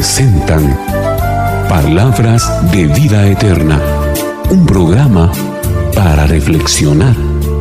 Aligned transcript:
presentan 0.00 0.74
Palabras 1.68 2.50
de 2.72 2.86
Vida 2.86 3.28
Eterna, 3.28 3.78
un 4.48 4.64
programa 4.64 5.30
para 5.94 6.26
reflexionar 6.26 7.14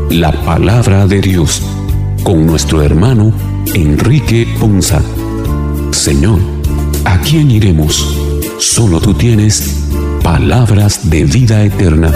la 0.10 0.32
palabra 0.46 1.06
de 1.06 1.20
Dios 1.20 1.62
con 2.24 2.46
nuestro 2.46 2.82
hermano 2.82 3.34
Enrique 3.74 4.48
Ponza. 4.58 5.02
Señor, 5.92 6.40
¿a 7.04 7.20
quién 7.20 7.52
iremos? 7.52 8.18
Solo 8.58 9.02
tú 9.02 9.14
tienes 9.14 9.86
palabras 10.24 11.10
de 11.10 11.26
vida 11.26 11.62
eterna. 11.62 12.10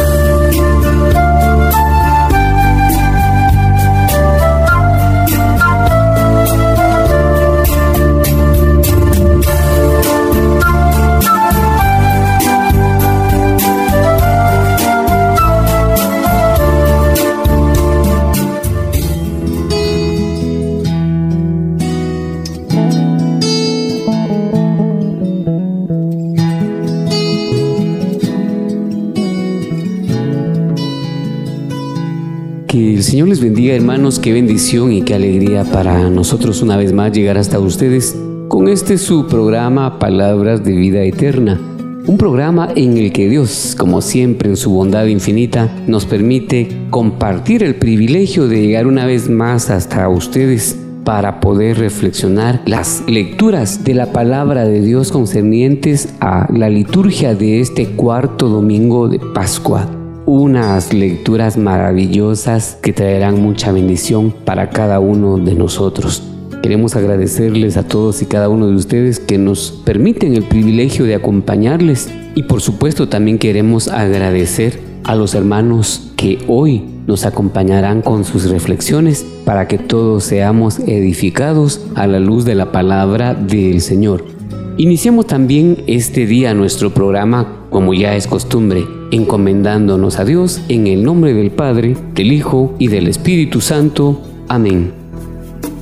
Señor 32.74 33.28
les 33.28 33.40
bendiga 33.40 33.76
hermanos, 33.76 34.18
qué 34.18 34.34
bendición 34.34 34.92
y 34.92 35.04
qué 35.04 35.14
alegría 35.14 35.64
para 35.64 36.10
nosotros 36.10 36.64
una 36.64 36.76
vez 36.76 36.92
más 36.92 37.12
llegar 37.12 37.38
hasta 37.38 37.60
ustedes 37.60 38.18
con 38.48 38.68
este 38.68 38.98
su 38.98 39.28
programa 39.28 40.00
Palabras 40.00 40.64
de 40.64 40.72
Vida 40.72 41.04
Eterna. 41.04 41.62
Un 42.08 42.18
programa 42.18 42.70
en 42.76 42.98
el 42.98 43.14
que 43.14 43.30
Dios, 43.30 43.76
como 43.78 44.02
siempre 44.02 44.50
en 44.50 44.58
su 44.58 44.72
bondad 44.72 45.06
infinita, 45.06 45.72
nos 45.86 46.08
permite 46.08 46.88
compartir 46.90 47.62
el 47.62 47.76
privilegio 47.76 48.48
de 48.48 48.62
llegar 48.62 48.88
una 48.88 49.06
vez 49.06 49.30
más 49.30 49.70
hasta 49.70 50.10
ustedes 50.10 50.76
para 51.04 51.42
poder 51.42 51.78
reflexionar 51.78 52.64
las 52.66 53.04
lecturas 53.08 53.84
de 53.84 53.94
la 53.94 54.12
palabra 54.12 54.66
de 54.66 54.82
Dios 54.82 55.12
concernientes 55.12 56.12
a 56.22 56.52
la 56.52 56.70
liturgia 56.70 57.36
de 57.36 57.60
este 57.60 57.90
cuarto 57.90 58.50
domingo 58.50 59.10
de 59.10 59.20
Pascua 59.20 60.03
unas 60.26 60.94
lecturas 60.94 61.58
maravillosas 61.58 62.78
que 62.82 62.94
traerán 62.94 63.42
mucha 63.42 63.72
bendición 63.72 64.32
para 64.32 64.70
cada 64.70 65.00
uno 65.00 65.38
de 65.38 65.56
nosotros. 65.56 66.24
Queremos 66.62 66.96
agradecerles 66.96 67.76
a 67.76 67.88
todos 67.88 68.22
y 68.22 68.26
cada 68.26 68.48
uno 68.48 68.68
de 68.68 68.76
ustedes 68.76 69.20
que 69.20 69.38
nos 69.38 69.72
permiten 69.84 70.34
el 70.34 70.44
privilegio 70.44 71.06
de 71.06 71.16
acompañarles 71.16 72.10
y 72.36 72.44
por 72.44 72.62
supuesto 72.62 73.10
también 73.10 73.38
queremos 73.38 73.90
agradecer 73.90 74.80
a 75.04 75.16
los 75.16 75.36
hermanos 75.36 76.12
que 76.16 76.40
hoy 76.48 76.86
nos 77.06 77.26
acompañarán 77.26 78.02
con 78.02 78.24
sus 78.24 78.50
reflexiones 78.50 79.26
para 79.44 79.68
que 79.68 79.78
todos 79.78 80.24
seamos 80.24 80.80
edificados 80.80 81.82
a 81.96 82.08
la 82.08 82.20
luz 82.20 82.46
de 82.46 82.56
la 82.56 82.72
palabra 82.72 83.34
del 83.34 83.82
Señor. 83.82 84.33
Iniciamos 84.78 85.28
también 85.28 85.84
este 85.86 86.26
día 86.26 86.56
nuestro 86.56 86.92
programa 86.96 87.68
como 87.70 87.94
ya 87.94 88.16
es 88.16 88.26
costumbre, 88.26 88.84
encomendándonos 89.12 90.18
a 90.18 90.26
Dios 90.26 90.62
en 90.68 90.88
el 90.88 91.04
nombre 91.04 91.36
del 91.36 91.52
Padre, 91.52 91.96
del 92.16 92.32
Hijo 92.32 92.74
y 92.80 92.88
del 92.88 93.08
Espíritu 93.08 93.62
Santo. 93.62 94.20
Amén. 94.48 94.92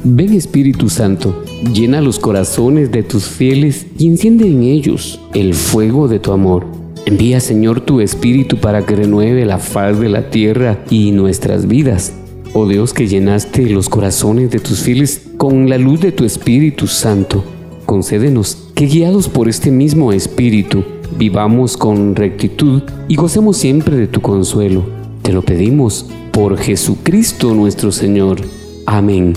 Ven 0.04 0.34
Espíritu 0.34 0.90
Santo, 0.90 1.42
llena 1.74 2.02
los 2.02 2.20
corazones 2.20 2.92
de 2.92 3.04
tus 3.04 3.30
fieles 3.30 3.88
y 3.98 4.08
enciende 4.08 4.48
en 4.48 4.64
ellos 4.64 5.22
el 5.34 5.54
fuego 5.54 6.10
de 6.10 6.20
tu 6.20 6.34
amor. 6.34 6.66
Envía 7.06 7.40
Señor 7.40 7.80
tu 7.80 8.02
Espíritu 8.02 8.58
para 8.58 8.86
que 8.86 8.98
renueve 8.98 9.46
la 9.46 9.60
faz 9.60 10.02
de 10.02 10.10
la 10.10 10.30
tierra 10.30 10.84
y 10.90 11.12
nuestras 11.12 11.66
vidas. 11.66 12.14
Oh 12.54 12.68
Dios 12.68 12.94
que 12.94 13.08
llenaste 13.08 13.70
los 13.70 13.88
corazones 13.88 14.52
de 14.52 14.60
tus 14.60 14.82
fieles 14.82 15.30
con 15.38 15.70
la 15.70 15.78
luz 15.78 16.02
de 16.02 16.12
tu 16.12 16.26
Espíritu 16.26 16.88
Santo, 16.88 17.44
concédenos 17.92 18.70
que 18.74 18.86
guiados 18.86 19.28
por 19.28 19.50
este 19.50 19.70
mismo 19.70 20.14
Espíritu, 20.14 20.86
vivamos 21.18 21.76
con 21.76 22.16
rectitud 22.16 22.84
y 23.10 23.18
gocemos 23.18 23.58
siempre 23.58 23.98
de 23.98 24.08
tu 24.08 24.22
consuelo. 24.22 24.86
Te 25.24 25.34
lo 25.34 25.42
pedimos 25.42 26.06
por 26.32 26.58
Jesucristo 26.58 27.54
nuestro 27.54 27.92
Señor. 27.92 28.40
Amén. 28.86 29.34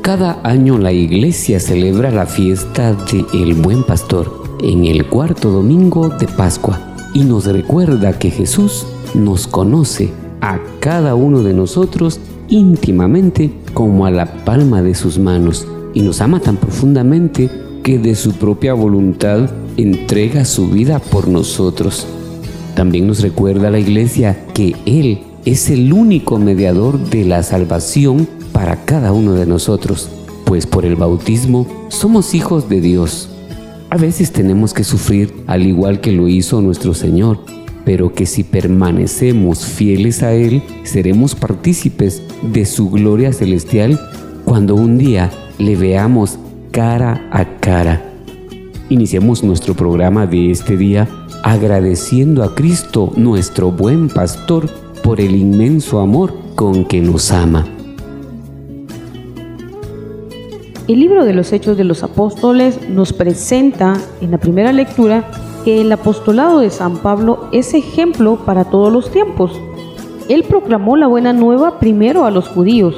Cada 0.00 0.38
año 0.44 0.78
la 0.78 0.92
iglesia 0.92 1.58
celebra 1.58 2.12
la 2.12 2.26
fiesta 2.26 2.92
de 2.92 3.24
El 3.34 3.54
Buen 3.54 3.82
Pastor 3.82 4.44
en 4.62 4.84
el 4.84 5.08
cuarto 5.08 5.50
domingo 5.50 6.08
de 6.08 6.28
Pascua 6.28 6.78
y 7.12 7.24
nos 7.24 7.46
recuerda 7.46 8.16
que 8.16 8.30
Jesús 8.30 8.86
nos 9.12 9.48
conoce 9.48 10.12
a 10.40 10.60
cada 10.78 11.16
uno 11.16 11.42
de 11.42 11.52
nosotros 11.52 12.20
íntimamente 12.48 13.50
como 13.74 14.06
a 14.06 14.10
la 14.10 14.44
palma 14.44 14.82
de 14.82 14.94
sus 14.94 15.18
manos 15.18 15.66
y 15.94 16.02
nos 16.02 16.20
ama 16.20 16.40
tan 16.40 16.56
profundamente 16.56 17.50
que 17.82 17.98
de 17.98 18.14
su 18.14 18.32
propia 18.32 18.74
voluntad 18.74 19.50
entrega 19.76 20.44
su 20.44 20.68
vida 20.68 20.98
por 20.98 21.28
nosotros. 21.28 22.06
También 22.74 23.06
nos 23.06 23.20
recuerda 23.20 23.70
la 23.70 23.78
iglesia 23.78 24.46
que 24.52 24.74
Él 24.86 25.20
es 25.44 25.70
el 25.70 25.92
único 25.92 26.38
mediador 26.38 26.98
de 26.98 27.24
la 27.24 27.42
salvación 27.42 28.28
para 28.52 28.84
cada 28.84 29.12
uno 29.12 29.32
de 29.32 29.46
nosotros, 29.46 30.10
pues 30.44 30.66
por 30.66 30.84
el 30.84 30.96
bautismo 30.96 31.66
somos 31.88 32.34
hijos 32.34 32.68
de 32.68 32.80
Dios. 32.80 33.28
A 33.88 33.96
veces 33.96 34.32
tenemos 34.32 34.74
que 34.74 34.82
sufrir 34.82 35.32
al 35.46 35.64
igual 35.64 36.00
que 36.00 36.12
lo 36.12 36.26
hizo 36.28 36.60
nuestro 36.60 36.92
Señor, 36.92 37.38
pero 37.86 38.12
que 38.12 38.26
si 38.26 38.42
permanecemos 38.42 39.64
fieles 39.64 40.24
a 40.24 40.34
Él, 40.34 40.60
seremos 40.82 41.36
partícipes 41.36 42.20
de 42.42 42.66
su 42.66 42.90
gloria 42.90 43.32
celestial 43.32 43.98
cuando 44.44 44.74
un 44.74 44.98
día 44.98 45.30
le 45.58 45.76
veamos 45.76 46.36
cara 46.72 47.28
a 47.30 47.44
cara. 47.60 48.02
Iniciamos 48.88 49.44
nuestro 49.44 49.74
programa 49.74 50.26
de 50.26 50.50
este 50.50 50.76
día 50.76 51.08
agradeciendo 51.44 52.42
a 52.42 52.56
Cristo, 52.56 53.12
nuestro 53.16 53.70
buen 53.70 54.08
pastor, 54.08 54.68
por 55.04 55.20
el 55.20 55.36
inmenso 55.36 56.00
amor 56.00 56.34
con 56.56 56.86
que 56.86 57.00
nos 57.00 57.30
ama. 57.30 57.68
El 60.88 60.98
libro 60.98 61.24
de 61.24 61.34
los 61.34 61.52
Hechos 61.52 61.76
de 61.76 61.84
los 61.84 62.02
Apóstoles 62.02 62.88
nos 62.88 63.12
presenta 63.12 63.96
en 64.20 64.32
la 64.32 64.38
primera 64.38 64.72
lectura 64.72 65.45
que 65.66 65.80
el 65.80 65.90
apostolado 65.90 66.60
de 66.60 66.70
San 66.70 66.98
Pablo 66.98 67.48
es 67.50 67.74
ejemplo 67.74 68.36
para 68.46 68.66
todos 68.66 68.92
los 68.92 69.10
tiempos. 69.10 69.50
Él 70.28 70.44
proclamó 70.44 70.96
la 70.96 71.08
buena 71.08 71.32
nueva 71.32 71.80
primero 71.80 72.24
a 72.24 72.30
los 72.30 72.46
judíos, 72.46 72.94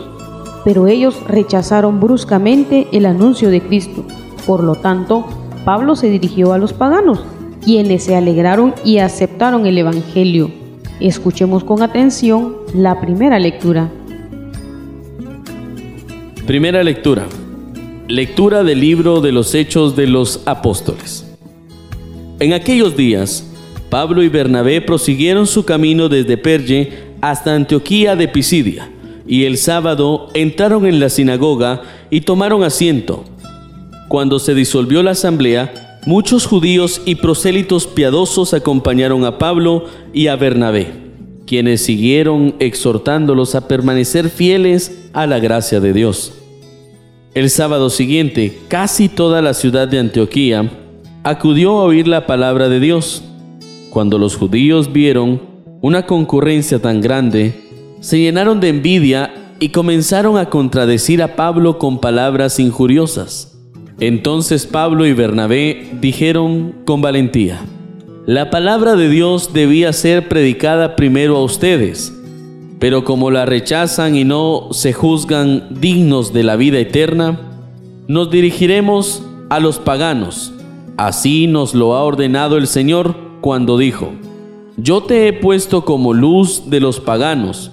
pero 0.66 0.86
ellos 0.86 1.18
rechazaron 1.26 1.98
bruscamente 1.98 2.86
el 2.92 3.06
anuncio 3.06 3.48
de 3.48 3.62
Cristo. 3.62 4.04
Por 4.46 4.62
lo 4.62 4.74
tanto, 4.74 5.24
Pablo 5.64 5.96
se 5.96 6.10
dirigió 6.10 6.52
a 6.52 6.58
los 6.58 6.74
paganos, 6.74 7.24
quienes 7.64 8.04
se 8.04 8.16
alegraron 8.16 8.74
y 8.84 8.98
aceptaron 8.98 9.64
el 9.64 9.78
Evangelio. 9.78 10.50
Escuchemos 11.00 11.64
con 11.64 11.80
atención 11.80 12.54
la 12.74 13.00
primera 13.00 13.38
lectura. 13.38 13.90
Primera 16.46 16.84
lectura. 16.84 17.24
Lectura 18.08 18.62
del 18.62 18.80
libro 18.80 19.22
de 19.22 19.32
los 19.32 19.54
Hechos 19.54 19.96
de 19.96 20.06
los 20.06 20.42
Apóstoles. 20.44 21.27
En 22.40 22.52
aquellos 22.52 22.96
días, 22.96 23.44
Pablo 23.90 24.22
y 24.22 24.28
Bernabé 24.28 24.80
prosiguieron 24.80 25.46
su 25.46 25.64
camino 25.64 26.08
desde 26.08 26.36
Perge 26.36 26.92
hasta 27.20 27.54
Antioquía 27.54 28.14
de 28.14 28.28
Pisidia 28.28 28.90
y 29.26 29.44
el 29.44 29.58
sábado 29.58 30.28
entraron 30.34 30.86
en 30.86 31.00
la 31.00 31.08
sinagoga 31.08 31.82
y 32.10 32.20
tomaron 32.20 32.62
asiento. 32.62 33.24
Cuando 34.08 34.38
se 34.38 34.54
disolvió 34.54 35.02
la 35.02 35.10
asamblea, 35.10 36.00
muchos 36.06 36.46
judíos 36.46 37.02
y 37.04 37.16
prosélitos 37.16 37.88
piadosos 37.88 38.54
acompañaron 38.54 39.24
a 39.24 39.38
Pablo 39.38 39.86
y 40.12 40.28
a 40.28 40.36
Bernabé, 40.36 40.92
quienes 41.44 41.82
siguieron 41.82 42.54
exhortándolos 42.60 43.56
a 43.56 43.66
permanecer 43.66 44.30
fieles 44.30 45.10
a 45.12 45.26
la 45.26 45.40
gracia 45.40 45.80
de 45.80 45.92
Dios. 45.92 46.34
El 47.34 47.50
sábado 47.50 47.90
siguiente, 47.90 48.56
casi 48.68 49.08
toda 49.08 49.42
la 49.42 49.54
ciudad 49.54 49.88
de 49.88 49.98
Antioquía 49.98 50.70
acudió 51.22 51.78
a 51.78 51.84
oír 51.84 52.08
la 52.08 52.26
palabra 52.26 52.68
de 52.68 52.80
Dios. 52.80 53.22
Cuando 53.90 54.18
los 54.18 54.36
judíos 54.36 54.92
vieron 54.92 55.40
una 55.80 56.06
concurrencia 56.06 56.80
tan 56.80 57.00
grande, 57.00 57.54
se 58.00 58.18
llenaron 58.18 58.60
de 58.60 58.68
envidia 58.68 59.54
y 59.60 59.70
comenzaron 59.70 60.38
a 60.38 60.50
contradecir 60.50 61.22
a 61.22 61.36
Pablo 61.36 61.78
con 61.78 62.00
palabras 62.00 62.60
injuriosas. 62.60 63.58
Entonces 64.00 64.66
Pablo 64.66 65.06
y 65.06 65.12
Bernabé 65.12 65.90
dijeron 66.00 66.74
con 66.84 67.00
valentía, 67.00 67.60
la 68.26 68.50
palabra 68.50 68.94
de 68.94 69.08
Dios 69.08 69.52
debía 69.52 69.92
ser 69.92 70.28
predicada 70.28 70.96
primero 70.96 71.36
a 71.36 71.42
ustedes, 71.42 72.14
Pero 72.78 73.02
como 73.02 73.32
la 73.32 73.44
rechazan 73.44 74.14
y 74.14 74.22
no 74.22 74.68
se 74.70 74.92
juzgan 74.92 75.66
dignos 75.80 76.32
de 76.32 76.44
la 76.44 76.54
vida 76.54 76.78
eterna, 76.78 77.40
nos 78.06 78.30
dirigiremos 78.30 79.24
a 79.50 79.58
los 79.58 79.80
paganos. 79.80 80.52
Así 80.98 81.46
nos 81.46 81.76
lo 81.76 81.94
ha 81.94 82.02
ordenado 82.02 82.56
el 82.56 82.66
Señor 82.66 83.14
cuando 83.40 83.78
dijo, 83.78 84.14
Yo 84.76 85.00
te 85.04 85.28
he 85.28 85.32
puesto 85.32 85.84
como 85.84 86.12
luz 86.12 86.70
de 86.70 86.80
los 86.80 86.98
paganos, 86.98 87.70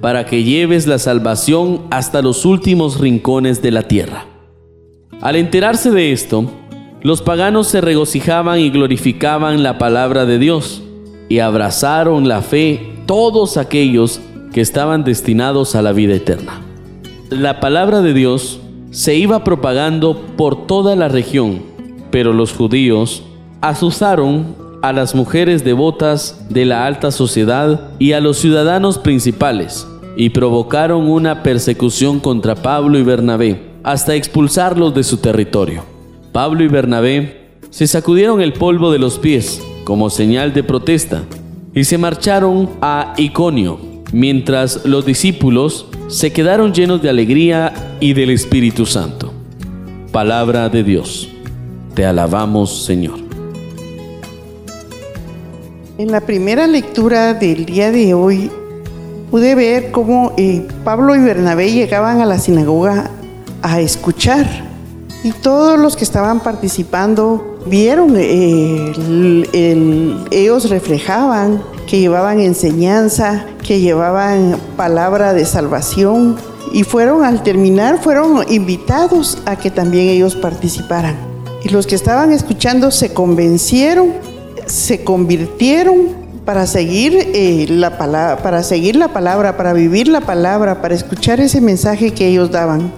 para 0.00 0.26
que 0.26 0.44
lleves 0.44 0.86
la 0.86 1.00
salvación 1.00 1.80
hasta 1.90 2.22
los 2.22 2.44
últimos 2.44 3.00
rincones 3.00 3.62
de 3.62 3.72
la 3.72 3.82
tierra. 3.82 4.26
Al 5.20 5.34
enterarse 5.34 5.90
de 5.90 6.12
esto, 6.12 6.44
los 7.02 7.20
paganos 7.20 7.66
se 7.66 7.80
regocijaban 7.80 8.60
y 8.60 8.70
glorificaban 8.70 9.64
la 9.64 9.76
palabra 9.76 10.24
de 10.24 10.38
Dios, 10.38 10.80
y 11.28 11.40
abrazaron 11.40 12.28
la 12.28 12.42
fe 12.42 12.92
todos 13.06 13.56
aquellos 13.56 14.20
que 14.52 14.60
estaban 14.60 15.02
destinados 15.02 15.74
a 15.74 15.82
la 15.82 15.90
vida 15.90 16.14
eterna. 16.14 16.62
La 17.28 17.58
palabra 17.58 18.02
de 18.02 18.14
Dios 18.14 18.60
se 18.92 19.16
iba 19.16 19.42
propagando 19.42 20.16
por 20.36 20.68
toda 20.68 20.94
la 20.94 21.08
región, 21.08 21.76
pero 22.10 22.32
los 22.32 22.52
judíos 22.52 23.22
asusaron 23.60 24.56
a 24.82 24.92
las 24.92 25.14
mujeres 25.14 25.64
devotas 25.64 26.46
de 26.48 26.64
la 26.64 26.86
alta 26.86 27.10
sociedad 27.10 27.90
y 27.98 28.12
a 28.12 28.20
los 28.20 28.38
ciudadanos 28.38 28.98
principales, 28.98 29.86
y 30.16 30.30
provocaron 30.30 31.10
una 31.10 31.42
persecución 31.42 32.20
contra 32.20 32.54
Pablo 32.54 32.98
y 32.98 33.02
Bernabé, 33.02 33.68
hasta 33.82 34.14
expulsarlos 34.14 34.94
de 34.94 35.02
su 35.02 35.18
territorio. 35.18 35.82
Pablo 36.32 36.62
y 36.62 36.68
Bernabé 36.68 37.48
se 37.70 37.86
sacudieron 37.86 38.40
el 38.40 38.52
polvo 38.52 38.90
de 38.92 38.98
los 38.98 39.18
pies 39.18 39.62
como 39.84 40.10
señal 40.10 40.52
de 40.52 40.62
protesta 40.62 41.22
y 41.74 41.84
se 41.84 41.98
marcharon 41.98 42.70
a 42.80 43.14
Iconio, 43.16 43.78
mientras 44.12 44.84
los 44.84 45.04
discípulos 45.04 45.86
se 46.08 46.32
quedaron 46.32 46.72
llenos 46.72 47.02
de 47.02 47.10
alegría 47.10 47.96
y 48.00 48.12
del 48.12 48.30
Espíritu 48.30 48.86
Santo. 48.86 49.32
Palabra 50.12 50.68
de 50.68 50.82
Dios. 50.82 51.28
Te 51.98 52.06
alabamos, 52.06 52.84
Señor. 52.84 53.18
En 55.98 56.12
la 56.12 56.20
primera 56.20 56.68
lectura 56.68 57.34
del 57.34 57.66
día 57.66 57.90
de 57.90 58.14
hoy 58.14 58.52
pude 59.32 59.56
ver 59.56 59.90
cómo 59.90 60.32
eh, 60.36 60.64
Pablo 60.84 61.16
y 61.16 61.18
Bernabé 61.18 61.72
llegaban 61.72 62.20
a 62.20 62.24
la 62.24 62.38
sinagoga 62.38 63.10
a 63.62 63.80
escuchar 63.80 64.46
y 65.24 65.32
todos 65.32 65.76
los 65.76 65.96
que 65.96 66.04
estaban 66.04 66.38
participando 66.38 67.58
vieron, 67.66 68.14
eh, 68.16 68.92
ellos 70.30 70.70
reflejaban 70.70 71.60
que 71.88 71.98
llevaban 71.98 72.38
enseñanza, 72.38 73.44
que 73.66 73.80
llevaban 73.80 74.56
palabra 74.76 75.34
de 75.34 75.44
salvación 75.44 76.36
y 76.72 76.84
fueron 76.84 77.24
al 77.24 77.42
terminar, 77.42 78.00
fueron 78.00 78.44
invitados 78.48 79.38
a 79.46 79.56
que 79.56 79.72
también 79.72 80.10
ellos 80.10 80.36
participaran. 80.36 81.27
Y 81.64 81.70
los 81.70 81.86
que 81.86 81.94
estaban 81.94 82.32
escuchando 82.32 82.90
se 82.90 83.12
convencieron, 83.12 84.12
se 84.66 85.02
convirtieron 85.02 86.28
para 86.44 86.66
seguir, 86.66 87.14
eh, 87.34 87.66
la 87.68 87.98
palabra, 87.98 88.42
para 88.42 88.62
seguir 88.62 88.96
la 88.96 89.08
palabra, 89.08 89.56
para 89.56 89.72
vivir 89.72 90.08
la 90.08 90.20
palabra, 90.20 90.80
para 90.80 90.94
escuchar 90.94 91.40
ese 91.40 91.60
mensaje 91.60 92.12
que 92.12 92.26
ellos 92.28 92.50
daban. 92.50 92.92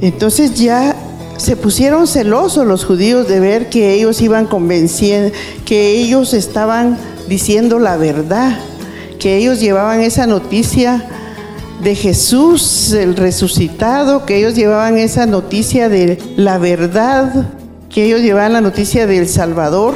Entonces 0.00 0.54
ya 0.54 0.96
se 1.36 1.56
pusieron 1.56 2.06
celosos 2.06 2.66
los 2.66 2.84
judíos 2.84 3.28
de 3.28 3.40
ver 3.40 3.68
que 3.68 3.92
ellos 3.92 4.20
iban 4.20 4.46
convenciendo, 4.46 5.30
que 5.64 5.90
ellos 5.90 6.34
estaban 6.34 6.98
diciendo 7.28 7.78
la 7.78 7.96
verdad, 7.96 8.58
que 9.18 9.36
ellos 9.36 9.60
llevaban 9.60 10.00
esa 10.00 10.26
noticia 10.26 11.04
de 11.82 11.94
Jesús, 11.94 12.92
el 12.92 13.16
resucitado, 13.16 14.24
que 14.24 14.36
ellos 14.36 14.54
llevaban 14.54 14.98
esa 14.98 15.26
noticia 15.26 15.88
de 15.88 16.18
la 16.36 16.58
verdad, 16.58 17.46
que 17.96 18.04
ellos 18.04 18.20
llevaban 18.20 18.52
la 18.52 18.60
noticia 18.60 19.06
del 19.06 19.26
Salvador. 19.26 19.94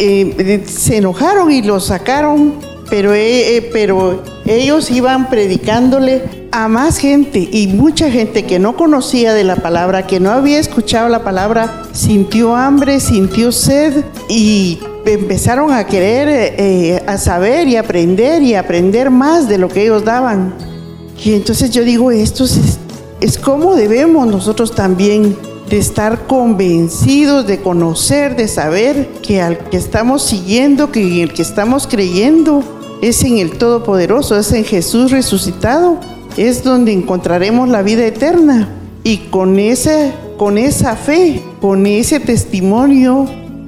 Eh, 0.00 0.64
se 0.66 0.96
enojaron 0.96 1.52
y 1.52 1.62
lo 1.62 1.78
sacaron, 1.78 2.54
pero, 2.90 3.14
eh, 3.14 3.58
eh, 3.58 3.70
pero 3.72 4.20
ellos 4.46 4.90
iban 4.90 5.30
predicándole 5.30 6.24
a 6.50 6.66
más 6.66 6.98
gente 6.98 7.38
y 7.38 7.68
mucha 7.68 8.10
gente 8.10 8.46
que 8.46 8.58
no 8.58 8.74
conocía 8.74 9.32
de 9.32 9.44
la 9.44 9.54
palabra, 9.54 10.08
que 10.08 10.18
no 10.18 10.32
había 10.32 10.58
escuchado 10.58 11.08
la 11.08 11.22
palabra, 11.22 11.84
sintió 11.92 12.56
hambre, 12.56 12.98
sintió 12.98 13.52
sed 13.52 14.04
y 14.28 14.80
empezaron 15.04 15.70
a 15.70 15.86
querer, 15.86 16.56
eh, 16.58 17.00
a 17.06 17.16
saber 17.16 17.68
y 17.68 17.76
aprender 17.76 18.42
y 18.42 18.56
aprender 18.56 19.08
más 19.08 19.48
de 19.48 19.58
lo 19.58 19.68
que 19.68 19.84
ellos 19.84 20.04
daban. 20.04 20.52
Y 21.24 21.34
entonces 21.34 21.70
yo 21.70 21.84
digo, 21.84 22.10
esto 22.10 22.42
es, 22.42 22.80
es 23.20 23.38
como 23.38 23.76
debemos 23.76 24.26
nosotros 24.26 24.74
también 24.74 25.36
de 25.68 25.78
estar 25.78 26.26
convencidos, 26.26 27.46
de 27.46 27.60
conocer, 27.60 28.36
de 28.36 28.48
saber 28.48 29.08
que 29.22 29.40
al 29.40 29.58
que 29.58 29.76
estamos 29.76 30.22
siguiendo, 30.22 30.92
que 30.92 31.02
en 31.02 31.20
el 31.20 31.32
que 31.32 31.42
estamos 31.42 31.86
creyendo, 31.86 32.62
es 33.02 33.22
en 33.24 33.38
el 33.38 33.58
Todopoderoso, 33.58 34.38
es 34.38 34.52
en 34.52 34.64
Jesús 34.64 35.10
resucitado, 35.10 35.98
es 36.36 36.62
donde 36.62 36.92
encontraremos 36.92 37.68
la 37.68 37.82
vida 37.82 38.06
eterna. 38.06 38.68
Y 39.02 39.18
con 39.28 39.58
esa, 39.58 40.12
con 40.36 40.58
esa 40.58 40.96
fe, 40.96 41.42
con 41.60 41.86
ese 41.86 42.20
testimonio, 42.20 43.26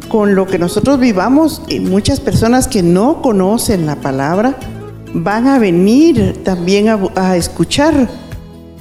con 0.09 0.35
lo 0.35 0.47
que 0.47 0.59
nosotros 0.59 0.99
vivamos, 0.99 1.63
muchas 1.81 2.21
personas 2.21 2.67
que 2.67 2.83
no 2.83 3.23
conocen 3.23 3.87
la 3.87 3.97
palabra 3.97 4.57
van 5.15 5.47
a 5.47 5.59
venir 5.59 6.43
también 6.45 6.89
a 7.15 7.37
escuchar, 7.37 8.09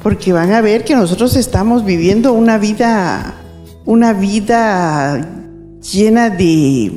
porque 0.08 0.32
van 0.32 0.54
a 0.54 0.62
ver 0.62 0.86
que 0.86 0.96
nosotros 0.96 1.36
estamos 1.36 1.84
viviendo 1.84 2.32
una 2.32 2.58
vida, 2.58 3.34
una 3.84 4.14
vida 4.14 5.28
llena 5.82 6.30
de 6.30 6.94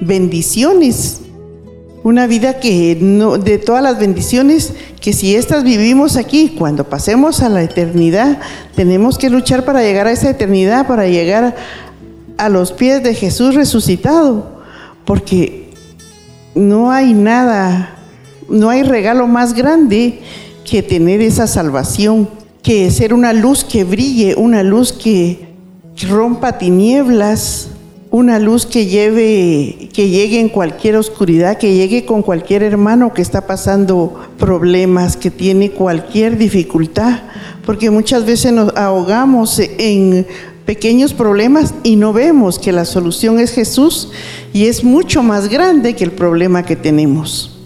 bendiciones. 0.00 1.20
Una 2.02 2.26
vida 2.26 2.58
que 2.58 2.98
no, 3.00 3.38
de 3.38 3.58
todas 3.58 3.80
las 3.80 4.00
bendiciones 4.00 4.72
que 5.00 5.12
si 5.12 5.36
estas 5.36 5.62
vivimos 5.62 6.16
aquí, 6.16 6.56
cuando 6.58 6.82
pasemos 6.82 7.42
a 7.42 7.48
la 7.48 7.62
eternidad, 7.62 8.40
tenemos 8.74 9.18
que 9.18 9.30
luchar 9.30 9.64
para 9.64 9.80
llegar 9.84 10.08
a 10.08 10.10
esa 10.10 10.30
eternidad, 10.30 10.88
para 10.88 11.06
llegar 11.06 11.54
a 12.38 12.48
los 12.48 12.72
pies 12.72 13.04
de 13.04 13.14
Jesús 13.14 13.54
resucitado, 13.54 14.64
porque 15.04 15.70
no 16.56 16.90
hay 16.90 17.14
nada, 17.14 17.94
no 18.48 18.68
hay 18.68 18.82
regalo 18.82 19.28
más 19.28 19.54
grande 19.54 20.22
que 20.68 20.82
tener 20.82 21.22
esa 21.22 21.46
salvación, 21.46 22.28
que 22.62 22.90
ser 22.90 23.14
una 23.14 23.32
luz 23.32 23.64
que 23.64 23.84
brille, 23.84 24.34
una 24.36 24.62
luz 24.62 24.92
que 24.92 25.48
rompa 26.08 26.58
tinieblas, 26.58 27.70
una 28.10 28.38
luz 28.38 28.64
que 28.64 28.86
lleve, 28.86 29.90
que 29.92 30.08
llegue 30.08 30.40
en 30.40 30.48
cualquier 30.48 30.96
oscuridad, 30.96 31.58
que 31.58 31.74
llegue 31.74 32.06
con 32.06 32.22
cualquier 32.22 32.62
hermano 32.62 33.12
que 33.12 33.22
está 33.22 33.46
pasando 33.46 34.18
problemas, 34.38 35.16
que 35.16 35.30
tiene 35.30 35.70
cualquier 35.70 36.38
dificultad, 36.38 37.20
porque 37.66 37.90
muchas 37.90 38.24
veces 38.24 38.52
nos 38.52 38.74
ahogamos 38.76 39.58
en 39.58 40.26
pequeños 40.64 41.12
problemas 41.12 41.74
y 41.82 41.96
no 41.96 42.12
vemos 42.12 42.58
que 42.58 42.72
la 42.72 42.84
solución 42.84 43.40
es 43.40 43.52
Jesús 43.52 44.10
y 44.52 44.66
es 44.66 44.84
mucho 44.84 45.22
más 45.22 45.48
grande 45.48 45.94
que 45.94 46.04
el 46.04 46.12
problema 46.12 46.62
que 46.62 46.76
tenemos. 46.76 47.57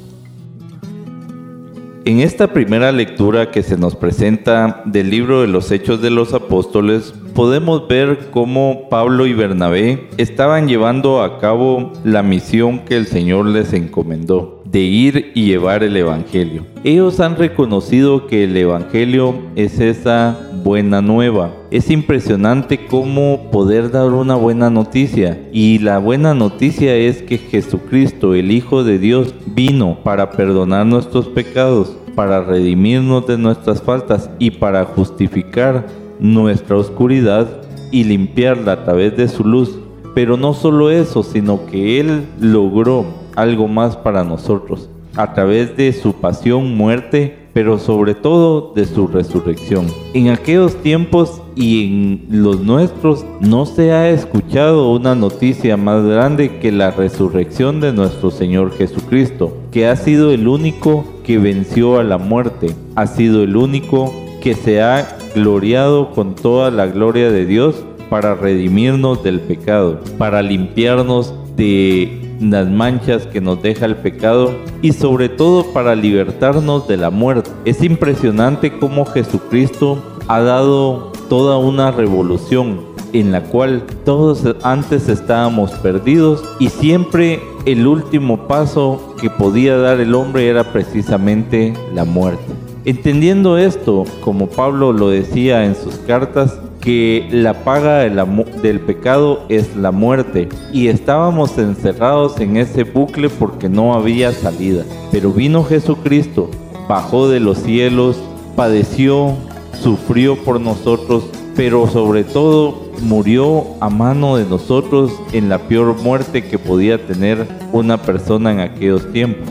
En 2.04 2.18
esta 2.18 2.48
primera 2.52 2.90
lectura 2.90 3.52
que 3.52 3.62
se 3.62 3.76
nos 3.76 3.94
presenta 3.94 4.82
del 4.86 5.08
libro 5.08 5.40
de 5.40 5.46
los 5.46 5.70
Hechos 5.70 6.02
de 6.02 6.10
los 6.10 6.34
Apóstoles, 6.34 7.14
podemos 7.32 7.86
ver 7.86 8.30
cómo 8.32 8.88
Pablo 8.90 9.24
y 9.24 9.34
Bernabé 9.34 10.08
estaban 10.16 10.66
llevando 10.66 11.22
a 11.22 11.38
cabo 11.38 11.92
la 12.02 12.24
misión 12.24 12.80
que 12.80 12.96
el 12.96 13.06
Señor 13.06 13.46
les 13.46 13.72
encomendó, 13.72 14.61
de 14.72 14.80
ir 14.80 15.32
y 15.34 15.44
llevar 15.44 15.84
el 15.84 15.96
Evangelio. 15.96 16.64
Ellos 16.82 17.20
han 17.20 17.36
reconocido 17.36 18.26
que 18.26 18.44
el 18.44 18.56
Evangelio 18.56 19.34
es 19.54 19.78
esa 19.78 20.48
buena 20.64 21.02
nueva. 21.02 21.52
Es 21.70 21.90
impresionante 21.90 22.86
cómo 22.86 23.50
poder 23.50 23.90
dar 23.90 24.08
una 24.08 24.34
buena 24.34 24.70
noticia. 24.70 25.38
Y 25.52 25.78
la 25.78 25.98
buena 25.98 26.34
noticia 26.34 26.96
es 26.96 27.22
que 27.22 27.36
Jesucristo, 27.36 28.34
el 28.34 28.50
Hijo 28.50 28.82
de 28.82 28.98
Dios, 28.98 29.34
vino 29.46 29.98
para 30.02 30.30
perdonar 30.30 30.86
nuestros 30.86 31.28
pecados, 31.28 31.94
para 32.14 32.42
redimirnos 32.42 33.26
de 33.26 33.36
nuestras 33.36 33.82
faltas 33.82 34.30
y 34.38 34.52
para 34.52 34.86
justificar 34.86 35.86
nuestra 36.18 36.76
oscuridad 36.76 37.60
y 37.90 38.04
limpiarla 38.04 38.72
a 38.72 38.84
través 38.84 39.16
de 39.18 39.28
su 39.28 39.44
luz. 39.44 39.78
Pero 40.14 40.38
no 40.38 40.54
solo 40.54 40.90
eso, 40.90 41.22
sino 41.22 41.66
que 41.66 42.00
Él 42.00 42.24
logró 42.40 43.21
algo 43.36 43.68
más 43.68 43.96
para 43.96 44.24
nosotros 44.24 44.88
a 45.16 45.34
través 45.34 45.76
de 45.76 45.92
su 45.92 46.14
pasión, 46.14 46.76
muerte, 46.76 47.38
pero 47.52 47.78
sobre 47.78 48.14
todo 48.14 48.72
de 48.74 48.86
su 48.86 49.06
resurrección. 49.06 49.86
En 50.14 50.30
aquellos 50.30 50.76
tiempos 50.76 51.42
y 51.54 51.84
en 51.84 52.26
los 52.30 52.60
nuestros 52.60 53.24
no 53.40 53.66
se 53.66 53.92
ha 53.92 54.08
escuchado 54.08 54.90
una 54.92 55.14
noticia 55.14 55.76
más 55.76 56.04
grande 56.04 56.58
que 56.58 56.72
la 56.72 56.90
resurrección 56.90 57.80
de 57.80 57.92
nuestro 57.92 58.30
Señor 58.30 58.72
Jesucristo, 58.76 59.54
que 59.70 59.86
ha 59.86 59.96
sido 59.96 60.32
el 60.32 60.48
único 60.48 61.04
que 61.24 61.38
venció 61.38 61.98
a 61.98 62.04
la 62.04 62.16
muerte. 62.16 62.74
Ha 62.94 63.06
sido 63.06 63.42
el 63.42 63.56
único 63.56 64.12
que 64.40 64.54
se 64.54 64.82
ha 64.82 65.18
gloriado 65.34 66.10
con 66.12 66.34
toda 66.34 66.70
la 66.70 66.86
gloria 66.86 67.30
de 67.30 67.44
Dios 67.44 67.84
para 68.08 68.34
redimirnos 68.34 69.22
del 69.22 69.40
pecado, 69.40 70.00
para 70.18 70.42
limpiarnos 70.42 71.34
de 71.56 72.31
las 72.50 72.68
manchas 72.68 73.26
que 73.26 73.40
nos 73.40 73.62
deja 73.62 73.86
el 73.86 73.96
pecado 73.96 74.52
y 74.80 74.92
sobre 74.92 75.28
todo 75.28 75.72
para 75.72 75.94
libertarnos 75.94 76.88
de 76.88 76.96
la 76.96 77.10
muerte. 77.10 77.50
Es 77.64 77.82
impresionante 77.82 78.78
cómo 78.78 79.04
Jesucristo 79.06 80.02
ha 80.28 80.40
dado 80.40 81.12
toda 81.28 81.58
una 81.58 81.90
revolución 81.90 82.80
en 83.12 83.30
la 83.32 83.42
cual 83.42 83.84
todos 84.04 84.42
antes 84.62 85.08
estábamos 85.08 85.70
perdidos 85.72 86.42
y 86.58 86.68
siempre 86.68 87.40
el 87.66 87.86
último 87.86 88.48
paso 88.48 89.14
que 89.20 89.30
podía 89.30 89.76
dar 89.76 90.00
el 90.00 90.14
hombre 90.14 90.48
era 90.48 90.72
precisamente 90.72 91.74
la 91.94 92.04
muerte. 92.04 92.44
Entendiendo 92.84 93.58
esto, 93.58 94.04
como 94.22 94.48
Pablo 94.48 94.92
lo 94.92 95.08
decía 95.08 95.64
en 95.64 95.76
sus 95.76 95.96
cartas, 95.98 96.58
que 96.82 97.28
la 97.30 97.62
paga 97.62 98.00
del 98.00 98.80
pecado 98.80 99.44
es 99.48 99.76
la 99.76 99.92
muerte 99.92 100.48
y 100.72 100.88
estábamos 100.88 101.56
encerrados 101.56 102.40
en 102.40 102.56
ese 102.56 102.82
bucle 102.82 103.30
porque 103.30 103.68
no 103.68 103.94
había 103.94 104.32
salida. 104.32 104.84
Pero 105.12 105.32
vino 105.32 105.62
Jesucristo, 105.62 106.50
bajó 106.88 107.28
de 107.28 107.38
los 107.38 107.58
cielos, 107.58 108.20
padeció, 108.56 109.34
sufrió 109.80 110.36
por 110.36 110.60
nosotros, 110.60 111.24
pero 111.54 111.86
sobre 111.86 112.24
todo 112.24 112.90
murió 113.00 113.64
a 113.80 113.88
mano 113.88 114.36
de 114.36 114.44
nosotros 114.44 115.12
en 115.32 115.48
la 115.48 115.58
peor 115.58 115.96
muerte 116.02 116.42
que 116.44 116.58
podía 116.58 117.06
tener 117.06 117.46
una 117.72 118.02
persona 118.02 118.50
en 118.50 118.58
aquellos 118.58 119.10
tiempos. 119.12 119.48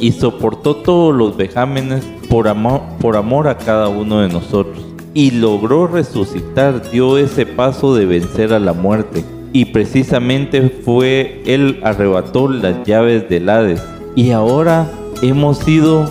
Y 0.00 0.12
soportó 0.12 0.76
todos 0.76 1.14
los 1.14 1.34
vejámenes 1.38 2.04
por 2.28 2.46
amor, 2.46 2.82
por 3.00 3.16
amor 3.16 3.48
a 3.48 3.56
cada 3.56 3.88
uno 3.88 4.20
de 4.20 4.28
nosotros 4.28 4.93
y 5.14 5.30
logró 5.30 5.86
resucitar, 5.86 6.90
dio 6.90 7.16
ese 7.16 7.46
paso 7.46 7.94
de 7.94 8.04
vencer 8.04 8.52
a 8.52 8.58
la 8.58 8.72
muerte. 8.72 9.24
Y 9.52 9.66
precisamente 9.66 10.68
fue 10.68 11.40
Él 11.46 11.78
arrebató 11.84 12.48
las 12.48 12.84
llaves 12.84 13.28
del 13.28 13.48
Hades. 13.48 13.82
Y 14.16 14.32
ahora 14.32 14.90
hemos 15.22 15.58
sido 15.58 16.10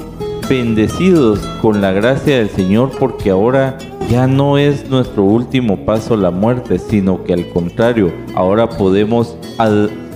bendecidos 0.49 1.39
con 1.61 1.81
la 1.81 1.91
gracia 1.91 2.37
del 2.37 2.49
Señor 2.49 2.91
porque 2.97 3.29
ahora 3.29 3.77
ya 4.09 4.27
no 4.27 4.57
es 4.57 4.89
nuestro 4.89 5.23
último 5.23 5.85
paso 5.85 6.15
la 6.15 6.31
muerte, 6.31 6.79
sino 6.79 7.23
que 7.23 7.33
al 7.33 7.49
contrario, 7.49 8.11
ahora 8.35 8.69
podemos 8.69 9.37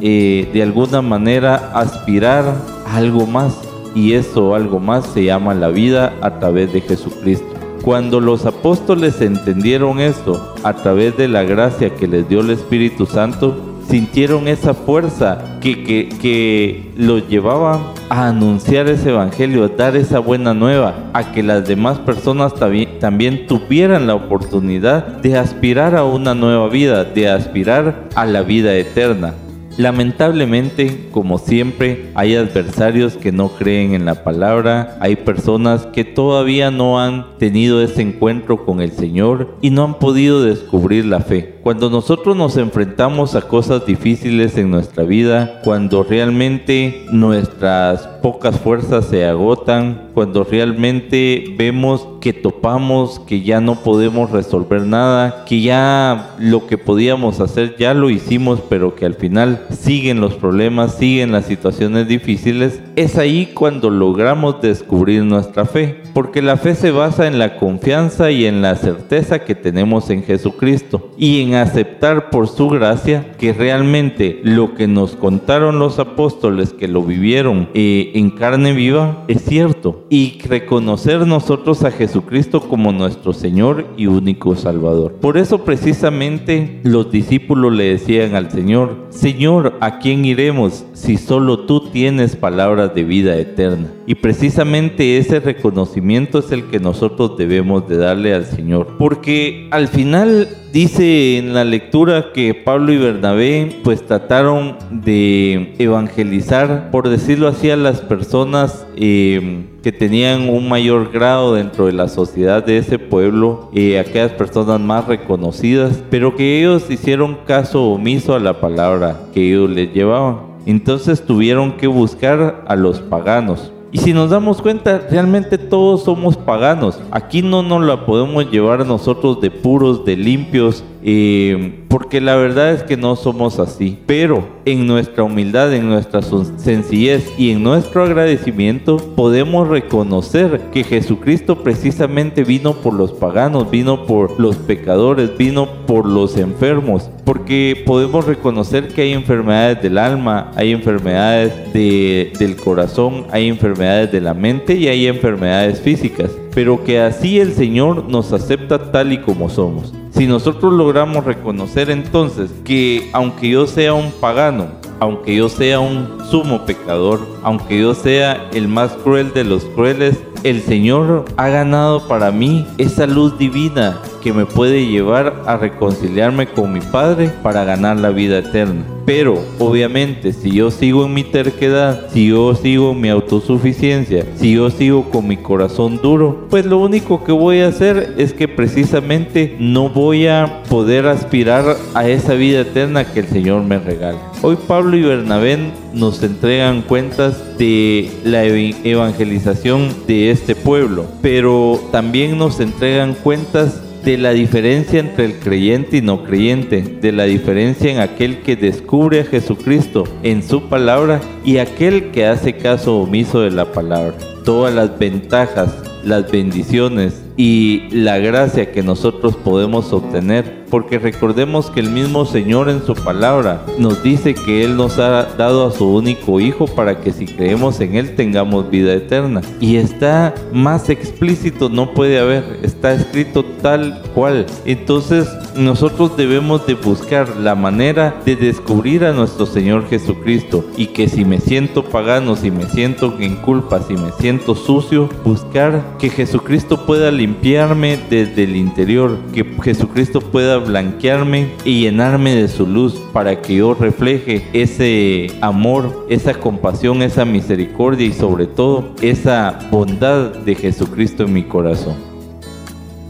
eh, 0.01 0.49
de 0.53 0.63
alguna 0.63 1.01
manera 1.01 1.71
aspirar 1.73 2.45
a 2.85 2.95
algo 2.95 3.25
más. 3.25 3.57
Y 3.95 4.13
eso 4.13 4.53
algo 4.53 4.79
más 4.79 5.05
se 5.07 5.23
llama 5.23 5.53
la 5.53 5.69
vida 5.69 6.13
a 6.21 6.39
través 6.39 6.71
de 6.71 6.81
Jesucristo. 6.81 7.56
Cuando 7.87 8.19
los 8.19 8.45
apóstoles 8.45 9.21
entendieron 9.21 10.01
esto 10.01 10.53
a 10.61 10.73
través 10.73 11.15
de 11.15 11.29
la 11.29 11.43
gracia 11.43 11.95
que 11.95 12.05
les 12.05 12.27
dio 12.27 12.41
el 12.41 12.49
Espíritu 12.49 13.05
Santo, 13.05 13.79
sintieron 13.89 14.49
esa 14.49 14.73
fuerza 14.73 15.57
que, 15.61 16.91
los 16.97 17.29
llevaba 17.29 17.93
a 18.09 18.27
anunciar 18.27 18.89
ese 18.89 19.11
evangelio, 19.11 19.63
a 19.63 19.69
dar 19.69 19.95
esa 19.95 20.19
buena 20.19 20.53
nueva, 20.53 20.95
a 21.13 21.31
que 21.31 21.41
las 21.43 21.65
demás 21.65 21.97
personas 21.99 22.53
también, 22.55 22.99
también 22.99 23.47
tuvieran 23.47 24.05
la 24.05 24.15
oportunidad 24.15 25.05
de 25.21 25.37
aspirar 25.37 25.95
a 25.95 26.03
una 26.03 26.35
nueva 26.35 26.67
vida, 26.67 27.05
de 27.05 27.29
aspirar 27.29 28.09
a 28.15 28.25
la 28.25 28.41
vida 28.41 28.75
eterna. 28.75 29.33
Lamentablemente, 29.77 31.07
como 31.11 31.37
siempre, 31.37 32.09
hay 32.15 32.35
adversarios 32.35 33.15
que 33.15 33.31
no 33.31 33.49
creen 33.49 33.93
en 33.93 34.05
la 34.05 34.23
palabra, 34.23 34.97
hay 34.99 35.15
personas 35.17 35.85
que 35.85 36.03
todavía 36.03 36.71
no 36.71 36.99
han 36.99 37.37
tenido 37.37 37.83
ese 37.83 38.01
encuentro 38.01 38.65
con 38.65 38.81
el 38.81 38.91
Señor 38.91 39.55
y 39.61 39.69
no 39.69 39.83
han 39.83 39.99
podido 39.99 40.41
descubrir 40.43 41.05
la 41.05 41.19
fe. 41.19 41.56
Cuando 41.67 41.89
nosotros 41.89 42.37
nos 42.37 42.55
enfrentamos 42.55 43.35
a 43.35 43.41
cosas 43.41 43.85
difíciles 43.85 44.57
en 44.57 44.71
nuestra 44.71 45.03
vida, 45.03 45.59
cuando 45.65 46.01
realmente 46.01 47.05
nuestras 47.11 48.07
pocas 48.21 48.57
fuerzas 48.57 49.07
se 49.07 49.25
agotan, 49.25 50.03
cuando 50.13 50.45
realmente 50.45 51.55
vemos 51.57 52.07
que 52.21 52.31
topamos, 52.31 53.19
que 53.19 53.41
ya 53.41 53.59
no 53.59 53.83
podemos 53.83 54.31
resolver 54.31 54.83
nada, 54.83 55.43
que 55.43 55.59
ya 55.59 56.35
lo 56.39 56.67
que 56.67 56.77
podíamos 56.77 57.41
hacer 57.41 57.75
ya 57.77 57.93
lo 57.93 58.09
hicimos, 58.09 58.61
pero 58.69 58.95
que 58.95 59.05
al 59.05 59.15
final 59.15 59.65
siguen 59.69 60.21
los 60.21 60.35
problemas, 60.35 60.95
siguen 60.95 61.33
las 61.33 61.47
situaciones 61.47 62.07
difíciles, 62.07 62.81
es 62.97 63.15
ahí 63.19 63.51
cuando 63.53 63.91
logramos 63.91 64.59
descubrir 64.59 65.23
nuestra 65.23 65.65
fe, 65.65 66.01
porque 66.15 66.41
la 66.41 66.57
fe 66.57 66.73
se 66.73 66.89
basa 66.89 67.27
en 67.27 67.37
la 67.37 67.57
confianza 67.57 68.31
y 68.31 68.45
en 68.45 68.63
la 68.63 68.75
certeza 68.75 69.45
que 69.45 69.53
tenemos 69.53 70.09
en 70.09 70.23
Jesucristo 70.23 71.11
y 71.15 71.43
en 71.43 71.53
aceptar 71.53 72.31
por 72.31 72.47
su 72.47 72.69
gracia 72.69 73.33
que 73.37 73.53
realmente 73.53 74.39
lo 74.41 74.73
que 74.73 74.87
nos 74.87 75.15
contaron 75.15 75.77
los 75.77 75.99
apóstoles 75.99 76.73
que 76.73 76.87
lo 76.87 77.03
vivieron 77.03 77.69
eh, 77.75 78.13
en 78.15 78.31
carne 78.31 78.73
viva 78.73 79.23
es 79.27 79.43
cierto 79.43 80.07
y 80.09 80.39
reconocer 80.47 81.27
nosotros 81.27 81.83
a 81.83 81.91
Jesucristo 81.91 82.61
como 82.61 82.93
nuestro 82.93 83.31
Señor 83.31 83.85
y 83.95 84.07
único 84.07 84.55
Salvador. 84.55 85.13
Por 85.21 85.37
eso 85.37 85.63
precisamente 85.63 86.81
los 86.81 87.11
discípulos 87.11 87.73
le 87.73 87.89
decían 87.89 88.33
al 88.33 88.49
Señor, 88.49 89.05
Señor, 89.09 89.75
¿a 89.81 89.99
quién 89.99 90.25
iremos 90.25 90.83
si 90.93 91.17
solo 91.17 91.59
tú 91.59 91.91
tienes 91.91 92.35
palabras 92.35 92.86
de 92.93 93.03
vida 93.03 93.35
eterna? 93.37 93.87
Y 94.05 94.15
precisamente 94.15 95.17
ese 95.17 95.39
reconocimiento 95.39 96.39
es 96.39 96.51
el 96.51 96.65
que 96.65 96.79
nosotros 96.79 97.37
debemos 97.37 97.87
de 97.87 97.97
darle 97.97 98.33
al 98.33 98.45
Señor. 98.45 98.95
Porque 98.97 99.67
al 99.71 99.87
final 99.87 100.47
dice 100.71 101.37
en 101.37 101.53
la 101.53 101.63
lectura 101.63 102.31
que 102.33 102.53
Pablo 102.53 102.91
y 102.91 102.97
Bernabé 102.97 103.77
pues 103.83 104.05
trataron 104.05 104.77
de 104.91 105.73
evangelizar, 105.79 106.91
por 106.91 107.09
decirlo 107.09 107.47
así, 107.47 107.69
a 107.69 107.75
las 107.75 108.01
personas 108.01 108.85
eh, 108.95 109.65
que 109.81 109.91
tenían 109.91 110.49
un 110.49 110.69
mayor 110.69 111.11
grado 111.11 111.55
dentro 111.55 111.85
de 111.85 111.93
la 111.93 112.07
sociedad 112.07 112.65
de 112.65 112.77
ese 112.77 112.99
pueblo, 112.99 113.69
eh, 113.73 113.99
aquellas 113.99 114.31
personas 114.31 114.79
más 114.79 115.07
reconocidas, 115.07 116.03
pero 116.09 116.35
que 116.35 116.59
ellos 116.59 116.89
hicieron 116.89 117.37
caso 117.45 117.83
omiso 117.83 118.35
a 118.35 118.39
la 118.39 118.59
palabra 118.59 119.21
que 119.33 119.47
ellos 119.47 119.69
les 119.69 119.93
llevaban. 119.93 120.46
Entonces 120.67 121.25
tuvieron 121.25 121.77
que 121.77 121.87
buscar 121.87 122.65
a 122.67 122.75
los 122.75 122.99
paganos. 122.99 123.71
Y 123.93 123.99
si 123.99 124.11
nos 124.11 124.31
damos 124.31 124.61
cuenta, 124.61 125.01
realmente 125.09 125.57
todos 125.57 126.03
somos 126.03 126.35
paganos. 126.35 126.99
Aquí 127.09 127.41
no 127.41 127.63
nos 127.63 127.83
la 127.85 128.05
podemos 128.05 128.51
llevar 128.51 128.85
nosotros 128.85 129.39
de 129.39 129.49
puros, 129.49 130.03
de 130.03 130.17
limpios, 130.17 130.83
eh, 131.03 131.83
porque 131.87 132.21
la 132.21 132.35
verdad 132.35 132.73
es 132.73 132.83
que 132.83 132.97
no 132.97 133.15
somos 133.15 133.59
así. 133.59 133.97
Pero 134.05 134.47
en 134.65 134.85
nuestra 134.87 135.23
humildad, 135.23 135.73
en 135.73 135.87
nuestra 135.87 136.21
sencillez 136.21 137.31
y 137.37 137.51
en 137.51 137.63
nuestro 137.63 138.03
agradecimiento 138.03 138.97
podemos 139.15 139.67
reconocer 139.67 140.61
que 140.73 140.83
Jesucristo 140.83 141.63
precisamente 141.63 142.43
vino 142.43 142.73
por 142.73 142.93
los 142.93 143.11
paganos, 143.11 143.71
vino 143.71 144.05
por 144.05 144.39
los 144.39 144.57
pecadores, 144.57 145.37
vino 145.37 145.67
por 145.85 146.05
los 146.05 146.37
enfermos, 146.37 147.09
porque 147.23 147.83
podemos 147.85 148.25
reconocer 148.25 148.89
que 148.89 149.03
hay 149.03 149.13
enfermedades 149.13 149.81
del 149.81 149.97
alma, 149.97 150.51
hay 150.55 150.71
enfermedades 150.71 151.73
del 151.73 152.55
corazón, 152.57 153.25
hay 153.31 153.47
enfermedades 153.47 154.11
de 154.11 154.21
la 154.21 154.33
mente 154.33 154.75
y 154.75 154.87
hay 154.87 155.07
enfermedades 155.07 155.81
físicas, 155.81 156.31
pero 156.53 156.83
que 156.83 156.99
así 156.99 157.39
el 157.39 157.53
Señor 157.53 158.09
nos 158.09 158.33
acepta 158.33 158.91
tal 158.91 159.13
y 159.13 159.19
como 159.19 159.49
somos. 159.49 159.93
Si 160.17 160.25
nosotros 160.25 160.73
logramos 160.73 161.25
reconocer 161.25 161.91
entonces 161.91 162.49
que 162.65 163.07
aunque 163.13 163.49
yo 163.49 163.67
sea 163.67 163.93
un 163.93 164.11
pagano, 164.11 164.65
aunque 164.99 165.35
yo 165.35 165.47
sea 165.47 165.79
un 165.79 166.17
sumo 166.31 166.65
pecador, 166.65 167.19
aunque 167.43 167.79
yo 167.79 167.93
sea 167.93 168.49
el 168.51 168.67
más 168.67 168.93
cruel 169.03 169.31
de 169.31 169.43
los 169.43 169.63
crueles, 169.65 170.17
el 170.43 170.61
Señor 170.61 171.25
ha 171.37 171.49
ganado 171.49 172.07
para 172.07 172.31
mí 172.31 172.65
esa 172.77 173.07
luz 173.07 173.37
divina 173.37 173.99
que 174.21 174.33
me 174.33 174.45
puede 174.45 174.85
llevar 174.85 175.43
a 175.45 175.57
reconciliarme 175.57 176.47
con 176.47 176.73
mi 176.73 176.81
Padre 176.81 177.31
para 177.43 177.63
ganar 177.63 177.97
la 177.97 178.09
vida 178.09 178.39
eterna. 178.39 178.83
Pero 179.05 179.41
obviamente 179.57 180.33
si 180.33 180.51
yo 180.51 180.69
sigo 180.69 181.05
en 181.05 181.13
mi 181.13 181.23
terquedad, 181.23 182.09
si 182.11 182.27
yo 182.27 182.53
sigo 182.55 182.91
en 182.91 183.01
mi 183.01 183.09
autosuficiencia, 183.09 184.25
si 184.35 184.53
yo 184.55 184.69
sigo 184.69 185.09
con 185.09 185.27
mi 185.27 185.37
corazón 185.37 185.99
duro, 186.01 186.47
pues 186.49 186.65
lo 186.65 186.77
único 186.79 187.23
que 187.23 187.31
voy 187.31 187.61
a 187.61 187.69
hacer 187.69 188.15
es 188.17 188.33
que 188.33 188.47
precisamente 188.47 189.55
no 189.59 189.89
voy 189.89 190.27
a 190.27 190.63
poder 190.69 191.07
aspirar 191.07 191.77
a 191.93 192.07
esa 192.07 192.33
vida 192.33 192.61
eterna 192.61 193.05
que 193.05 193.21
el 193.21 193.27
Señor 193.27 193.63
me 193.63 193.79
regala. 193.79 194.26
Hoy 194.43 194.55
Pablo 194.67 194.95
y 194.95 195.01
Bernabé 195.01 195.57
nos 195.93 196.21
entregan 196.21 196.83
cuentas 196.83 197.57
de 197.57 198.09
la 198.23 198.43
evangelización 198.45 199.89
de 200.05 200.29
este 200.29 200.55
pueblo, 200.55 201.05
pero 201.23 201.79
también 201.91 202.37
nos 202.37 202.59
entregan 202.59 203.15
cuentas 203.15 203.81
de 204.05 204.17
la 204.19 204.31
diferencia 204.31 204.99
entre 204.99 205.25
el 205.25 205.39
creyente 205.39 205.97
y 205.97 206.01
no 206.01 206.23
creyente, 206.23 206.81
de 206.81 207.11
la 207.11 207.23
diferencia 207.23 207.91
en 207.91 207.99
aquel 207.99 208.43
que 208.43 208.55
descubre 208.55 209.21
a 209.21 209.25
Jesucristo 209.25 210.03
en 210.21 210.43
su 210.43 210.69
palabra 210.69 211.19
y 211.43 211.57
aquel 211.57 212.11
que 212.11 212.27
hace 212.27 212.55
caso 212.55 212.99
omiso 212.99 213.41
de 213.41 213.51
la 213.51 213.71
palabra. 213.71 214.15
Todas 214.45 214.73
las 214.73 214.99
ventajas, 214.99 215.75
las 216.05 216.31
bendiciones 216.31 217.21
y 217.37 217.89
la 217.91 218.19
gracia 218.19 218.71
que 218.71 218.83
nosotros 218.83 219.35
podemos 219.35 219.91
obtener 219.91 220.56
porque 220.69 220.99
recordemos 220.99 221.69
que 221.69 221.79
el 221.79 221.89
mismo 221.89 222.25
Señor 222.25 222.69
en 222.69 222.85
su 222.85 222.93
palabra 222.93 223.65
nos 223.77 224.03
dice 224.03 224.33
que 224.33 224.63
Él 224.63 224.75
nos 224.75 224.99
ha 224.99 225.23
dado 225.37 225.67
a 225.67 225.71
su 225.71 225.93
único 225.93 226.39
Hijo 226.39 226.67
para 226.67 226.99
que 227.01 227.11
si 227.11 227.25
creemos 227.25 227.79
en 227.79 227.95
Él 227.95 228.15
tengamos 228.15 228.69
vida 228.69 228.93
eterna. 228.93 229.41
Y 229.59 229.77
está 229.77 230.33
más 230.53 230.89
explícito, 230.89 231.69
no 231.69 231.93
puede 231.93 232.19
haber, 232.19 232.59
está 232.63 232.93
escrito 232.93 233.43
tal 233.61 234.01
cual. 234.13 234.45
Entonces 234.65 235.27
nosotros 235.55 236.15
debemos 236.17 236.65
de 236.67 236.75
buscar 236.75 237.35
la 237.37 237.55
manera 237.55 238.21
de 238.25 238.35
descubrir 238.35 239.05
a 239.05 239.13
nuestro 239.13 239.45
Señor 239.45 239.87
Jesucristo 239.89 240.65
y 240.75 240.87
que 240.87 241.07
si 241.07 241.25
me 241.25 241.39
siento 241.39 241.83
pagano, 241.83 242.35
si 242.35 242.51
me 242.51 242.65
siento 242.65 243.15
en 243.19 243.35
culpa, 243.37 243.81
si 243.81 243.93
me 243.93 244.11
siento 244.19 244.55
sucio, 244.55 245.09
buscar 245.23 245.97
que 245.97 246.09
Jesucristo 246.09 246.85
pueda 246.85 247.11
limpiarme 247.11 247.99
desde 248.09 248.43
el 248.43 248.55
interior, 248.55 249.17
que 249.33 249.45
Jesucristo 249.63 250.21
pueda 250.21 250.56
blanquearme 250.59 251.51
y 251.65 251.81
llenarme 251.81 252.35
de 252.35 252.47
su 252.47 252.65
luz 252.65 252.95
para 253.13 253.41
que 253.41 253.55
yo 253.55 253.73
refleje 253.73 254.45
ese 254.53 255.27
amor, 255.41 256.05
esa 256.09 256.33
compasión, 256.33 257.01
esa 257.01 257.25
misericordia 257.25 258.07
y 258.07 258.13
sobre 258.13 258.45
todo 258.45 258.89
esa 259.01 259.59
bondad 259.71 260.35
de 260.35 260.55
Jesucristo 260.55 261.23
en 261.23 261.33
mi 261.33 261.43
corazón. 261.43 261.95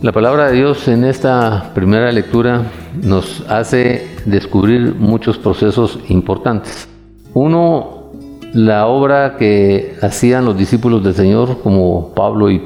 La 0.02 0.12
palabra 0.12 0.52
de 0.52 0.58
Dios 0.58 0.88
en 0.88 1.04
esta 1.04 1.72
primera 1.74 2.12
lectura 2.12 2.64
nos 3.02 3.44
hace 3.50 4.08
descubrir 4.26 4.94
muchos 4.94 5.40
procesos 5.40 6.00
importantes. 6.10 6.88
Uno, 7.34 8.12
la 8.54 8.86
obra 8.86 9.38
que 9.38 9.96
hacían 10.02 10.46
los 10.46 10.58
discípulos 10.58 11.04
del 11.04 11.16
Señor 11.16 11.62
como 11.64 12.14
Pablo 12.14 12.52
y, 12.52 12.62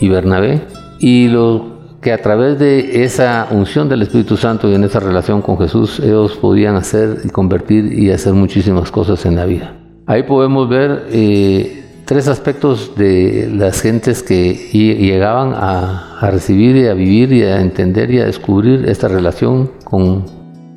y 0.00 0.08
Bernabé 0.08 0.62
y 0.98 1.28
lo 1.28 1.75
que 2.00 2.12
a 2.12 2.18
través 2.18 2.58
de 2.58 3.04
esa 3.04 3.48
unción 3.50 3.88
del 3.88 4.02
Espíritu 4.02 4.36
Santo 4.36 4.70
y 4.70 4.74
en 4.74 4.84
esa 4.84 5.00
relación 5.00 5.42
con 5.42 5.58
Jesús, 5.58 6.00
ellos 6.00 6.36
podían 6.36 6.76
hacer 6.76 7.22
y 7.24 7.28
convertir 7.28 7.92
y 7.92 8.10
hacer 8.10 8.32
muchísimas 8.32 8.90
cosas 8.90 9.24
en 9.26 9.36
la 9.36 9.46
vida. 9.46 9.74
Ahí 10.06 10.22
podemos 10.22 10.68
ver 10.68 11.06
eh, 11.10 11.84
tres 12.04 12.28
aspectos 12.28 12.94
de 12.96 13.50
las 13.52 13.80
gentes 13.80 14.22
que 14.22 14.54
llegaban 14.72 15.52
a, 15.54 16.18
a, 16.20 16.30
recibir 16.30 16.76
y 16.76 16.86
a 16.86 16.94
vivir 16.94 17.32
y 17.32 17.42
a 17.42 17.60
entender 17.60 18.10
y 18.12 18.20
a 18.20 18.26
descubrir 18.26 18.88
esta 18.88 19.08
relación 19.08 19.72
con, 19.82 20.24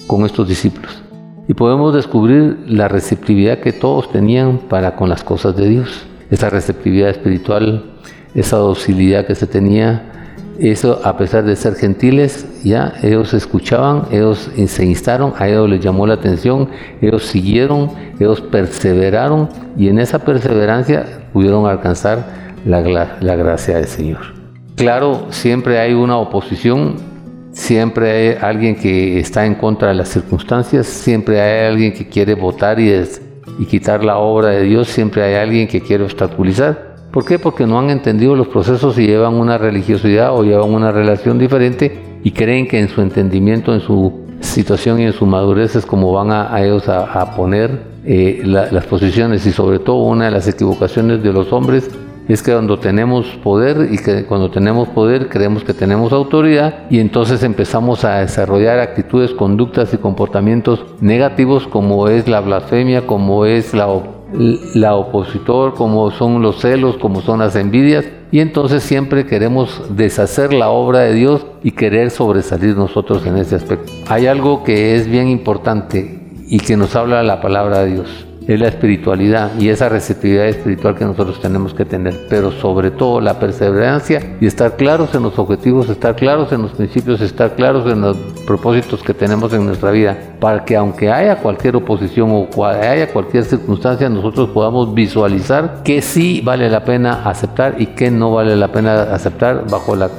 con 0.08 0.26
estos 0.26 0.48
discípulos. 0.48 1.04
Y 1.48 1.54
podemos 1.54 1.94
descubrir 1.94 2.58
la 2.68 2.88
receptividad 2.88 3.60
que 3.60 3.74
todos 3.74 4.12
tenían 4.12 4.58
para 4.58 4.96
con 4.96 5.10
las 5.10 5.24
cosas 5.24 5.56
de 5.56 5.68
Dios, 5.68 6.06
esa 6.32 6.50
receptividad 6.50 7.10
espiritual, 7.10 7.84
esa 8.34 8.58
docilidad 8.58 9.26
que 9.26 9.36
se 9.36 9.48
tenía 9.48 10.19
eso, 10.60 11.02
a 11.04 11.18
pesar 11.18 11.44
de 11.46 11.56
ser 11.56 11.76
gentiles, 11.76 12.46
ya 12.64 12.94
ellos 13.02 13.34
escuchaban, 13.34 14.04
ellos 14.12 14.52
se 14.68 14.86
instaron, 14.86 15.34
a 15.38 15.48
ellos 15.48 15.70
les 15.70 15.80
llamó 15.80 16.06
la 16.06 16.16
atención, 16.16 16.70
ellos 17.02 17.26
siguieron, 17.26 17.92
ellos 18.20 18.42
perseveraron 18.42 19.50
y 19.78 19.88
en 19.88 20.00
esa 20.00 20.20
perseverancia 20.20 21.06
pudieron 21.32 21.66
alcanzar 21.66 22.26
la, 22.66 22.82
la 23.20 23.36
gracia 23.36 23.78
del 23.78 23.86
Señor. 23.86 24.20
Claro, 24.76 25.28
siempre 25.30 25.80
hay 25.80 25.94
una 25.94 26.18
oposición, 26.18 26.96
siempre 27.52 28.12
hay 28.12 28.38
alguien 28.42 28.76
que 28.76 29.20
está 29.20 29.46
en 29.46 29.56
contra 29.56 29.90
de 29.90 29.96
las 29.96 30.10
circunstancias, 30.10 30.88
siempre 30.88 31.42
hay 31.42 31.68
alguien 31.68 31.94
que 31.94 32.08
quiere 32.08 32.34
votar 32.34 32.80
y, 32.80 32.94
y 33.60 33.66
quitar 33.66 34.04
la 34.04 34.18
obra 34.18 34.50
de 34.50 34.64
Dios, 34.64 34.88
siempre 34.88 35.24
hay 35.24 35.36
alguien 35.36 35.68
que 35.68 35.82
quiere 35.82 36.04
obstaculizar. 36.04 36.89
¿Por 37.12 37.26
qué? 37.26 37.40
Porque 37.40 37.66
no 37.66 37.80
han 37.80 37.90
entendido 37.90 38.36
los 38.36 38.48
procesos 38.48 38.98
y 39.00 39.08
llevan 39.08 39.36
una 39.36 39.58
religiosidad 39.58 40.32
o 40.34 40.44
llevan 40.44 40.72
una 40.72 40.92
relación 40.92 41.40
diferente 41.40 42.20
y 42.24 42.32
creen 42.32 42.68
que 42.68 42.80
en 42.80 42.88
su 42.88 43.02
entendimiento, 43.02 43.74
en 43.74 43.82
su 43.82 44.28
situación 44.42 45.00
y 45.00 45.06
en 45.06 45.14
su 45.14 45.26
madurez 45.26 45.76
es 45.76 45.86
como 45.86 46.14
van 46.14 46.32
a, 46.32 46.62
ellos 46.62 46.88
a, 46.88 47.36
poner 47.36 47.82
eh, 48.06 48.42
las 48.46 48.86
posiciones 48.86 49.46
y 49.46 49.52
sobre 49.52 49.80
todo 49.80 50.04
una 50.04 50.26
de 50.26 50.32
las 50.32 50.48
equivocaciones 50.48 51.24
de 51.24 51.34
los 51.34 51.52
hombres 51.52 51.90
es 52.28 52.44
que 52.44 52.52
cuando 52.52 52.78
tenemos 52.78 53.26
poder 53.44 53.90
y 53.92 53.98
que 53.98 54.26
cuando 54.26 54.52
tenemos 54.52 54.88
poder 54.90 55.30
creemos 55.30 55.64
que 55.64 55.74
tenemos 55.74 56.14
autoridad 56.14 56.84
y 56.92 57.00
entonces 57.00 57.42
empezamos 57.42 58.06
a 58.06 58.20
desarrollar 58.20 58.80
actitudes, 58.80 59.32
conductas 59.32 59.94
y 59.94 59.98
comportamientos 59.98 60.86
negativos 61.02 61.68
como 61.68 62.08
es 62.08 62.28
la 62.28 62.40
blasfemia, 62.42 63.08
como 63.08 63.46
es 63.46 63.74
la 63.74 63.88
la 64.34 64.96
opositor, 64.96 65.74
como 65.74 66.12
son 66.12 66.42
los 66.42 66.62
celos, 66.62 66.98
como 66.98 67.22
son 67.22 67.40
las 67.40 67.56
envidias, 67.56 68.06
y 68.32 68.40
entonces 68.40 68.84
siempre 68.84 69.26
queremos 69.26 69.82
deshacer 69.90 70.54
la 70.54 70.70
obra 70.70 71.00
de 71.00 71.14
Dios 71.14 71.46
y 71.64 71.72
querer 71.72 72.12
sobresalir 72.12 72.78
nosotros 72.78 73.26
en 73.26 73.38
ese 73.38 73.56
aspecto. 73.56 73.92
Hay 74.08 74.28
algo 74.28 74.64
que 74.64 74.96
es 74.96 75.10
bien 75.10 75.28
importante 75.28 76.20
y 76.48 76.60
que 76.60 76.78
nos 76.78 76.96
habla 76.96 77.24
la 77.24 77.42
palabra 77.42 77.80
de 77.80 77.94
Dios 77.94 78.29
es 78.50 78.60
la 78.60 78.68
espiritualidad 78.68 79.52
y 79.60 79.70
esa 79.70 79.90
receptividad 79.90 80.48
espiritual 80.48 80.96
que 80.96 81.06
nosotros 81.06 81.40
tenemos 81.40 81.76
que 81.76 81.86
tener, 81.86 82.26
pero 82.30 82.52
sobre 82.52 82.90
todo 82.90 83.22
la 83.22 83.40
perseverancia 83.40 84.38
y 84.42 84.48
estar 84.48 84.76
claros 84.76 85.14
en 85.14 85.22
los 85.22 85.38
objetivos, 85.38 85.88
estar 85.88 86.16
claros 86.16 86.52
en 86.52 86.64
los 86.64 86.72
principios, 86.72 87.22
estar 87.22 87.56
claros 87.56 87.92
en 87.92 88.02
los 88.02 88.18
propósitos 88.48 89.04
que 89.04 89.14
tenemos 89.14 89.54
en 89.54 89.68
nuestra 89.68 89.92
vida, 89.92 90.18
para 90.40 90.66
que 90.66 90.76
aunque 90.76 91.12
haya 91.12 91.36
cualquier 91.36 91.76
oposición 91.76 92.32
o 92.32 92.66
haya 92.66 93.14
cualquier 93.14 93.44
circunstancia, 93.44 94.10
nosotros 94.10 94.50
podamos 94.50 94.96
visualizar 94.96 95.84
que 95.84 96.02
sí 96.02 96.42
vale 96.44 96.70
la 96.72 96.84
pena 96.84 97.30
aceptar 97.30 97.76
y 97.78 97.86
que 97.88 98.10
no 98.10 98.34
vale 98.34 98.56
la 98.56 98.70
pena 98.70 99.04
aceptar 99.14 99.70
bajo 99.70 99.96
la 99.96 100.10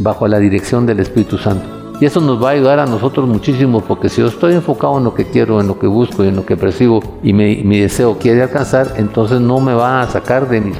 bajo 0.00 0.28
la 0.28 0.38
dirección 0.38 0.84
del 0.84 1.00
Espíritu 1.00 1.38
Santo. 1.38 1.81
Y 2.02 2.04
eso 2.04 2.20
nos 2.20 2.42
va 2.42 2.48
a 2.48 2.52
ayudar 2.54 2.80
a 2.80 2.86
nosotros 2.86 3.28
muchísimo 3.28 3.80
porque 3.80 4.08
si 4.08 4.22
yo 4.22 4.26
estoy 4.26 4.54
enfocado 4.54 4.98
en 4.98 5.04
lo 5.04 5.14
que 5.14 5.24
quiero, 5.26 5.60
en 5.60 5.68
lo 5.68 5.78
que 5.78 5.86
busco 5.86 6.24
y 6.24 6.26
en 6.26 6.34
lo 6.34 6.44
que 6.44 6.56
percibo 6.56 7.00
y 7.22 7.32
mi, 7.32 7.78
deseo 7.78 8.18
quiere 8.18 8.42
alcanzar, 8.42 8.94
entonces 8.96 9.40
no 9.40 9.60
me 9.60 9.72
va 9.72 10.02
a 10.02 10.08
sacar 10.08 10.48
de 10.48 10.60
mi, 10.60 10.72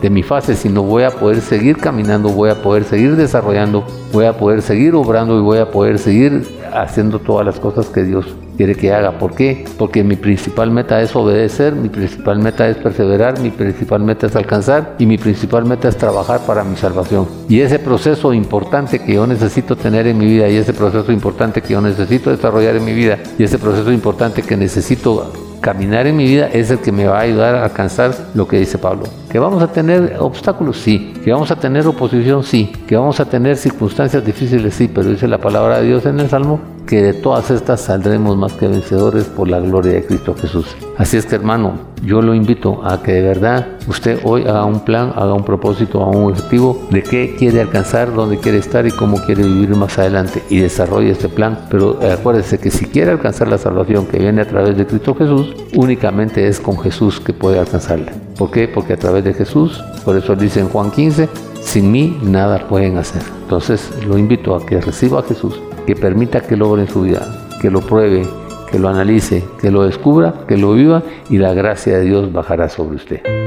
de 0.00 0.08
mi 0.08 0.22
fase, 0.22 0.54
sino 0.54 0.82
voy 0.82 1.02
a 1.02 1.10
poder 1.10 1.42
seguir 1.42 1.76
caminando, 1.76 2.30
voy 2.30 2.48
a 2.48 2.62
poder 2.62 2.84
seguir 2.84 3.16
desarrollando, 3.16 3.84
voy 4.10 4.24
a 4.24 4.38
poder 4.38 4.62
seguir 4.62 4.94
obrando 4.94 5.36
y 5.36 5.42
voy 5.42 5.58
a 5.58 5.70
poder 5.70 5.98
seguir 5.98 6.48
haciendo 6.72 7.18
todas 7.18 7.44
las 7.44 7.60
cosas 7.60 7.90
que 7.90 8.02
Dios 8.02 8.24
quiere 8.60 8.74
que 8.74 8.92
haga. 8.92 9.12
¿Por 9.12 9.34
qué? 9.34 9.64
Porque 9.78 10.04
mi 10.04 10.16
principal 10.16 10.70
meta 10.70 11.00
es 11.00 11.16
obedecer, 11.16 11.74
mi 11.74 11.88
principal 11.88 12.40
meta 12.40 12.68
es 12.68 12.76
perseverar, 12.76 13.40
mi 13.40 13.50
principal 13.50 14.02
meta 14.02 14.26
es 14.26 14.36
alcanzar 14.36 14.96
y 14.98 15.06
mi 15.06 15.16
principal 15.16 15.64
meta 15.64 15.88
es 15.88 15.96
trabajar 15.96 16.40
para 16.40 16.62
mi 16.62 16.76
salvación. 16.76 17.26
Y 17.48 17.60
ese 17.60 17.78
proceso 17.78 18.34
importante 18.34 18.98
que 18.98 19.14
yo 19.14 19.26
necesito 19.26 19.76
tener 19.76 20.06
en 20.08 20.18
mi 20.18 20.26
vida 20.26 20.46
y 20.50 20.56
ese 20.56 20.74
proceso 20.74 21.10
importante 21.10 21.62
que 21.62 21.72
yo 21.72 21.80
necesito 21.80 22.28
desarrollar 22.28 22.76
en 22.76 22.84
mi 22.84 22.92
vida 22.92 23.16
y 23.38 23.44
ese 23.44 23.58
proceso 23.58 23.90
importante 23.92 24.42
que 24.42 24.58
necesito 24.58 25.32
caminar 25.62 26.06
en 26.06 26.18
mi 26.18 26.24
vida 26.24 26.50
es 26.52 26.70
el 26.70 26.80
que 26.80 26.92
me 26.92 27.06
va 27.06 27.18
a 27.18 27.22
ayudar 27.22 27.54
a 27.54 27.64
alcanzar 27.64 28.14
lo 28.34 28.46
que 28.46 28.58
dice 28.58 28.76
Pablo. 28.76 29.04
Que 29.30 29.38
vamos 29.38 29.62
a 29.62 29.68
tener 29.68 30.16
obstáculos, 30.18 30.76
sí. 30.76 31.14
Que 31.24 31.32
vamos 31.32 31.50
a 31.50 31.56
tener 31.56 31.86
oposición, 31.86 32.42
sí. 32.42 32.70
Que 32.86 32.96
vamos 32.96 33.20
a 33.20 33.24
tener 33.24 33.56
circunstancias 33.56 34.22
difíciles, 34.22 34.74
sí. 34.74 34.90
Pero 34.92 35.08
dice 35.08 35.28
la 35.28 35.38
palabra 35.38 35.80
de 35.80 35.86
Dios 35.86 36.04
en 36.04 36.20
el 36.20 36.28
Salmo 36.28 36.60
que 36.90 37.00
de 37.00 37.14
todas 37.14 37.52
estas 37.52 37.82
saldremos 37.82 38.36
más 38.36 38.52
que 38.54 38.66
vencedores 38.66 39.26
por 39.26 39.48
la 39.48 39.60
gloria 39.60 39.92
de 39.92 40.04
Cristo 40.04 40.34
Jesús. 40.34 40.66
Así 40.98 41.16
es 41.16 41.24
que 41.24 41.36
hermano, 41.36 41.74
yo 42.04 42.20
lo 42.20 42.34
invito 42.34 42.80
a 42.84 43.00
que 43.00 43.12
de 43.12 43.22
verdad 43.22 43.64
usted 43.86 44.18
hoy 44.24 44.42
haga 44.42 44.64
un 44.64 44.80
plan, 44.80 45.12
haga 45.14 45.32
un 45.32 45.44
propósito, 45.44 46.02
haga 46.02 46.18
un 46.18 46.32
objetivo 46.32 46.88
de 46.90 47.04
qué 47.04 47.36
quiere 47.38 47.60
alcanzar, 47.60 48.12
dónde 48.12 48.38
quiere 48.38 48.58
estar 48.58 48.88
y 48.88 48.90
cómo 48.90 49.18
quiere 49.24 49.44
vivir 49.44 49.76
más 49.76 50.00
adelante 50.00 50.42
y 50.50 50.58
desarrolle 50.58 51.12
este 51.12 51.28
plan. 51.28 51.60
Pero 51.70 52.00
acuérdese 52.02 52.58
que 52.58 52.72
si 52.72 52.86
quiere 52.86 53.12
alcanzar 53.12 53.46
la 53.46 53.58
salvación 53.58 54.06
que 54.06 54.18
viene 54.18 54.42
a 54.42 54.48
través 54.48 54.76
de 54.76 54.84
Cristo 54.84 55.14
Jesús, 55.14 55.54
únicamente 55.76 56.48
es 56.48 56.58
con 56.58 56.76
Jesús 56.76 57.20
que 57.20 57.32
puede 57.32 57.60
alcanzarla. 57.60 58.10
¿Por 58.36 58.50
qué? 58.50 58.66
Porque 58.66 58.94
a 58.94 58.98
través 58.98 59.22
de 59.22 59.32
Jesús, 59.32 59.80
por 60.04 60.16
eso 60.16 60.34
dice 60.34 60.58
en 60.58 60.68
Juan 60.68 60.90
15, 60.90 61.28
sin 61.60 61.92
mí 61.92 62.18
nada 62.20 62.66
pueden 62.66 62.98
hacer. 62.98 63.22
Entonces 63.42 63.92
lo 64.08 64.18
invito 64.18 64.56
a 64.56 64.66
que 64.66 64.80
reciba 64.80 65.20
a 65.20 65.22
Jesús 65.22 65.60
que 65.86 65.94
permita 65.94 66.40
que 66.40 66.56
logre 66.56 66.82
en 66.82 66.88
su 66.88 67.02
vida, 67.02 67.26
que 67.60 67.70
lo 67.70 67.80
pruebe, 67.80 68.26
que 68.70 68.78
lo 68.78 68.88
analice, 68.88 69.44
que 69.60 69.70
lo 69.70 69.84
descubra, 69.84 70.44
que 70.46 70.56
lo 70.56 70.72
viva 70.72 71.02
y 71.28 71.38
la 71.38 71.52
gracia 71.54 71.98
de 71.98 72.04
Dios 72.04 72.32
bajará 72.32 72.68
sobre 72.68 72.96
usted. 72.96 73.39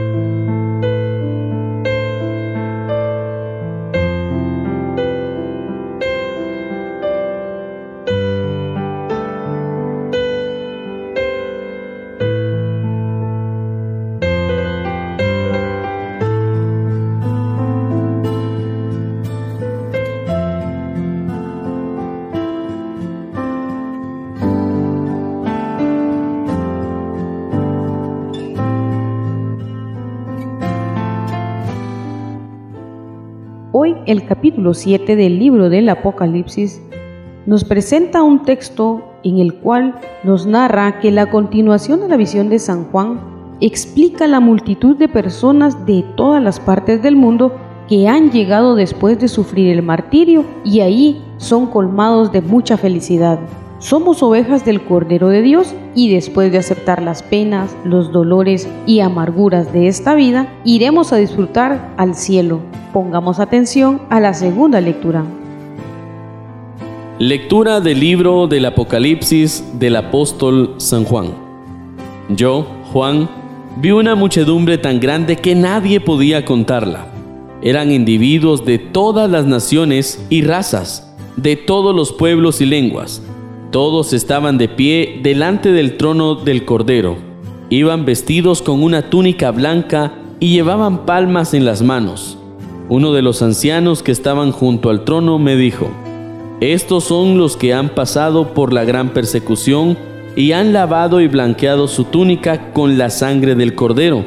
Capítulo 34.63 34.73
7 34.75 35.17
del 35.17 35.39
libro 35.39 35.69
del 35.69 35.89
Apocalipsis, 35.89 36.81
nos 37.45 37.65
presenta 37.65 38.23
un 38.23 38.43
texto 38.43 39.03
en 39.25 39.39
el 39.39 39.55
cual 39.55 39.99
nos 40.23 40.45
narra 40.45 41.01
que 41.01 41.11
la 41.11 41.29
continuación 41.29 41.99
de 41.99 42.07
la 42.07 42.15
visión 42.15 42.47
de 42.47 42.59
San 42.59 42.85
Juan 42.85 43.19
explica 43.59 44.25
la 44.25 44.39
multitud 44.39 44.95
de 44.95 45.09
personas 45.09 45.85
de 45.85 46.05
todas 46.15 46.41
las 46.41 46.61
partes 46.61 47.03
del 47.03 47.17
mundo 47.17 47.51
que 47.89 48.07
han 48.07 48.31
llegado 48.31 48.75
después 48.75 49.19
de 49.19 49.27
sufrir 49.27 49.69
el 49.69 49.83
martirio 49.83 50.45
y 50.63 50.79
ahí 50.79 51.21
son 51.35 51.67
colmados 51.67 52.31
de 52.31 52.39
mucha 52.39 52.77
felicidad. 52.77 53.39
Somos 53.79 54.23
ovejas 54.23 54.63
del 54.63 54.81
Cordero 54.85 55.27
de 55.27 55.41
Dios 55.41 55.75
y 55.93 56.13
después 56.13 56.53
de 56.53 56.59
aceptar 56.59 57.01
las 57.01 57.21
penas, 57.21 57.75
los 57.83 58.13
dolores 58.13 58.69
y 58.85 59.01
amarguras 59.01 59.73
de 59.73 59.89
esta 59.89 60.15
vida, 60.15 60.47
iremos 60.63 61.11
a 61.11 61.17
disfrutar 61.17 61.93
al 61.97 62.15
cielo. 62.15 62.61
Pongamos 62.93 63.39
atención 63.39 64.03
a 64.11 64.19
la 64.19 64.35
segunda 64.35 64.79
lectura. 64.79 65.25
Lectura 67.17 67.81
del 67.81 67.99
libro 67.99 68.45
del 68.45 68.65
Apocalipsis 68.67 69.63
del 69.79 69.95
apóstol 69.95 70.75
San 70.77 71.03
Juan. 71.03 71.33
Yo, 72.29 72.67
Juan, 72.91 73.27
vi 73.77 73.89
una 73.89 74.13
muchedumbre 74.13 74.77
tan 74.77 74.99
grande 74.99 75.37
que 75.37 75.55
nadie 75.55 76.01
podía 76.01 76.45
contarla. 76.45 77.07
Eran 77.63 77.91
individuos 77.91 78.63
de 78.63 78.77
todas 78.77 79.27
las 79.27 79.47
naciones 79.47 80.23
y 80.29 80.43
razas, 80.43 81.11
de 81.35 81.55
todos 81.55 81.95
los 81.95 82.13
pueblos 82.13 82.61
y 82.61 82.67
lenguas. 82.67 83.23
Todos 83.71 84.13
estaban 84.13 84.59
de 84.59 84.69
pie 84.69 85.19
delante 85.23 85.71
del 85.71 85.97
trono 85.97 86.35
del 86.35 86.63
Cordero. 86.63 87.17
Iban 87.71 88.05
vestidos 88.05 88.61
con 88.61 88.83
una 88.83 89.09
túnica 89.09 89.49
blanca 89.49 90.13
y 90.39 90.51
llevaban 90.51 91.07
palmas 91.07 91.55
en 91.55 91.65
las 91.65 91.81
manos. 91.81 92.37
Uno 92.93 93.11
de 93.11 93.23
los 93.23 93.41
ancianos 93.41 94.03
que 94.03 94.11
estaban 94.11 94.51
junto 94.51 94.91
al 94.91 95.03
trono 95.03 95.39
me 95.39 95.55
dijo, 95.55 95.89
estos 96.61 97.05
son 97.05 97.39
los 97.39 97.57
que 97.57 97.73
han 97.73 97.89
pasado 97.89 98.53
por 98.53 98.71
la 98.71 98.85
gran 98.85 99.13
persecución 99.13 99.97
y 100.35 100.51
han 100.51 100.73
lavado 100.73 101.19
y 101.19 101.27
blanqueado 101.27 101.87
su 101.87 102.03
túnica 102.03 102.71
con 102.71 102.99
la 102.99 103.09
sangre 103.09 103.55
del 103.55 103.73
cordero. 103.73 104.23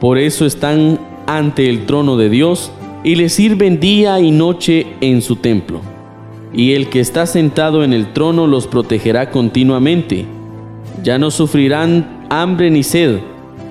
Por 0.00 0.16
eso 0.16 0.46
están 0.46 0.98
ante 1.26 1.68
el 1.68 1.84
trono 1.84 2.16
de 2.16 2.30
Dios 2.30 2.72
y 3.04 3.16
le 3.16 3.28
sirven 3.28 3.78
día 3.78 4.18
y 4.20 4.30
noche 4.30 4.86
en 5.02 5.20
su 5.20 5.36
templo. 5.36 5.82
Y 6.50 6.72
el 6.72 6.88
que 6.88 7.00
está 7.00 7.26
sentado 7.26 7.84
en 7.84 7.92
el 7.92 8.14
trono 8.14 8.46
los 8.46 8.68
protegerá 8.68 9.30
continuamente. 9.30 10.24
Ya 11.02 11.18
no 11.18 11.30
sufrirán 11.30 12.26
hambre 12.30 12.70
ni 12.70 12.84
sed, 12.84 13.18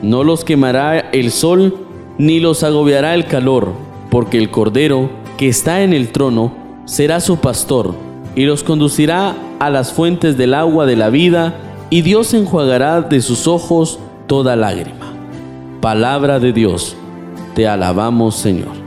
no 0.03 0.23
los 0.23 0.45
quemará 0.45 0.99
el 0.99 1.31
sol, 1.31 1.75
ni 2.19 2.39
los 2.39 2.61
agobiará 2.61 3.15
el 3.15 3.25
calor, 3.25 3.89
porque 4.11 4.37
el 4.37 4.51
cordero 4.51 5.09
que 5.37 5.47
está 5.47 5.81
en 5.81 5.93
el 5.93 6.11
trono 6.11 6.53
será 6.85 7.19
su 7.21 7.37
pastor 7.37 7.95
y 8.35 8.43
los 8.45 8.63
conducirá 8.63 9.35
a 9.59 9.69
las 9.69 9.93
fuentes 9.93 10.37
del 10.37 10.53
agua 10.53 10.85
de 10.85 10.95
la 10.95 11.09
vida, 11.09 11.55
y 11.89 12.01
Dios 12.01 12.33
enjuagará 12.33 13.01
de 13.01 13.21
sus 13.21 13.47
ojos 13.47 13.99
toda 14.27 14.55
lágrima. 14.55 15.13
Palabra 15.81 16.39
de 16.39 16.53
Dios, 16.53 16.95
te 17.55 17.67
alabamos 17.67 18.35
Señor. 18.35 18.80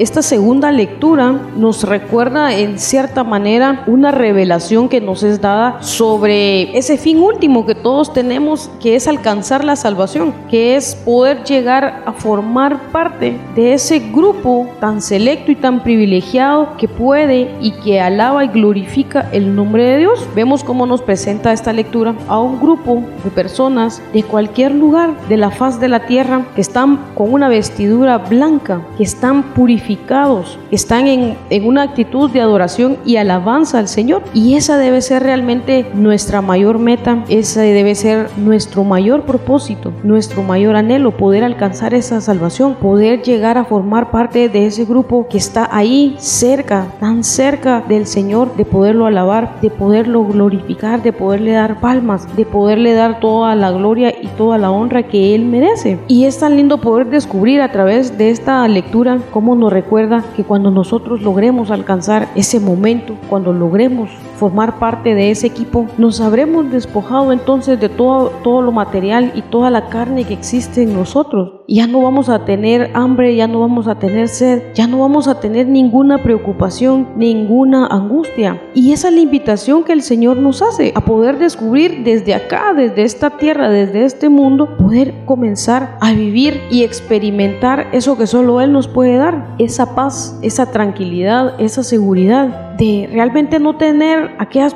Esta 0.00 0.22
segunda 0.22 0.72
lectura 0.72 1.30
nos 1.58 1.82
recuerda 1.82 2.56
en 2.56 2.78
cierta 2.78 3.22
manera 3.22 3.84
una 3.86 4.10
revelación 4.10 4.88
que 4.88 5.02
nos 5.02 5.22
es 5.22 5.42
dada 5.42 5.82
sobre 5.82 6.74
ese 6.78 6.96
fin 6.96 7.18
último 7.18 7.66
que 7.66 7.74
todos 7.74 8.14
tenemos, 8.14 8.70
que 8.80 8.96
es 8.96 9.06
alcanzar 9.06 9.62
la 9.62 9.76
salvación, 9.76 10.32
que 10.48 10.74
es 10.74 10.94
poder 10.94 11.44
llegar 11.44 12.02
a 12.06 12.14
formar 12.14 12.90
parte 12.92 13.36
de 13.54 13.74
ese 13.74 13.98
grupo 13.98 14.70
tan 14.80 15.02
selecto 15.02 15.52
y 15.52 15.56
tan 15.56 15.82
privilegiado 15.82 16.78
que 16.78 16.88
puede 16.88 17.54
y 17.60 17.72
que 17.72 18.00
alaba 18.00 18.46
y 18.46 18.48
glorifica 18.48 19.28
el 19.32 19.54
nombre 19.54 19.84
de 19.84 19.98
Dios. 19.98 20.26
Vemos 20.34 20.64
cómo 20.64 20.86
nos 20.86 21.02
presenta 21.02 21.52
esta 21.52 21.74
lectura 21.74 22.14
a 22.26 22.40
un 22.40 22.58
grupo 22.58 23.04
de 23.22 23.30
personas 23.30 24.00
de 24.14 24.22
cualquier 24.22 24.74
lugar 24.74 25.28
de 25.28 25.36
la 25.36 25.50
faz 25.50 25.78
de 25.78 25.88
la 25.88 26.06
tierra 26.06 26.46
que 26.54 26.62
están 26.62 26.98
con 27.14 27.34
una 27.34 27.50
vestidura 27.50 28.16
blanca, 28.16 28.80
que 28.96 29.02
están 29.02 29.42
purificados 29.90 30.58
están 30.70 31.08
en, 31.08 31.36
en 31.50 31.66
una 31.66 31.82
actitud 31.82 32.30
de 32.30 32.40
adoración 32.40 32.98
y 33.04 33.16
alabanza 33.16 33.78
al 33.78 33.88
Señor. 33.88 34.22
Y 34.32 34.54
esa 34.54 34.78
debe 34.78 35.00
ser 35.00 35.22
realmente 35.22 35.84
nuestra 35.94 36.40
mayor 36.42 36.78
meta, 36.78 37.24
esa 37.28 37.62
debe 37.62 37.94
ser 37.94 38.28
nuestro 38.36 38.84
mayor 38.84 39.22
propósito, 39.22 39.92
nuestro 40.04 40.42
mayor 40.42 40.76
anhelo, 40.76 41.16
poder 41.16 41.42
alcanzar 41.42 41.94
esa 41.94 42.20
salvación, 42.20 42.74
poder 42.74 43.22
llegar 43.22 43.58
a 43.58 43.64
formar 43.64 44.10
parte 44.12 44.48
de 44.48 44.66
ese 44.66 44.84
grupo 44.84 45.26
que 45.28 45.38
está 45.38 45.68
ahí 45.72 46.14
cerca, 46.18 46.86
tan 47.00 47.24
cerca 47.24 47.82
del 47.88 48.06
Señor, 48.06 48.54
de 48.56 48.64
poderlo 48.64 49.06
alabar, 49.06 49.60
de 49.60 49.70
poderlo 49.70 50.24
glorificar, 50.24 51.02
de 51.02 51.12
poderle 51.12 51.52
dar 51.52 51.80
palmas, 51.80 52.36
de 52.36 52.44
poderle 52.44 52.92
dar 52.92 53.18
toda 53.18 53.56
la 53.56 53.72
gloria 53.72 54.14
y 54.22 54.28
toda 54.38 54.56
la 54.56 54.70
honra 54.70 55.02
que 55.02 55.34
Él 55.34 55.46
merece. 55.46 55.98
Y 56.06 56.26
es 56.26 56.38
tan 56.38 56.56
lindo 56.56 56.78
poder 56.78 57.08
descubrir 57.08 57.60
a 57.60 57.72
través 57.72 58.16
de 58.16 58.30
esta 58.30 58.66
lectura 58.68 59.00
cómo 59.32 59.54
nos 59.56 59.72
recuerda 59.80 60.22
que 60.36 60.44
cuando 60.44 60.70
nosotros 60.70 61.22
logremos 61.22 61.70
alcanzar 61.70 62.28
ese 62.36 62.60
momento, 62.60 63.16
cuando 63.30 63.52
logremos 63.52 64.10
formar 64.40 64.78
parte 64.78 65.14
de 65.14 65.30
ese 65.30 65.46
equipo, 65.46 65.86
nos 65.98 66.18
habremos 66.22 66.72
despojado 66.72 67.30
entonces 67.30 67.78
de 67.78 67.90
todo, 67.90 68.30
todo 68.42 68.62
lo 68.62 68.72
material 68.72 69.32
y 69.34 69.42
toda 69.42 69.68
la 69.68 69.90
carne 69.90 70.24
que 70.24 70.32
existe 70.32 70.82
en 70.82 70.94
nosotros. 70.94 71.60
Ya 71.68 71.86
no 71.86 72.00
vamos 72.00 72.30
a 72.30 72.46
tener 72.46 72.90
hambre, 72.94 73.36
ya 73.36 73.46
no 73.46 73.60
vamos 73.60 73.86
a 73.86 73.96
tener 73.96 74.28
sed, 74.28 74.62
ya 74.74 74.86
no 74.86 74.98
vamos 74.98 75.28
a 75.28 75.40
tener 75.40 75.68
ninguna 75.68 76.22
preocupación, 76.22 77.08
ninguna 77.16 77.86
angustia. 77.86 78.62
Y 78.74 78.92
esa 78.92 79.08
es 79.08 79.14
la 79.14 79.20
invitación 79.20 79.84
que 79.84 79.92
el 79.92 80.00
Señor 80.00 80.38
nos 80.38 80.62
hace 80.62 80.92
a 80.94 81.02
poder 81.02 81.38
descubrir 81.38 82.02
desde 82.02 82.34
acá, 82.34 82.72
desde 82.74 83.02
esta 83.02 83.36
tierra, 83.36 83.68
desde 83.68 84.06
este 84.06 84.30
mundo, 84.30 84.78
poder 84.78 85.12
comenzar 85.26 85.98
a 86.00 86.14
vivir 86.14 86.62
y 86.70 86.82
experimentar 86.82 87.88
eso 87.92 88.16
que 88.16 88.26
solo 88.26 88.62
Él 88.62 88.72
nos 88.72 88.88
puede 88.88 89.18
dar, 89.18 89.54
esa 89.58 89.94
paz, 89.94 90.38
esa 90.40 90.72
tranquilidad, 90.72 91.60
esa 91.60 91.82
seguridad 91.82 92.69
de 92.80 93.08
realmente 93.12 93.58
no 93.58 93.76
tener 93.76 94.34
aquellas 94.38 94.74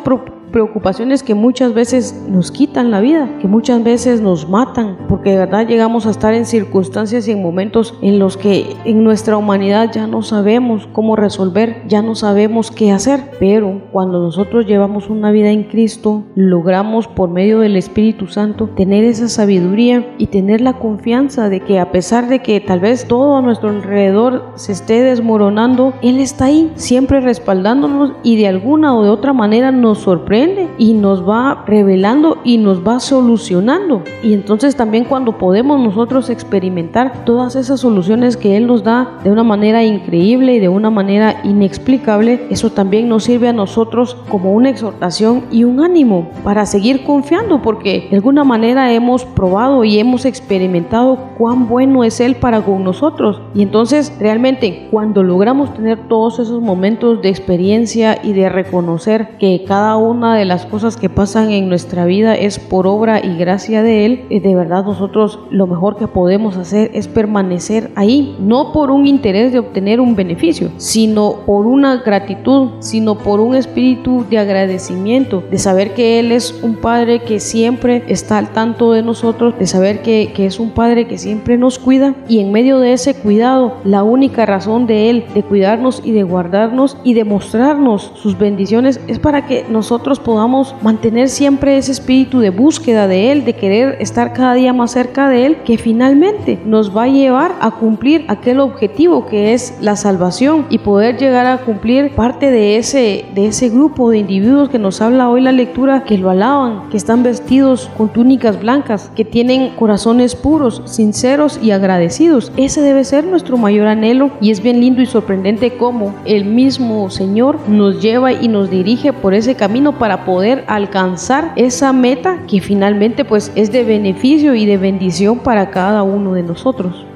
preocupaciones 0.54 1.24
que 1.24 1.34
muchas 1.34 1.74
veces 1.74 2.24
nos 2.28 2.52
quitan 2.52 2.92
la 2.92 3.00
vida, 3.00 3.28
que 3.40 3.48
muchas 3.48 3.82
veces 3.82 4.20
nos 4.20 4.48
matan, 4.48 4.98
porque 5.08 5.30
de 5.30 5.38
verdad 5.38 5.66
llegamos 5.66 6.06
a 6.06 6.10
estar 6.10 6.32
en 6.32 6.46
circunstancias 6.46 7.26
y 7.26 7.32
en 7.32 7.42
momentos 7.42 7.98
en 8.02 8.20
los 8.20 8.36
que 8.36 8.76
en 8.84 9.02
nuestra 9.02 9.36
humanidad 9.36 9.90
ya 9.92 10.06
no 10.06 10.22
sabemos 10.22 10.88
cómo 10.92 11.16
resolver, 11.16 11.82
ya 11.88 12.02
no 12.02 12.14
sabemos 12.14 12.70
qué 12.70 12.92
hacer, 12.92 13.32
pero 13.40 13.82
cuando 13.90 14.20
nosotros 14.20 14.64
llevamos 14.64 15.10
una 15.10 15.32
vida 15.32 15.50
en 15.50 15.64
Cristo, 15.64 16.22
logramos 16.36 17.08
por 17.08 17.30
medio 17.30 17.58
del 17.58 17.74
Espíritu 17.74 18.28
Santo 18.28 18.68
tener 18.76 19.02
esa 19.02 19.28
sabiduría 19.28 20.14
y 20.18 20.28
tener 20.28 20.60
la 20.60 20.74
confianza 20.74 21.48
de 21.48 21.62
que 21.62 21.80
a 21.80 21.90
pesar 21.90 22.28
de 22.28 22.42
que 22.42 22.60
tal 22.60 22.78
vez 22.78 23.08
todo 23.08 23.36
a 23.36 23.42
nuestro 23.42 23.70
alrededor 23.70 24.52
se 24.54 24.70
esté 24.70 25.00
desmoronando, 25.00 25.94
Él 26.00 26.20
está 26.20 26.44
ahí, 26.44 26.70
siempre 26.76 27.20
respaldándonos 27.20 28.12
y 28.22 28.36
de 28.36 28.46
alguna 28.46 28.96
o 28.96 29.02
de 29.02 29.10
otra 29.10 29.32
manera 29.32 29.72
nos 29.72 29.98
sorprende 29.98 30.43
y 30.78 30.94
nos 30.94 31.28
va 31.28 31.64
revelando 31.66 32.38
y 32.44 32.59
nos 32.59 32.87
va 32.87 33.00
solucionando. 33.00 34.02
Y 34.22 34.33
entonces 34.35 34.76
también 34.76 35.04
cuando 35.04 35.38
podemos 35.38 35.80
nosotros 35.80 36.30
experimentar 36.30 37.24
todas 37.24 37.57
esas 37.57 37.80
soluciones 37.80 38.37
que 38.37 38.57
Él 38.57 38.66
nos 38.66 38.83
da 38.83 39.18
de 39.22 39.30
una 39.30 39.42
manera 39.44 39.85
increíble 39.85 40.54
y 40.54 40.61
de 40.61 40.68
una 40.68 40.90
manera 40.90 41.40
inexplicable, 41.44 42.46
eso 42.50 42.70
también 42.70 43.09
nos 43.09 43.24
sirve 43.24 43.48
a 43.48 43.52
nosotros 43.52 44.16
como 44.28 44.52
una 44.52 44.70
exhortación 44.70 45.44
y 45.50 45.64
un 45.64 45.80
ánimo 45.80 46.30
para 46.42 46.66
seguir 46.66 47.04
confiando 47.04 47.62
porque 47.62 48.09
de 48.11 48.16
alguna 48.16 48.44
manera 48.44 48.92
hemos 48.92 49.24
probado 49.24 49.85
y 49.85 49.98
hemos 49.98 50.24
experimentado 50.24 51.18
cuán 51.38 51.68
bueno 51.68 52.04
es 52.04 52.20
Él 52.20 52.37
para 52.37 52.62
con 52.62 52.85
nosotros. 52.85 53.40
Y 53.54 53.62
entonces 53.62 54.12
realmente 54.18 54.88
cuando 54.90 55.22
logramos 55.22 55.74
tener 55.74 56.09
todos 56.09 56.38
esos 56.38 56.61
momentos 56.61 57.22
de 57.22 57.28
experiencia 57.28 58.18
y 58.22 58.33
de 58.33 58.48
reconocer 58.48 59.37
que 59.38 59.64
cada 59.66 59.96
una 59.96 60.33
de 60.36 60.44
las 60.44 60.66
cosas 60.66 60.96
que 60.96 61.08
pasan 61.08 61.50
en 61.50 61.68
nuestra 61.68 62.04
vida 62.04 62.34
es 62.34 62.58
por 62.58 62.86
obra 62.86 63.24
y 63.24 63.36
gracia 63.36 63.82
de 63.82 64.06
Él, 64.06 64.24
de 64.28 64.54
verdad 64.54 64.84
nosotros 64.84 65.38
lo 65.50 65.66
mejor 65.66 65.96
que 65.96 66.06
podemos 66.06 66.56
hacer 66.56 66.90
es 66.94 67.08
permanecer 67.08 67.90
ahí, 67.94 68.36
no 68.38 68.72
por 68.72 68.90
un 68.90 69.06
interés 69.06 69.52
de 69.52 69.58
obtener 69.58 70.00
un 70.00 70.16
beneficio, 70.16 70.70
sino 70.76 71.36
por 71.46 71.66
una 71.66 71.96
gratitud, 71.96 72.70
sino 72.80 73.16
por 73.18 73.40
un 73.40 73.54
espíritu 73.54 74.24
de 74.28 74.38
agradecimiento, 74.38 75.42
de 75.50 75.58
saber 75.58 75.94
que 75.94 76.20
Él 76.20 76.32
es 76.32 76.62
un 76.62 76.76
Padre 76.76 77.20
que 77.20 77.40
siempre 77.40 78.02
está 78.08 78.38
al 78.38 78.52
tanto 78.52 78.92
de 78.92 79.02
nosotros, 79.02 79.58
de 79.58 79.66
saber 79.66 80.02
que, 80.02 80.32
que 80.34 80.46
es 80.46 80.60
un 80.60 80.70
Padre 80.70 81.06
que 81.06 81.18
siempre 81.18 81.56
nos 81.56 81.78
cuida 81.78 82.14
y 82.28 82.40
en 82.40 82.52
medio 82.52 82.78
de 82.78 82.92
ese 82.92 83.14
cuidado, 83.14 83.78
la 83.84 84.02
única 84.02 84.46
razón 84.46 84.86
de 84.86 85.10
Él 85.10 85.24
de 85.34 85.42
cuidarnos 85.42 86.02
y 86.04 86.12
de 86.12 86.22
guardarnos 86.22 86.96
y 87.04 87.14
de 87.14 87.24
mostrarnos 87.24 88.12
sus 88.14 88.38
bendiciones 88.38 89.00
es 89.06 89.18
para 89.18 89.46
que 89.46 89.64
nosotros 89.68 90.20
podamos 90.24 90.74
mantener 90.82 91.28
siempre 91.28 91.76
ese 91.76 91.92
espíritu 91.92 92.40
de 92.40 92.50
búsqueda 92.50 93.06
de 93.06 93.30
Él, 93.30 93.44
de 93.44 93.52
querer 93.52 93.96
estar 94.00 94.32
cada 94.32 94.54
día 94.54 94.72
más 94.72 94.90
cerca 94.90 95.28
de 95.28 95.46
Él, 95.46 95.58
que 95.64 95.78
finalmente 95.78 96.58
nos 96.64 96.96
va 96.96 97.04
a 97.04 97.08
llevar 97.08 97.54
a 97.60 97.70
cumplir 97.72 98.24
aquel 98.28 98.58
objetivo 98.60 99.26
que 99.26 99.52
es 99.52 99.76
la 99.80 99.96
salvación 99.96 100.66
y 100.70 100.78
poder 100.78 101.18
llegar 101.18 101.46
a 101.46 101.58
cumplir 101.58 102.14
parte 102.14 102.50
de 102.50 102.76
ese, 102.76 103.26
de 103.34 103.46
ese 103.46 103.68
grupo 103.68 104.10
de 104.10 104.18
individuos 104.18 104.68
que 104.68 104.78
nos 104.78 105.00
habla 105.00 105.28
hoy 105.28 105.42
la 105.42 105.52
lectura, 105.52 106.04
que 106.04 106.18
lo 106.18 106.30
alaban, 106.30 106.88
que 106.88 106.96
están 106.96 107.22
vestidos 107.22 107.90
con 107.96 108.08
túnicas 108.08 108.58
blancas, 108.58 109.10
que 109.14 109.24
tienen 109.24 109.70
corazones 109.76 110.34
puros, 110.34 110.82
sinceros 110.87 111.60
y 111.62 111.70
agradecidos. 111.70 112.50
Ese 112.56 112.80
debe 112.80 113.04
ser 113.04 113.24
nuestro 113.24 113.56
mayor 113.56 113.87
anhelo 113.87 114.30
y 114.40 114.50
es 114.50 114.62
bien 114.62 114.80
lindo 114.80 115.02
y 115.02 115.06
sorprendente 115.06 115.76
cómo 115.76 116.14
el 116.24 116.44
mismo 116.44 117.10
Señor 117.10 117.58
nos 117.68 118.00
lleva 118.00 118.32
y 118.32 118.48
nos 118.48 118.70
dirige 118.70 119.12
por 119.12 119.34
ese 119.34 119.54
camino 119.54 119.98
para 120.04 120.26
poder 120.26 120.66
alcanzar 120.66 121.54
esa 121.56 121.90
meta 121.94 122.40
que 122.46 122.60
finalmente 122.60 123.24
pues 123.24 123.50
es 123.54 123.72
de 123.72 123.84
beneficio 123.84 124.54
y 124.54 124.66
de 124.66 124.76
bendición 124.76 125.38
para 125.38 125.70
cada 125.70 126.02
uno 126.02 126.34
de 126.34 126.42
nosotros. 126.42 127.06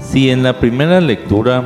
Si 0.00 0.30
en 0.30 0.42
la 0.42 0.58
primera 0.58 1.00
lectura 1.00 1.62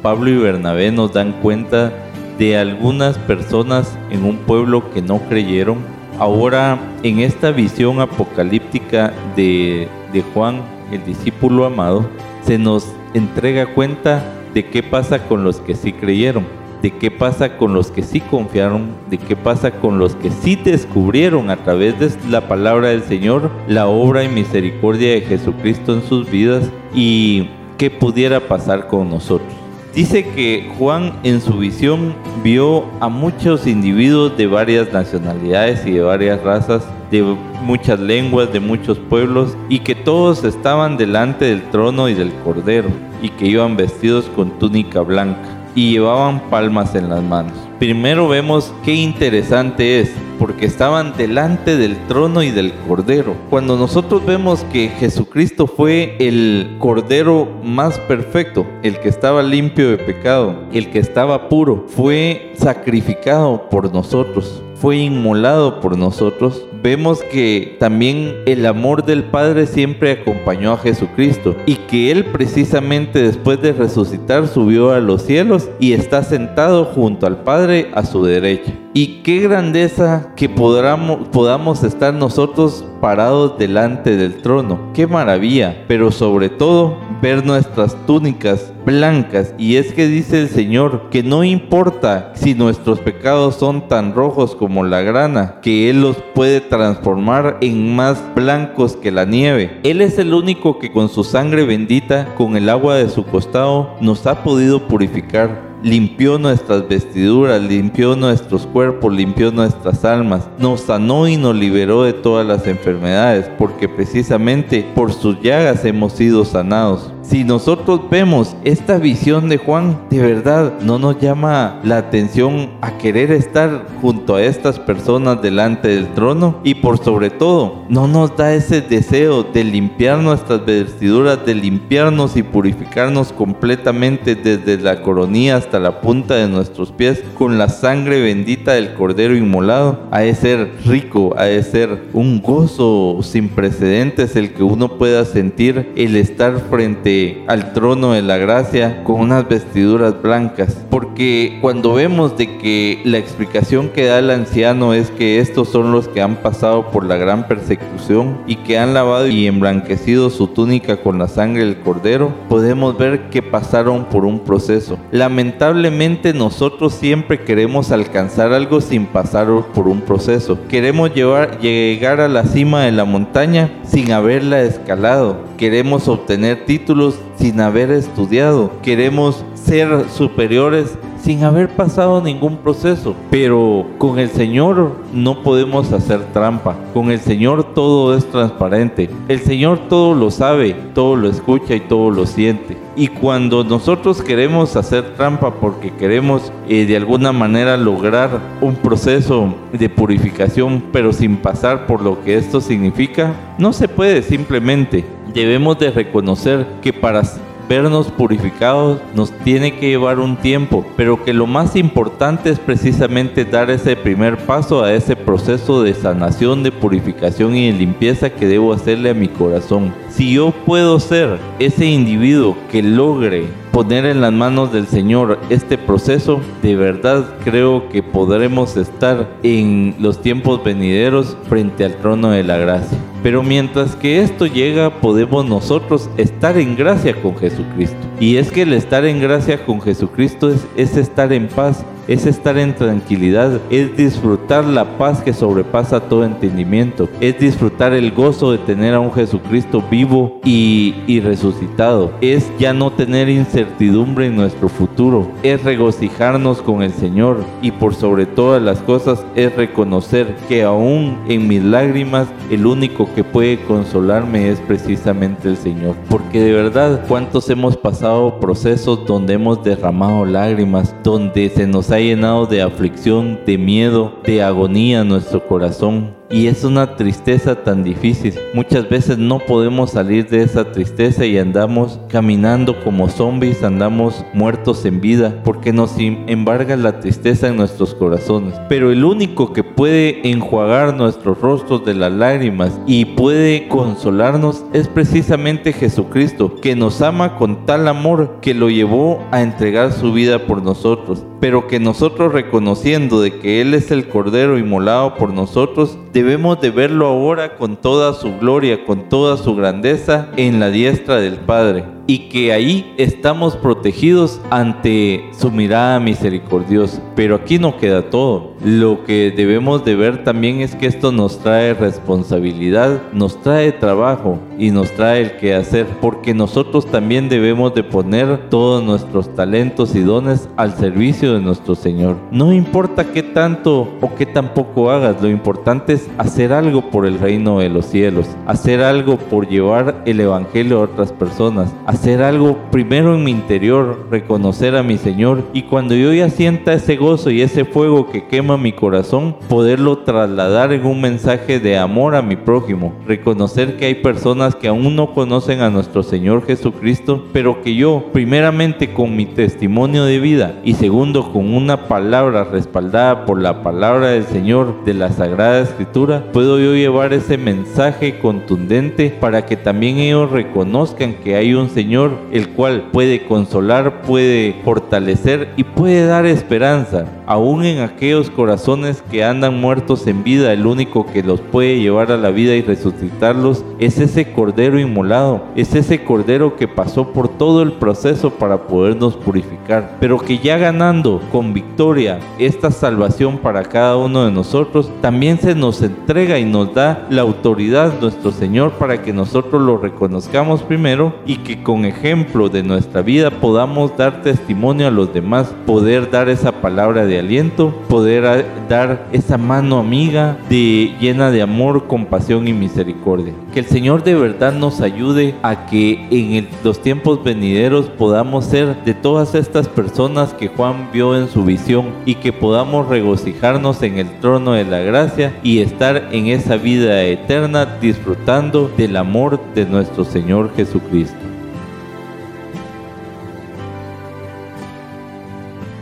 Pablo 0.00 0.30
y 0.30 0.36
Bernabé 0.36 0.92
nos 0.92 1.12
dan 1.12 1.32
cuenta 1.42 1.92
de 2.38 2.56
algunas 2.56 3.18
personas 3.18 3.98
en 4.12 4.24
un 4.24 4.36
pueblo 4.36 4.92
que 4.92 5.02
no 5.02 5.18
creyeron, 5.28 5.78
ahora 6.20 6.78
en 7.02 7.18
esta 7.18 7.50
visión 7.50 8.00
apocalíptica 8.00 9.12
de, 9.34 9.88
de 10.12 10.22
Juan, 10.22 10.60
el 10.92 11.04
discípulo 11.04 11.64
amado, 11.64 12.08
se 12.44 12.58
nos 12.58 12.86
entrega 13.12 13.74
cuenta 13.74 14.22
de 14.58 14.66
qué 14.66 14.82
pasa 14.82 15.20
con 15.28 15.44
los 15.44 15.60
que 15.60 15.76
sí 15.76 15.92
creyeron, 15.92 16.44
de 16.82 16.90
qué 16.90 17.12
pasa 17.12 17.56
con 17.56 17.74
los 17.74 17.92
que 17.92 18.02
sí 18.02 18.20
confiaron, 18.20 18.88
de 19.08 19.16
qué 19.16 19.36
pasa 19.36 19.70
con 19.70 20.00
los 20.00 20.16
que 20.16 20.32
sí 20.32 20.56
descubrieron 20.56 21.48
a 21.50 21.58
través 21.58 22.00
de 22.00 22.10
la 22.28 22.48
palabra 22.48 22.88
del 22.88 23.04
Señor 23.04 23.52
la 23.68 23.86
obra 23.86 24.24
y 24.24 24.28
misericordia 24.28 25.12
de 25.12 25.20
Jesucristo 25.20 25.94
en 25.94 26.02
sus 26.02 26.28
vidas 26.28 26.68
y 26.92 27.50
qué 27.76 27.88
pudiera 27.88 28.40
pasar 28.40 28.88
con 28.88 29.08
nosotros. 29.10 29.52
Dice 29.94 30.24
que 30.24 30.68
Juan 30.76 31.12
en 31.22 31.40
su 31.40 31.58
visión 31.58 32.16
vio 32.42 32.84
a 32.98 33.08
muchos 33.08 33.64
individuos 33.64 34.36
de 34.36 34.48
varias 34.48 34.92
nacionalidades 34.92 35.86
y 35.86 35.92
de 35.92 36.00
varias 36.00 36.42
razas, 36.42 36.84
de 37.12 37.22
muchas 37.62 38.00
lenguas, 38.00 38.52
de 38.52 38.58
muchos 38.58 38.98
pueblos, 38.98 39.56
y 39.68 39.78
que 39.78 39.94
todos 39.94 40.42
estaban 40.42 40.96
delante 40.96 41.44
del 41.44 41.62
trono 41.70 42.08
y 42.08 42.14
del 42.14 42.32
cordero, 42.44 42.88
y 43.22 43.30
que 43.30 43.46
iban 43.46 43.76
vestidos 43.76 44.26
con 44.34 44.58
túnica 44.58 45.00
blanca 45.00 45.58
y 45.74 45.92
llevaban 45.92 46.40
palmas 46.50 46.94
en 46.94 47.08
las 47.08 47.22
manos. 47.22 47.52
Primero 47.78 48.26
vemos 48.26 48.74
qué 48.84 48.94
interesante 48.94 50.00
es, 50.00 50.10
porque 50.38 50.66
estaban 50.66 51.16
delante 51.16 51.76
del 51.76 51.96
trono 52.08 52.42
y 52.42 52.50
del 52.50 52.72
cordero. 52.88 53.36
Cuando 53.50 53.76
nosotros 53.76 54.26
vemos 54.26 54.64
que 54.72 54.88
Jesucristo 54.88 55.68
fue 55.68 56.16
el 56.18 56.76
cordero 56.80 57.48
más 57.62 57.98
perfecto, 58.00 58.66
el 58.82 58.98
que 58.98 59.08
estaba 59.08 59.44
limpio 59.44 59.90
de 59.90 59.98
pecado, 59.98 60.64
el 60.72 60.90
que 60.90 60.98
estaba 60.98 61.48
puro, 61.48 61.84
fue 61.86 62.52
sacrificado 62.56 63.68
por 63.68 63.92
nosotros, 63.92 64.60
fue 64.74 64.96
inmolado 64.96 65.80
por 65.80 65.96
nosotros, 65.96 66.64
vemos 66.82 67.22
que 67.22 67.76
también 67.80 68.34
el 68.46 68.66
amor 68.66 69.04
del 69.04 69.24
Padre 69.24 69.66
siempre 69.66 70.12
acompañó 70.12 70.72
a 70.72 70.78
Jesucristo 70.78 71.56
y 71.66 71.76
que 71.76 72.10
Él 72.10 72.24
precisamente 72.26 73.22
después 73.22 73.60
de 73.60 73.72
resucitar 73.72 74.48
subió 74.48 74.92
a 74.92 75.00
los 75.00 75.22
cielos 75.22 75.68
y 75.80 75.92
está 75.92 76.22
sentado 76.22 76.84
junto 76.84 77.26
al 77.26 77.42
Padre 77.42 77.90
a 77.94 78.04
su 78.04 78.24
derecha. 78.24 78.72
Y 78.94 79.20
qué 79.22 79.40
grandeza 79.40 80.32
que 80.34 80.48
podamos, 80.48 81.28
podamos 81.28 81.84
estar 81.84 82.14
nosotros 82.14 82.84
parados 83.00 83.58
delante 83.58 84.16
del 84.16 84.42
trono. 84.42 84.90
Qué 84.94 85.06
maravilla. 85.06 85.84
Pero 85.86 86.10
sobre 86.10 86.48
todo 86.48 86.96
ver 87.20 87.44
nuestras 87.44 87.96
túnicas 88.06 88.72
blancas. 88.84 89.54
Y 89.58 89.76
es 89.76 89.92
que 89.92 90.06
dice 90.06 90.40
el 90.40 90.48
Señor 90.48 91.10
que 91.10 91.22
no 91.22 91.44
importa 91.44 92.32
si 92.34 92.54
nuestros 92.54 93.00
pecados 93.00 93.56
son 93.56 93.88
tan 93.88 94.14
rojos 94.14 94.54
como 94.54 94.84
la 94.84 95.02
grana, 95.02 95.56
que 95.62 95.90
Él 95.90 96.02
los 96.02 96.16
puede 96.34 96.60
transformar 96.60 97.58
en 97.60 97.94
más 97.94 98.22
blancos 98.34 98.96
que 98.96 99.10
la 99.10 99.24
nieve. 99.24 99.80
Él 99.82 100.00
es 100.00 100.18
el 100.18 100.34
único 100.34 100.78
que 100.78 100.92
con 100.92 101.08
su 101.08 101.24
sangre 101.24 101.64
bendita, 101.64 102.34
con 102.34 102.56
el 102.56 102.68
agua 102.68 102.96
de 102.96 103.08
su 103.08 103.24
costado, 103.24 103.96
nos 104.00 104.26
ha 104.26 104.42
podido 104.42 104.86
purificar 104.88 105.67
limpió 105.82 106.38
nuestras 106.38 106.88
vestiduras, 106.88 107.62
limpió 107.62 108.16
nuestros 108.16 108.66
cuerpos, 108.66 109.12
limpió 109.12 109.50
nuestras 109.50 110.04
almas, 110.04 110.48
nos 110.58 110.82
sanó 110.82 111.28
y 111.28 111.36
nos 111.36 111.54
liberó 111.54 112.02
de 112.02 112.12
todas 112.12 112.46
las 112.46 112.66
enfermedades, 112.66 113.50
porque 113.58 113.88
precisamente 113.88 114.86
por 114.94 115.12
sus 115.12 115.40
llagas 115.40 115.84
hemos 115.84 116.12
sido 116.12 116.44
sanados. 116.44 117.12
Si 117.28 117.44
nosotros 117.44 118.00
vemos 118.10 118.56
esta 118.64 118.96
visión 118.96 119.50
de 119.50 119.58
Juan, 119.58 119.98
de 120.08 120.18
verdad 120.18 120.80
no 120.80 120.98
nos 120.98 121.20
llama 121.20 121.78
la 121.84 121.98
atención 121.98 122.70
a 122.80 122.96
querer 122.96 123.32
estar 123.32 123.86
junto 124.00 124.36
a 124.36 124.42
estas 124.42 124.78
personas 124.78 125.42
delante 125.42 125.88
del 125.88 126.08
trono 126.14 126.58
y 126.64 126.76
por 126.76 126.96
sobre 126.96 127.28
todo 127.28 127.84
no 127.90 128.08
nos 128.08 128.34
da 128.34 128.54
ese 128.54 128.80
deseo 128.80 129.42
de 129.42 129.62
limpiar 129.62 130.20
nuestras 130.20 130.64
vestiduras, 130.64 131.44
de 131.44 131.54
limpiarnos 131.54 132.34
y 132.34 132.42
purificarnos 132.42 133.30
completamente 133.34 134.34
desde 134.34 134.78
la 134.78 135.02
coronilla 135.02 135.56
hasta 135.56 135.78
la 135.78 136.00
punta 136.00 136.34
de 136.34 136.48
nuestros 136.48 136.92
pies 136.92 137.22
con 137.34 137.58
la 137.58 137.68
sangre 137.68 138.22
bendita 138.22 138.72
del 138.72 138.94
cordero 138.94 139.36
inmolado. 139.36 140.00
Ha 140.10 140.20
de 140.20 140.34
ser 140.34 140.72
rico, 140.86 141.34
ha 141.36 141.44
de 141.44 141.62
ser 141.62 142.04
un 142.14 142.40
gozo 142.40 143.18
sin 143.22 143.50
precedentes 143.50 144.34
el 144.34 144.54
que 144.54 144.62
uno 144.62 144.96
pueda 144.96 145.26
sentir 145.26 145.92
el 145.94 146.16
estar 146.16 146.58
frente 146.70 147.17
al 147.46 147.72
trono 147.72 148.12
de 148.12 148.22
la 148.22 148.36
gracia 148.36 149.02
con 149.04 149.20
unas 149.20 149.48
vestiduras 149.48 150.20
blancas. 150.20 150.76
Porque 150.90 151.58
cuando 151.60 151.94
vemos 151.94 152.36
de 152.36 152.58
que 152.58 153.00
la 153.04 153.18
explicación 153.18 153.88
que 153.88 154.04
da 154.04 154.18
el 154.18 154.30
anciano 154.30 154.92
es 154.94 155.10
que 155.10 155.40
estos 155.40 155.68
son 155.68 155.92
los 155.92 156.08
que 156.08 156.20
han 156.20 156.36
pasado 156.36 156.90
por 156.90 157.04
la 157.04 157.16
gran 157.16 157.48
persecución 157.48 158.38
y 158.46 158.56
que 158.56 158.78
han 158.78 158.94
lavado 158.94 159.28
y 159.28 159.46
emblanquecido 159.46 160.30
su 160.30 160.48
túnica 160.48 160.98
con 160.98 161.18
la 161.18 161.28
sangre 161.28 161.64
del 161.64 161.80
cordero, 161.80 162.32
podemos 162.48 162.98
ver 162.98 163.30
que 163.30 163.42
pasaron 163.42 164.04
por 164.04 164.24
un 164.24 164.40
proceso. 164.40 164.98
Lamentablemente 165.10 166.34
nosotros 166.34 166.92
siempre 166.92 167.40
queremos 167.40 167.90
alcanzar 167.92 168.52
algo 168.52 168.80
sin 168.80 169.06
pasar 169.06 169.38
por 169.74 169.86
un 169.86 170.00
proceso. 170.00 170.58
Queremos 170.68 171.14
llevar, 171.14 171.60
llegar 171.60 172.20
a 172.20 172.28
la 172.28 172.44
cima 172.44 172.82
de 172.82 172.92
la 172.92 173.04
montaña 173.04 173.70
sin 173.84 174.10
haberla 174.10 174.62
escalado. 174.62 175.36
Queremos 175.56 176.08
obtener 176.08 176.64
títulos 176.66 177.07
sin 177.36 177.60
haber 177.60 177.90
estudiado. 177.90 178.70
Queremos 178.82 179.44
ser 179.54 180.08
superiores 180.10 180.96
sin 181.22 181.44
haber 181.44 181.68
pasado 181.68 182.22
ningún 182.22 182.56
proceso. 182.56 183.14
Pero 183.30 183.86
con 183.98 184.18
el 184.18 184.30
Señor 184.30 184.96
no 185.12 185.42
podemos 185.42 185.92
hacer 185.92 186.24
trampa. 186.32 186.76
Con 186.94 187.10
el 187.10 187.20
Señor 187.20 187.74
todo 187.74 188.16
es 188.16 188.24
transparente. 188.26 189.10
El 189.28 189.40
Señor 189.40 189.88
todo 189.88 190.14
lo 190.14 190.30
sabe, 190.30 190.74
todo 190.94 191.16
lo 191.16 191.28
escucha 191.28 191.74
y 191.74 191.80
todo 191.80 192.10
lo 192.10 192.26
siente. 192.26 192.76
Y 192.96 193.08
cuando 193.08 193.62
nosotros 193.62 194.22
queremos 194.22 194.74
hacer 194.74 195.14
trampa 195.16 195.52
porque 195.54 195.92
queremos 195.92 196.52
eh, 196.68 196.86
de 196.86 196.96
alguna 196.96 197.32
manera 197.32 197.76
lograr 197.76 198.40
un 198.60 198.74
proceso 198.74 199.54
de 199.72 199.88
purificación, 199.88 200.82
pero 200.92 201.12
sin 201.12 201.36
pasar 201.36 201.86
por 201.86 202.02
lo 202.02 202.20
que 202.22 202.36
esto 202.36 202.60
significa, 202.60 203.34
no 203.58 203.72
se 203.72 203.86
puede 203.86 204.22
simplemente. 204.22 205.04
Debemos 205.34 205.78
de 205.78 205.90
reconocer 205.90 206.66
que 206.82 206.92
para 206.92 207.22
vernos 207.68 208.10
purificados 208.10 208.98
nos 209.14 209.30
tiene 209.30 209.74
que 209.74 209.90
llevar 209.90 210.18
un 210.18 210.36
tiempo, 210.36 210.86
pero 210.96 211.22
que 211.22 211.34
lo 211.34 211.46
más 211.46 211.76
importante 211.76 212.50
es 212.50 212.58
precisamente 212.58 213.44
dar 213.44 213.70
ese 213.70 213.94
primer 213.94 214.38
paso 214.38 214.82
a 214.82 214.92
ese 214.92 215.14
proceso 215.14 215.82
de 215.82 215.92
sanación, 215.92 216.62
de 216.62 216.72
purificación 216.72 217.54
y 217.54 217.70
de 217.70 217.78
limpieza 217.78 218.30
que 218.30 218.46
debo 218.46 218.72
hacerle 218.72 219.10
a 219.10 219.14
mi 219.14 219.28
corazón. 219.28 219.92
Si 220.08 220.32
yo 220.32 220.52
puedo 220.64 220.98
ser 220.98 221.38
ese 221.58 221.84
individuo 221.84 222.56
que 222.72 222.82
logre 222.82 223.48
poner 223.72 224.06
en 224.06 224.20
las 224.20 224.32
manos 224.32 224.72
del 224.72 224.86
Señor 224.86 225.38
este 225.50 225.78
proceso, 225.78 226.40
de 226.62 226.76
verdad 226.76 227.24
creo 227.44 227.88
que 227.88 228.02
podremos 228.02 228.76
estar 228.76 229.28
en 229.42 229.94
los 229.98 230.20
tiempos 230.20 230.62
venideros 230.62 231.36
frente 231.48 231.84
al 231.84 231.96
trono 231.96 232.30
de 232.30 232.44
la 232.44 232.56
gracia. 232.58 232.98
Pero 233.22 233.42
mientras 233.42 233.96
que 233.96 234.22
esto 234.22 234.46
llega, 234.46 235.00
podemos 235.00 235.44
nosotros 235.44 236.08
estar 236.16 236.56
en 236.56 236.76
gracia 236.76 237.20
con 237.20 237.36
Jesucristo. 237.36 237.96
Y 238.20 238.36
es 238.36 238.50
que 238.50 238.62
el 238.62 238.72
estar 238.72 239.04
en 239.04 239.20
gracia 239.20 239.64
con 239.64 239.80
Jesucristo 239.80 240.50
es, 240.50 240.66
es 240.76 240.96
estar 240.96 241.32
en 241.32 241.48
paz 241.48 241.84
es 242.08 242.26
estar 242.26 242.58
en 242.58 242.74
tranquilidad, 242.74 243.60
es 243.70 243.96
disfrutar 243.96 244.64
la 244.64 244.96
paz 244.96 245.22
que 245.22 245.34
sobrepasa 245.34 246.00
todo 246.00 246.24
entendimiento, 246.24 247.08
es 247.20 247.38
disfrutar 247.38 247.92
el 247.92 248.10
gozo 248.12 248.50
de 248.50 248.58
tener 248.58 248.94
a 248.94 249.00
un 249.00 249.12
Jesucristo 249.12 249.84
vivo 249.90 250.40
y, 250.44 251.20
resucitado, 251.20 252.12
es 252.20 252.50
ya 252.58 252.72
no 252.72 252.90
tener 252.90 253.28
incertidumbre 253.28 254.26
en 254.26 254.36
nuestro 254.36 254.68
futuro, 254.68 255.30
es 255.42 255.62
regocijarnos 255.62 256.62
con 256.62 256.82
el 256.82 256.92
Señor 256.92 257.44
y 257.60 257.70
por 257.70 257.94
sobre 257.94 258.24
todas 258.24 258.62
las 258.62 258.78
cosas 258.80 259.24
es 259.36 259.54
reconocer 259.54 260.34
que 260.48 260.62
aún 260.62 261.18
en 261.28 261.46
mis 261.46 261.62
lágrimas 261.62 262.28
el 262.50 262.66
único 262.66 263.12
que 263.14 263.24
puede 263.24 263.60
consolarme 263.64 264.48
es 264.48 264.60
precisamente 264.60 265.48
el 265.48 265.56
Señor. 265.56 265.94
Porque 266.08 266.40
de 266.40 266.52
verdad, 266.52 267.04
¿cuántos 267.06 267.50
hemos 267.50 267.76
pasado 267.76 268.40
procesos 268.40 269.04
donde 269.06 269.34
hemos 269.34 269.62
derramado 269.62 270.24
lágrimas, 270.24 270.94
donde 271.02 271.50
se 271.50 271.66
nos 271.66 271.90
ha 271.90 271.97
llenado 272.00 272.46
de 272.46 272.62
aflicción, 272.62 273.40
de 273.46 273.56
miedo, 273.58 274.20
de 274.24 274.42
agonía 274.42 275.04
nuestro 275.04 275.46
corazón? 275.46 276.17
Y 276.30 276.46
es 276.46 276.62
una 276.62 276.96
tristeza 276.96 277.64
tan 277.64 277.82
difícil. 277.82 278.34
Muchas 278.52 278.86
veces 278.88 279.16
no 279.16 279.38
podemos 279.38 279.92
salir 279.92 280.28
de 280.28 280.42
esa 280.42 280.72
tristeza 280.72 281.24
y 281.24 281.38
andamos 281.38 281.98
caminando 282.10 282.78
como 282.84 283.08
zombies, 283.08 283.62
andamos 283.62 284.26
muertos 284.34 284.84
en 284.84 285.00
vida, 285.00 285.40
porque 285.42 285.72
nos 285.72 285.96
embarga 285.98 286.76
la 286.76 287.00
tristeza 287.00 287.48
en 287.48 287.56
nuestros 287.56 287.94
corazones. 287.94 288.54
Pero 288.68 288.92
el 288.92 289.04
único 289.04 289.54
que 289.54 289.64
puede 289.64 290.28
enjuagar 290.28 290.94
nuestros 290.94 291.40
rostros 291.40 291.86
de 291.86 291.94
las 291.94 292.12
lágrimas 292.12 292.78
y 292.86 293.06
puede 293.06 293.66
consolarnos 293.68 294.64
es 294.74 294.86
precisamente 294.86 295.72
Jesucristo, 295.72 296.56
que 296.56 296.76
nos 296.76 297.00
ama 297.00 297.36
con 297.36 297.64
tal 297.64 297.88
amor 297.88 298.36
que 298.42 298.52
lo 298.52 298.68
llevó 298.68 299.24
a 299.30 299.40
entregar 299.40 299.92
su 299.92 300.12
vida 300.12 300.46
por 300.46 300.62
nosotros 300.62 301.24
pero 301.40 301.66
que 301.66 301.78
nosotros 301.78 302.32
reconociendo 302.32 303.20
de 303.20 303.38
que 303.38 303.60
Él 303.60 303.74
es 303.74 303.90
el 303.90 304.08
Cordero 304.08 304.58
inmolado 304.58 305.14
por 305.14 305.32
nosotros, 305.32 305.98
debemos 306.18 306.60
de 306.60 306.70
verlo 306.70 307.06
ahora 307.06 307.54
con 307.54 307.76
toda 307.76 308.12
su 308.12 308.38
gloria, 308.38 308.84
con 308.84 309.08
toda 309.08 309.36
su 309.36 309.54
grandeza 309.54 310.28
en 310.36 310.58
la 310.58 310.68
diestra 310.68 311.18
del 311.18 311.36
Padre 311.36 311.97
y 312.10 312.30
que 312.30 312.54
ahí 312.54 312.94
estamos 312.96 313.54
protegidos 313.54 314.40
ante 314.48 315.28
su 315.38 315.50
mirada 315.50 316.00
misericordiosa. 316.00 317.02
Pero 317.14 317.34
aquí 317.34 317.58
no 317.58 317.76
queda 317.76 318.08
todo. 318.08 318.54
Lo 318.64 319.04
que 319.04 319.30
debemos 319.30 319.84
de 319.84 319.94
ver 319.94 320.24
también 320.24 320.62
es 320.62 320.74
que 320.74 320.86
esto 320.86 321.12
nos 321.12 321.38
trae 321.40 321.74
responsabilidad, 321.74 323.02
nos 323.12 323.38
trae 323.42 323.72
trabajo 323.72 324.38
y 324.58 324.70
nos 324.70 324.90
trae 324.92 325.20
el 325.20 325.36
que 325.36 325.54
hacer, 325.54 325.86
porque 326.00 326.32
nosotros 326.32 326.86
también 326.86 327.28
debemos 327.28 327.74
de 327.74 327.84
poner 327.84 328.48
todos 328.48 328.82
nuestros 328.82 329.34
talentos 329.34 329.94
y 329.94 330.00
dones 330.00 330.48
al 330.56 330.76
servicio 330.76 331.34
de 331.34 331.40
nuestro 331.40 331.74
Señor. 331.74 332.16
No 332.30 332.52
importa 332.54 333.12
qué 333.12 333.22
tanto 333.22 333.86
o 334.00 334.14
qué 334.16 334.24
tampoco 334.24 334.90
hagas, 334.90 335.22
lo 335.22 335.28
importante 335.28 335.92
es 335.92 336.08
hacer 336.16 336.52
algo 336.54 336.90
por 336.90 337.04
el 337.04 337.18
reino 337.18 337.58
de 337.60 337.68
los 337.68 337.84
cielos, 337.84 338.26
hacer 338.46 338.80
algo 338.80 339.18
por 339.18 339.46
llevar 339.46 340.02
el 340.06 340.20
evangelio 340.20 340.78
a 340.78 340.84
otras 340.84 341.12
personas, 341.12 341.72
algo 342.06 342.56
primero 342.70 343.14
en 343.14 343.22
mi 343.22 343.30
interior, 343.30 344.06
reconocer 344.10 344.74
a 344.76 344.82
mi 344.82 344.96
Señor 344.96 345.42
y 345.52 345.62
cuando 345.62 345.94
yo 345.94 346.10
ya 346.14 346.30
sienta 346.30 346.72
ese 346.72 346.96
gozo 346.96 347.30
y 347.30 347.42
ese 347.42 347.66
fuego 347.66 348.08
que 348.10 348.26
quema 348.26 348.56
mi 348.56 348.72
corazón, 348.72 349.36
poderlo 349.46 349.98
trasladar 349.98 350.72
en 350.72 350.86
un 350.86 351.02
mensaje 351.02 351.60
de 351.60 351.76
amor 351.76 352.14
a 352.14 352.22
mi 352.22 352.36
prójimo, 352.36 352.94
reconocer 353.06 353.76
que 353.76 353.84
hay 353.84 353.96
personas 353.96 354.54
que 354.54 354.68
aún 354.68 354.96
no 354.96 355.12
conocen 355.12 355.60
a 355.60 355.68
nuestro 355.68 356.02
Señor 356.02 356.46
Jesucristo, 356.46 357.24
pero 357.34 357.60
que 357.62 357.74
yo 357.74 358.06
primeramente 358.12 358.94
con 358.94 359.14
mi 359.14 359.26
testimonio 359.26 360.04
de 360.04 360.18
vida 360.18 360.60
y 360.64 360.74
segundo 360.74 361.30
con 361.30 361.54
una 361.54 361.88
palabra 361.88 362.44
respaldada 362.44 363.26
por 363.26 363.38
la 363.38 363.62
palabra 363.62 364.08
del 364.08 364.24
Señor 364.24 364.82
de 364.86 364.94
la 364.94 365.10
Sagrada 365.10 365.60
Escritura, 365.60 366.24
puedo 366.32 366.58
yo 366.58 366.74
llevar 366.74 367.12
ese 367.12 367.36
mensaje 367.36 368.18
contundente 368.18 369.10
para 369.20 369.44
que 369.44 369.56
también 369.56 369.98
ellos 369.98 370.30
reconozcan 370.30 371.12
que 371.22 371.36
hay 371.36 371.52
un 371.52 371.68
Señor 371.68 371.87
Señor, 371.88 372.18
el 372.32 372.50
cual 372.50 372.90
puede 372.92 373.24
consolar, 373.24 374.02
puede 374.02 374.60
fortalecer 374.62 375.54
y 375.56 375.64
puede 375.64 376.04
dar 376.04 376.26
esperanza 376.26 377.06
aún 377.28 377.62
en 377.62 377.80
aquellos 377.80 378.30
corazones 378.30 379.04
que 379.10 379.22
andan 379.22 379.60
muertos 379.60 380.06
en 380.06 380.24
vida, 380.24 380.50
el 380.50 380.64
único 380.64 381.04
que 381.04 381.22
los 381.22 381.42
puede 381.42 381.78
llevar 381.78 382.10
a 382.10 382.16
la 382.16 382.30
vida 382.30 382.54
y 382.54 382.62
resucitarlos 382.62 383.66
es 383.78 383.98
ese 383.98 384.32
Cordero 384.32 384.80
inmolado, 384.80 385.44
es 385.54 385.74
ese 385.74 386.04
Cordero 386.04 386.56
que 386.56 386.66
pasó 386.66 387.12
por 387.12 387.28
todo 387.28 387.62
el 387.62 387.72
proceso 387.72 388.30
para 388.30 388.66
podernos 388.66 389.14
purificar, 389.14 389.98
pero 390.00 390.18
que 390.18 390.38
ya 390.38 390.56
ganando 390.56 391.20
con 391.30 391.52
victoria 391.52 392.18
esta 392.38 392.70
salvación 392.70 393.36
para 393.36 393.62
cada 393.62 393.98
uno 393.98 394.24
de 394.24 394.32
nosotros, 394.32 394.90
también 395.02 395.38
se 395.38 395.54
nos 395.54 395.82
entrega 395.82 396.38
y 396.38 396.46
nos 396.46 396.72
da 396.72 397.06
la 397.10 397.20
autoridad 397.20 398.00
nuestro 398.00 398.30
Señor 398.30 398.72
para 398.72 399.02
que 399.02 399.12
nosotros 399.12 399.60
lo 399.60 399.76
reconozcamos 399.76 400.62
primero 400.62 401.14
y 401.26 401.36
que 401.36 401.62
con 401.68 401.84
ejemplo 401.84 402.48
de 402.48 402.62
nuestra 402.62 403.02
vida 403.02 403.30
podamos 403.30 403.94
dar 403.94 404.22
testimonio 404.22 404.88
a 404.88 404.90
los 404.90 405.12
demás, 405.12 405.54
poder 405.66 406.10
dar 406.10 406.30
esa 406.30 406.50
palabra 406.50 407.04
de 407.04 407.18
aliento, 407.18 407.74
poder 407.90 408.46
dar 408.70 409.06
esa 409.12 409.36
mano 409.36 409.78
amiga 409.78 410.38
de, 410.48 410.94
llena 410.98 411.30
de 411.30 411.42
amor, 411.42 411.86
compasión 411.86 412.48
y 412.48 412.54
misericordia. 412.54 413.34
Que 413.52 413.60
el 413.60 413.66
Señor 413.66 414.02
de 414.02 414.14
verdad 414.14 414.54
nos 414.54 414.80
ayude 414.80 415.34
a 415.42 415.66
que 415.66 416.06
en 416.10 416.48
los 416.64 416.80
tiempos 416.80 417.22
venideros 417.22 417.90
podamos 417.90 418.46
ser 418.46 418.82
de 418.84 418.94
todas 418.94 419.34
estas 419.34 419.68
personas 419.68 420.32
que 420.32 420.48
Juan 420.48 420.88
vio 420.90 421.18
en 421.18 421.28
su 421.28 421.44
visión 421.44 421.88
y 422.06 422.14
que 422.14 422.32
podamos 422.32 422.88
regocijarnos 422.88 423.82
en 423.82 423.98
el 423.98 424.08
trono 424.20 424.52
de 424.52 424.64
la 424.64 424.78
gracia 424.78 425.34
y 425.42 425.58
estar 425.58 426.08
en 426.12 426.28
esa 426.28 426.56
vida 426.56 427.02
eterna 427.02 427.76
disfrutando 427.78 428.70
del 428.74 428.96
amor 428.96 429.38
de 429.54 429.66
nuestro 429.66 430.06
Señor 430.06 430.50
Jesucristo. 430.56 431.27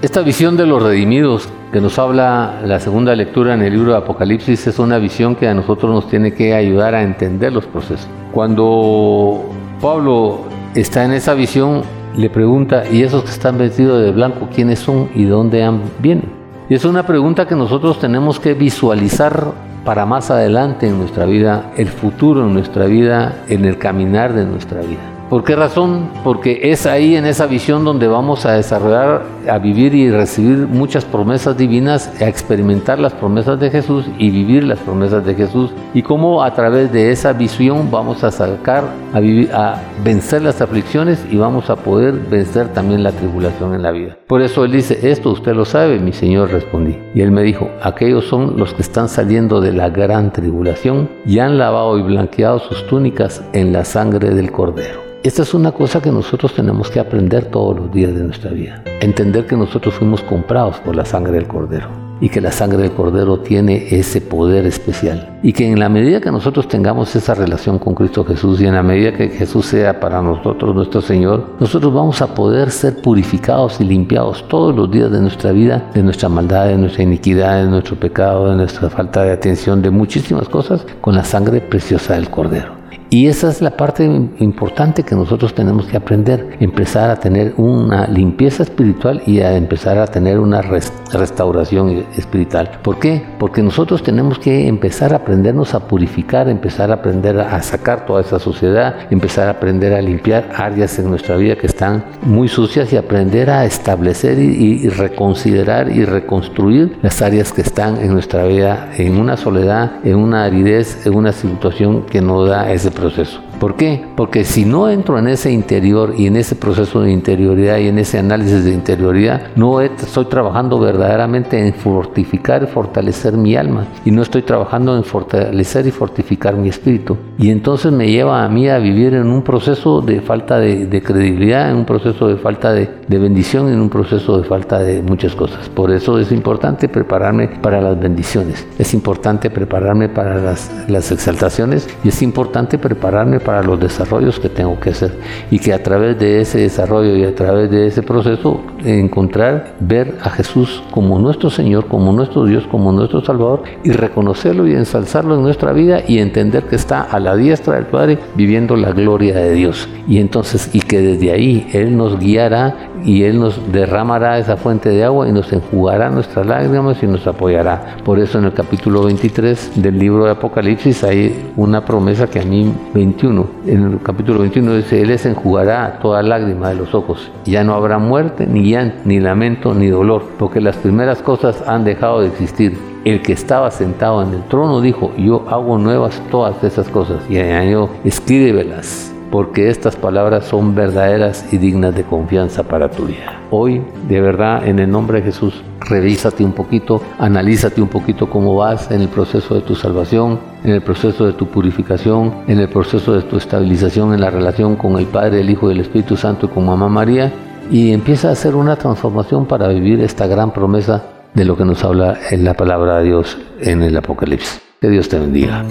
Esta 0.07 0.23
visión 0.23 0.57
de 0.57 0.67
los 0.67 0.81
redimidos 0.81 1.49
que 1.73 1.81
nos 1.81 1.99
habla 1.99 2.61
la 2.65 2.79
segunda 2.79 3.13
lectura 3.17 3.55
en 3.55 3.63
el 3.63 3.73
libro 3.73 3.91
de 3.91 3.99
Apocalipsis 3.99 4.69
es 4.69 4.79
una 4.79 4.99
visión 4.99 5.35
que 5.35 5.49
a 5.49 5.53
nosotros 5.53 5.93
nos 5.93 6.09
tiene 6.09 6.33
que 6.33 6.55
ayudar 6.55 6.95
a 6.95 7.03
entender 7.03 7.53
los 7.53 7.67
procesos. 7.67 8.07
Cuando 8.31 9.51
Pablo 9.81 10.43
está 10.77 11.05
en 11.05 11.11
esa 11.11 11.35
visión, 11.35 11.83
le 12.17 12.31
pregunta, 12.31 12.85
¿y 12.89 13.03
esos 13.03 13.25
que 13.25 13.31
están 13.31 13.59
vestidos 13.59 14.01
de 14.01 14.13
blanco, 14.13 14.49
quiénes 14.55 14.79
son 14.79 15.09
y 15.13 15.25
de 15.25 15.31
dónde 15.31 15.69
vienen? 15.99 16.31
Y 16.69 16.75
es 16.75 16.85
una 16.85 17.05
pregunta 17.05 17.49
que 17.49 17.57
nosotros 17.57 17.99
tenemos 17.99 18.39
que 18.39 18.55
visualizar 18.55 19.55
para 19.85 20.07
más 20.07 20.31
adelante 20.31 20.87
en 20.87 20.99
nuestra 20.99 21.27
vida, 21.27 21.73
el 21.77 21.89
futuro 21.89 22.47
en 22.47 22.55
nuestra 22.55 22.87
vida, 22.87 23.43
en 23.49 23.65
el 23.65 23.77
caminar 23.77 24.35
de 24.35 24.45
nuestra 24.45 24.83
vida. 24.83 25.16
¿Por 25.29 25.43
qué 25.43 25.57
razón? 25.57 26.09
Porque 26.23 26.71
es 26.71 26.87
ahí 26.87 27.17
en 27.17 27.27
esa 27.27 27.47
visión 27.47 27.85
donde 27.85 28.07
vamos 28.07 28.47
a 28.47 28.53
desarrollar, 28.53 29.23
a 29.51 29.59
vivir 29.59 29.93
y 29.93 30.09
recibir 30.09 30.69
muchas 30.69 31.05
promesas 31.05 31.57
divinas, 31.57 32.23
a 32.23 32.29
experimentar 32.29 33.01
las 33.01 33.13
promesas 33.13 33.59
de 33.59 33.71
Jesús 33.71 34.07
y 34.19 34.31
vivir 34.31 34.63
las 34.63 34.79
promesas 34.79 35.27
de 35.27 35.35
Jesús. 35.35 35.73
Y 35.95 36.03
cómo 36.03 36.45
a 36.45 36.55
través 36.55 36.93
de 36.93 37.11
esa 37.11 37.33
visión 37.33 37.91
vamos 37.91 38.23
a 38.23 38.31
sacar, 38.31 38.85
a, 39.13 39.19
vivir, 39.19 39.51
a 39.53 39.83
vencer 40.05 40.43
las 40.43 40.61
aflicciones 40.61 41.27
y 41.29 41.37
vamos 41.37 41.71
a 41.71 41.77
poder 41.77 42.15
vencer 42.15 42.69
también 42.69 43.03
la 43.03 43.11
tribulación 43.11 43.75
en 43.75 43.83
la 43.83 43.91
vida. 43.91 44.17
Por 44.29 44.43
eso 44.43 44.65
él 44.65 44.71
dice, 44.71 45.11
esto 45.11 45.31
usted 45.31 45.55
lo 45.55 45.65
sabe, 45.65 45.99
mi 45.99 46.13
Señor 46.13 46.53
respondí. 46.53 46.99
Y 47.17 47.23
él 47.23 47.33
me 47.33 47.43
dijo, 47.43 47.69
aquellos 47.83 48.27
son 48.27 48.57
los 48.57 48.75
que 48.75 48.83
están 48.83 49.09
saliendo 49.09 49.61
de 49.61 49.73
la 49.73 49.89
gran 49.91 50.33
tribulación 50.33 51.11
y 51.27 51.41
han 51.41 51.59
lavado 51.59 51.99
y 51.99 52.03
blanqueado 52.03 52.61
sus 52.61 52.87
túnicas 52.87 53.43
en 53.53 53.73
la 53.73 53.85
sangre 53.85 54.31
del 54.31 54.53
Cordero. 54.53 55.07
Esta 55.23 55.43
es 55.43 55.55
una 55.55 55.73
cosa 55.73 56.01
que 56.01 56.13
nosotros 56.13 56.55
tenemos 56.55 56.91
que 56.91 57.01
aprender 57.01 57.47
todos 57.47 57.77
los 57.77 57.93
días 57.93 58.15
de 58.15 58.23
nuestra 58.23 58.51
vida. 58.51 58.83
Entender 59.01 59.47
que 59.47 59.57
nosotros 59.57 59.95
fuimos 59.95 60.23
comprados 60.23 60.79
por 60.79 60.95
la 60.95 61.05
sangre 61.05 61.33
del 61.33 61.49
Cordero 61.49 61.89
y 62.21 62.29
que 62.29 62.41
la 62.41 62.53
sangre 62.53 62.79
del 62.83 62.93
Cordero 62.93 63.41
tiene 63.41 63.89
ese 63.91 64.21
poder 64.21 64.67
especial. 64.67 65.39
Y 65.43 65.53
que 65.53 65.71
en 65.71 65.79
la 65.79 65.89
medida 65.89 66.21
que 66.21 66.31
nosotros 66.31 66.69
tengamos 66.69 67.15
esa 67.17 67.35
relación 67.35 67.79
con 67.79 67.95
Cristo 67.95 68.25
Jesús 68.25 68.61
y 68.61 68.67
en 68.67 68.75
la 68.75 68.83
medida 68.83 69.13
que 69.13 69.29
Jesús 69.29 69.67
sea 69.67 70.01
para 70.01 70.23
nosotros 70.23 70.75
nuestro 70.75 71.01
Señor, 71.01 71.57
nosotros 71.61 71.93
vamos 71.93 72.23
a 72.23 72.29
poder 72.29 72.71
ser 72.71 73.01
purificados 73.03 73.81
y 73.81 73.85
limpiados 73.85 74.47
todos 74.49 74.75
los 74.75 74.91
días 74.91 75.11
de 75.11 75.21
nuestra 75.21 75.53
vida, 75.53 75.91
de 75.93 76.03
nuestra 76.03 76.29
maldad, 76.29 76.69
de 76.69 76.79
nuestra 76.79 77.03
iniquidad, 77.03 77.63
de 77.63 77.69
nuestro 77.69 77.97
pecado, 77.97 78.51
de 78.51 78.57
nuestra 78.57 78.89
falta 78.91 79.23
de 79.23 79.33
atención, 79.33 79.83
de 79.83 79.91
muchísimas 79.91 80.49
cosas, 80.49 80.87
con 81.01 81.15
la 81.15 81.25
sangre 81.25 81.61
preciosa 81.61 82.15
del 82.15 82.31
Cordero. 82.31 82.76
Y 83.09 83.29
esa 83.29 83.51
es 83.51 83.63
la 83.63 83.77
parte 83.77 84.05
importante 84.05 85.05
que 85.05 85.15
nosotros 85.15 85.55
tenemos 85.55 85.87
que 85.87 85.97
aprender, 85.97 86.57
empezar 86.59 87.09
a 87.09 87.17
tener 87.17 87.55
una 87.57 88.09
limpieza 88.09 88.65
espiritual 88.65 89.23
y 89.27 89.41
a 89.41 89.57
empezar 89.57 89.97
a 89.99 90.09
tener 90.09 90.41
una 90.41 90.61
restauración 90.61 92.05
espiritual. 92.17 92.81
¿Por 92.83 92.99
qué? 92.99 93.23
Porque 93.39 93.63
nosotros 93.63 94.03
tenemos 94.03 94.41
que 94.41 94.67
empezar 94.67 95.13
a 95.13 95.19
aprendernos 95.19 95.75
a 95.75 95.87
purificar, 95.87 96.49
empezar 96.49 96.91
a 96.91 96.95
aprender 96.95 97.39
a 97.39 97.63
sacar 97.63 98.07
toda 98.07 98.23
esa 98.23 98.41
suciedad, 98.41 98.97
empezar 99.11 99.47
a 99.47 99.53
aprender 99.53 99.95
a 99.95 100.03
limpiar 100.03 100.49
áreas 100.57 100.99
en 100.99 101.09
nuestra 101.09 101.37
vida 101.37 101.55
que 101.55 101.69
están 101.69 102.05
muy 102.23 102.49
sucias 102.49 102.93
y 102.93 102.97
aprender 102.97 103.51
a 103.51 103.65
establecer 103.67 104.41
y, 104.41 104.85
y 104.85 104.89
reconsiderar 104.89 105.93
y 105.93 106.05
reconstruir 106.05 106.99
las 107.03 107.23
áreas 107.23 107.53
que 107.53 107.61
están 107.61 107.99
en 107.99 108.13
nuestra 108.13 108.45
vida 108.47 108.91
en 108.97 109.17
una 109.17 109.37
soledad, 109.37 110.05
en 110.05 110.17
una 110.17 110.45
aridez, 110.45 111.07
en 111.07 111.15
una 111.15 111.33
situación 111.33 112.03
que 112.03 112.21
no 112.21 112.45
da 112.45 112.73
ese 112.73 112.96
proceso. 112.97 113.46
¿Por 113.59 113.75
qué? 113.77 114.05
Porque 114.17 114.45
si 114.45 114.67
no 114.67 114.91
entro 114.91 115.19
en 115.19 115.29
ese 115.29 115.51
interior 115.51 116.15
y 116.17 116.27
en 116.27 116.37
ese 116.37 116.57
proceso 116.57 117.01
de 117.01 117.11
interioridad 117.11 117.79
y 117.79 117.89
en 117.89 117.99
ese 117.99 118.19
análisis 118.19 118.65
de 118.65 118.73
interioridad, 118.73 119.49
no 119.57 119.81
estoy 119.81 120.27
trabajando 120.27 120.79
verdaderamente 120.79 121.59
en 121.59 121.73
fortificar 121.73 122.63
y 122.63 122.67
fortalecer 122.67 123.35
mi 123.37 123.57
alma 123.57 123.87
y 124.05 124.11
no 124.11 124.21
estoy 124.21 124.43
trabajando 124.43 124.95
en 124.97 125.05
fortalecer 125.05 125.87
y 125.87 125.91
fortificar 125.91 126.57
mi 126.57 126.69
espíritu. 126.69 127.17
Y 127.39 127.51
entonces 127.51 127.93
me 127.93 128.11
lleva 128.11 128.45
a 128.45 128.49
mí 128.49 128.69
a 128.69 128.79
vivir 128.79 129.15
en 129.15 129.29
un 129.29 129.43
proceso 129.43 130.03
de 130.03 130.21
falta 130.21 130.59
de, 130.59 131.03
credibilidad, 131.03 131.71
en 131.71 131.77
un 131.77 131.85
proceso 131.87 132.29
de 132.29 132.37
falta 132.37 132.73
de, 132.73 132.89
bendición, 133.09 133.69
en 133.69 133.81
un 133.81 133.89
proceso 133.89 134.39
de 134.39 134.45
falta 134.45 134.81
de 134.81 135.01
muchas 135.03 135.35
cosas. 135.35 135.69
Por 135.71 135.91
eso 135.93 136.19
es 136.19 136.31
importante 136.31 136.89
prepararme 136.89 137.49
para 137.49 137.81
las 137.81 137.99
bendiciones, 137.99 138.67
es 138.79 138.93
importante 138.93 139.49
prepararme 139.49 140.09
para 140.09 140.37
las, 140.37 140.71
las 140.89 141.11
exaltaciones 141.11 141.89
y 142.05 142.09
es 142.09 142.23
importante 142.23 142.79
prepararme 142.79 143.41
para 143.47 143.63
los 143.63 143.79
desarrollos 143.79 144.41
que 144.41 144.49
tengo 144.49 144.79
que 144.81 144.91
hacer 144.91 145.13
y 145.53 145.61
que 145.61 145.73
a 145.73 145.81
través 145.81 146.19
de 146.19 146.41
ese 146.41 146.59
desarrollo 146.59 147.15
y 147.15 147.25
a 147.25 147.33
través 147.33 147.71
de 147.71 147.87
ese 147.87 148.03
proceso 148.03 148.61
encontrar, 148.85 149.77
ver 149.79 150.17
a 150.21 150.31
Jesús 150.31 150.83
como 150.91 151.21
nuestro 151.21 151.49
Señor, 151.49 151.87
como 151.87 152.13
nuestro 152.13 152.45
Dios, 152.45 152.67
como 152.67 152.91
nuestro 152.91 153.25
Salvador 153.25 153.63
y 153.85 153.93
reconocerlo 153.93 154.67
y 154.67 154.73
ensalzarlo 154.73 155.37
en 155.37 155.43
nuestra 155.43 155.73
vida 155.73 156.03
y 156.07 156.19
entender 156.19 156.65
que 156.65 156.75
está 156.75 157.03
a 157.03 157.21
la 157.21 157.37
diestra 157.37 157.77
del 157.77 157.87
Padre 157.87 158.19
viviendo 158.35 158.75
la 158.77 158.91
gloria 158.91 159.37
de 159.37 159.53
Dios. 159.53 159.89
Y 160.09 160.19
entonces, 160.19 160.75
y 160.75 160.81
que 160.81 161.01
desde 161.01 161.31
ahí 161.31 161.69
Él 161.73 161.97
nos 161.97 162.19
guiará 162.19 162.91
y 163.05 163.23
Él 163.23 163.39
nos 163.39 163.73
derramará 163.73 164.39
esa 164.39 164.57
fuente 164.57 164.89
de 164.89 165.05
agua 165.05 165.29
y 165.29 165.33
nos 165.33 165.53
enjugará 165.53 166.11
nuestras 166.11 166.47
lágrimas 166.47 167.03
y 167.03 167.07
nos 167.07 167.27
apoyará. 167.27 167.97
Por 168.05 168.19
eso 168.19 168.39
en 168.39 168.47
el 168.47 168.53
capítulo 168.53 169.05
23 169.05 169.73
del 169.77 169.99
libro 169.99 170.25
de 170.25 170.33
Apocalipsis 170.33 171.05
hay 171.05 171.53
una 171.57 171.85
promesa 171.85 172.27
que 172.27 172.41
a 172.41 172.45
mí 172.45 172.73
21, 172.95 173.36
en 173.67 173.93
el 173.93 174.03
capítulo 174.03 174.41
21 174.41 174.77
dice, 174.77 175.03
Él 175.03 175.09
les 175.09 175.27
enjugará 175.27 175.99
toda 176.01 176.23
lágrima 176.23 176.71
de 176.71 176.77
los 176.77 176.95
ojos. 176.95 177.31
Ya 177.45 177.65
no 177.65 177.75
habrá 177.75 177.99
muerte, 177.99 178.47
ni 178.47 178.71
llanto, 178.71 178.99
ni 179.05 179.21
lamento, 179.21 179.75
ni 179.75 179.89
dolor, 179.89 180.23
porque 180.39 180.61
las 180.61 180.77
primeras 180.77 181.23
cosas 181.23 181.63
han 181.67 181.85
dejado 181.85 182.21
de 182.21 182.29
existir. 182.29 182.79
El 183.05 183.23
que 183.23 183.33
estaba 183.33 183.71
sentado 183.71 184.23
en 184.23 184.35
el 184.35 184.43
trono 184.45 184.81
dijo, 184.81 185.13
yo 185.17 185.45
hago 185.49 185.79
nuevas 185.79 186.21
todas 186.31 186.63
esas 186.65 186.89
cosas. 186.89 187.19
Y 187.29 187.39
añadió, 187.39 187.89
escríbelas 188.05 189.13
porque 189.31 189.69
estas 189.69 189.97
palabras 189.97 190.45
son 190.45 190.75
verdaderas 190.75 191.53
y 191.53 191.59
dignas 191.59 191.95
de 191.95 192.05
confianza 192.05 192.63
para 192.63 192.91
tu 192.91 193.07
vida. 193.07 193.41
Hoy, 193.51 193.83
de 194.09 194.21
verdad, 194.21 194.67
en 194.67 194.79
el 194.79 194.91
nombre 194.91 195.19
de 195.19 195.27
Jesús, 195.27 195.63
revísate 195.87 196.45
un 196.45 196.53
poquito, 196.53 197.01
analízate 197.19 197.81
un 197.81 197.89
poquito 197.89 198.29
cómo 198.29 198.57
vas 198.57 198.91
en 198.91 199.01
el 199.01 199.09
proceso 199.09 199.55
de 199.55 199.63
tu 199.63 199.75
salvación, 199.75 200.39
en 200.65 200.73
el 200.73 200.83
proceso 200.83 201.27
de 201.27 201.33
tu 201.33 201.47
purificación, 201.47 202.43
en 202.47 202.59
el 202.59 202.69
proceso 202.69 203.15
de 203.15 203.23
tu 203.23 203.37
estabilización 203.37 204.13
en 204.13 204.21
la 204.21 204.31
relación 204.31 204.77
con 204.77 204.99
el 204.99 205.07
Padre, 205.07 205.41
el 205.41 205.51
Hijo 205.51 205.71
y 205.71 205.75
el 205.75 205.81
Espíritu 205.81 206.17
Santo 206.17 206.47
y 206.47 206.49
con 206.49 206.67
Mamá 206.67 206.89
María, 206.89 207.33
y 207.71 207.93
empieza 207.93 208.29
a 208.29 208.33
hacer 208.33 208.55
una 208.55 208.77
transformación 208.77 209.47
para 209.47 209.69
vivir 209.69 210.01
esta 210.01 210.27
gran 210.27 210.53
promesa 210.53 211.03
de 211.35 211.45
lo 211.45 211.57
que 211.57 211.65
nos 211.65 211.85
habla 211.85 212.19
en 212.31 212.45
la 212.45 212.55
palabra 212.55 212.99
de 212.99 213.05
Dios 213.05 213.39
en 213.61 213.83
el 213.83 213.97
Apocalipsis. 213.97 214.61
Que 214.81 214.89
Dios 214.89 215.09
te 215.09 215.19
bendiga. 215.19 215.65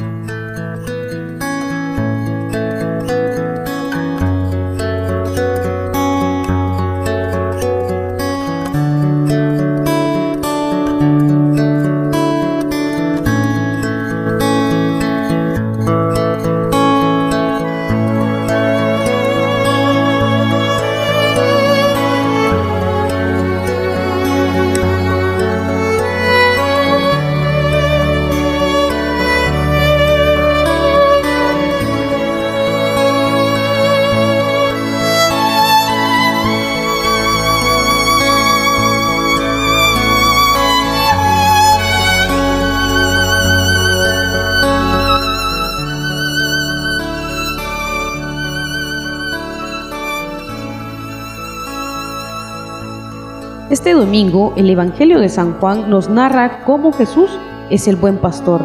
Este 53.86 54.00
domingo 54.00 54.52
el 54.56 54.68
Evangelio 54.68 55.20
de 55.20 55.30
San 55.30 55.60
Juan 55.60 55.92
nos 55.92 56.10
narra 56.10 56.64
cómo 56.66 56.92
Jesús 56.92 57.30
es 57.70 57.88
el 57.88 57.96
buen 57.96 58.18
pastor. 58.18 58.64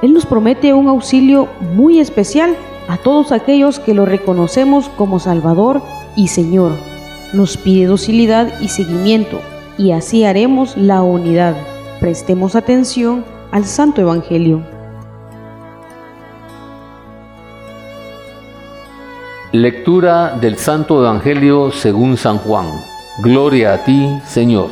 Él 0.00 0.12
nos 0.14 0.26
promete 0.26 0.74
un 0.74 0.86
auxilio 0.86 1.48
muy 1.74 1.98
especial 1.98 2.54
a 2.86 2.96
todos 2.96 3.32
aquellos 3.32 3.80
que 3.80 3.94
lo 3.94 4.06
reconocemos 4.06 4.88
como 4.90 5.18
Salvador 5.18 5.82
y 6.14 6.28
Señor. 6.28 6.70
Nos 7.32 7.56
pide 7.56 7.86
docilidad 7.86 8.60
y 8.60 8.68
seguimiento 8.68 9.40
y 9.76 9.90
así 9.90 10.24
haremos 10.24 10.76
la 10.76 11.02
unidad. 11.02 11.56
Prestemos 11.98 12.54
atención 12.54 13.24
al 13.50 13.64
Santo 13.64 14.00
Evangelio. 14.02 14.62
Lectura 19.50 20.38
del 20.40 20.56
Santo 20.58 21.00
Evangelio 21.00 21.72
según 21.72 22.16
San 22.16 22.38
Juan. 22.38 22.66
Gloria 23.22 23.74
a 23.74 23.84
ti, 23.84 24.18
Señor. 24.24 24.70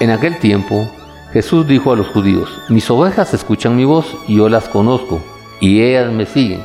En 0.00 0.10
aquel 0.10 0.38
tiempo, 0.38 0.88
Jesús 1.34 1.66
dijo 1.66 1.92
a 1.92 1.96
los 1.96 2.06
judíos, 2.06 2.48
mis 2.70 2.90
ovejas 2.90 3.34
escuchan 3.34 3.76
mi 3.76 3.84
voz 3.84 4.16
y 4.26 4.36
yo 4.36 4.48
las 4.48 4.66
conozco, 4.66 5.20
y 5.60 5.82
ellas 5.82 6.10
me 6.10 6.24
siguen. 6.24 6.62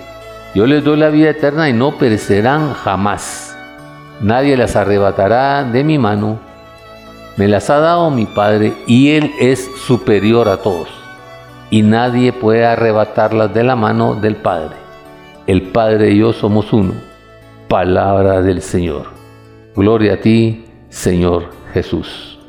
Yo 0.54 0.66
les 0.66 0.86
doy 0.86 0.96
la 0.96 1.10
vida 1.10 1.32
eterna 1.32 1.68
y 1.68 1.74
no 1.74 1.98
perecerán 1.98 2.74
jamás. 2.74 3.58
Nadie 4.22 4.56
las 4.56 4.78
arrebatará 4.78 5.66
de 5.66 5.84
mi 5.84 5.98
mano. 5.98 6.40
Me 7.36 7.50
las 7.50 7.70
ha 7.70 7.80
dado 7.80 8.10
mi 8.10 8.26
Padre 8.26 8.74
y 8.88 9.10
Él 9.10 9.34
es 9.42 9.70
superior 9.86 10.48
a 10.48 10.62
todos. 10.62 10.88
Y 11.72 11.82
nadie 11.82 12.32
puede 12.32 12.66
arrebatarlas 12.66 13.54
de 13.54 13.66
la 13.66 13.76
mano 13.76 14.16
del 14.16 14.38
Padre. 14.38 14.78
El 15.46 15.62
Padre 15.64 16.12
y 16.12 16.20
yo 16.20 16.32
somos 16.32 16.72
uno. 16.72 16.94
Palabra 17.68 18.42
del 18.42 18.62
Señor. 18.62 19.08
Gloria 19.76 20.14
a 20.14 20.18
ti, 20.22 20.65
Señor 20.96 21.52
Jesús. 21.74 22.40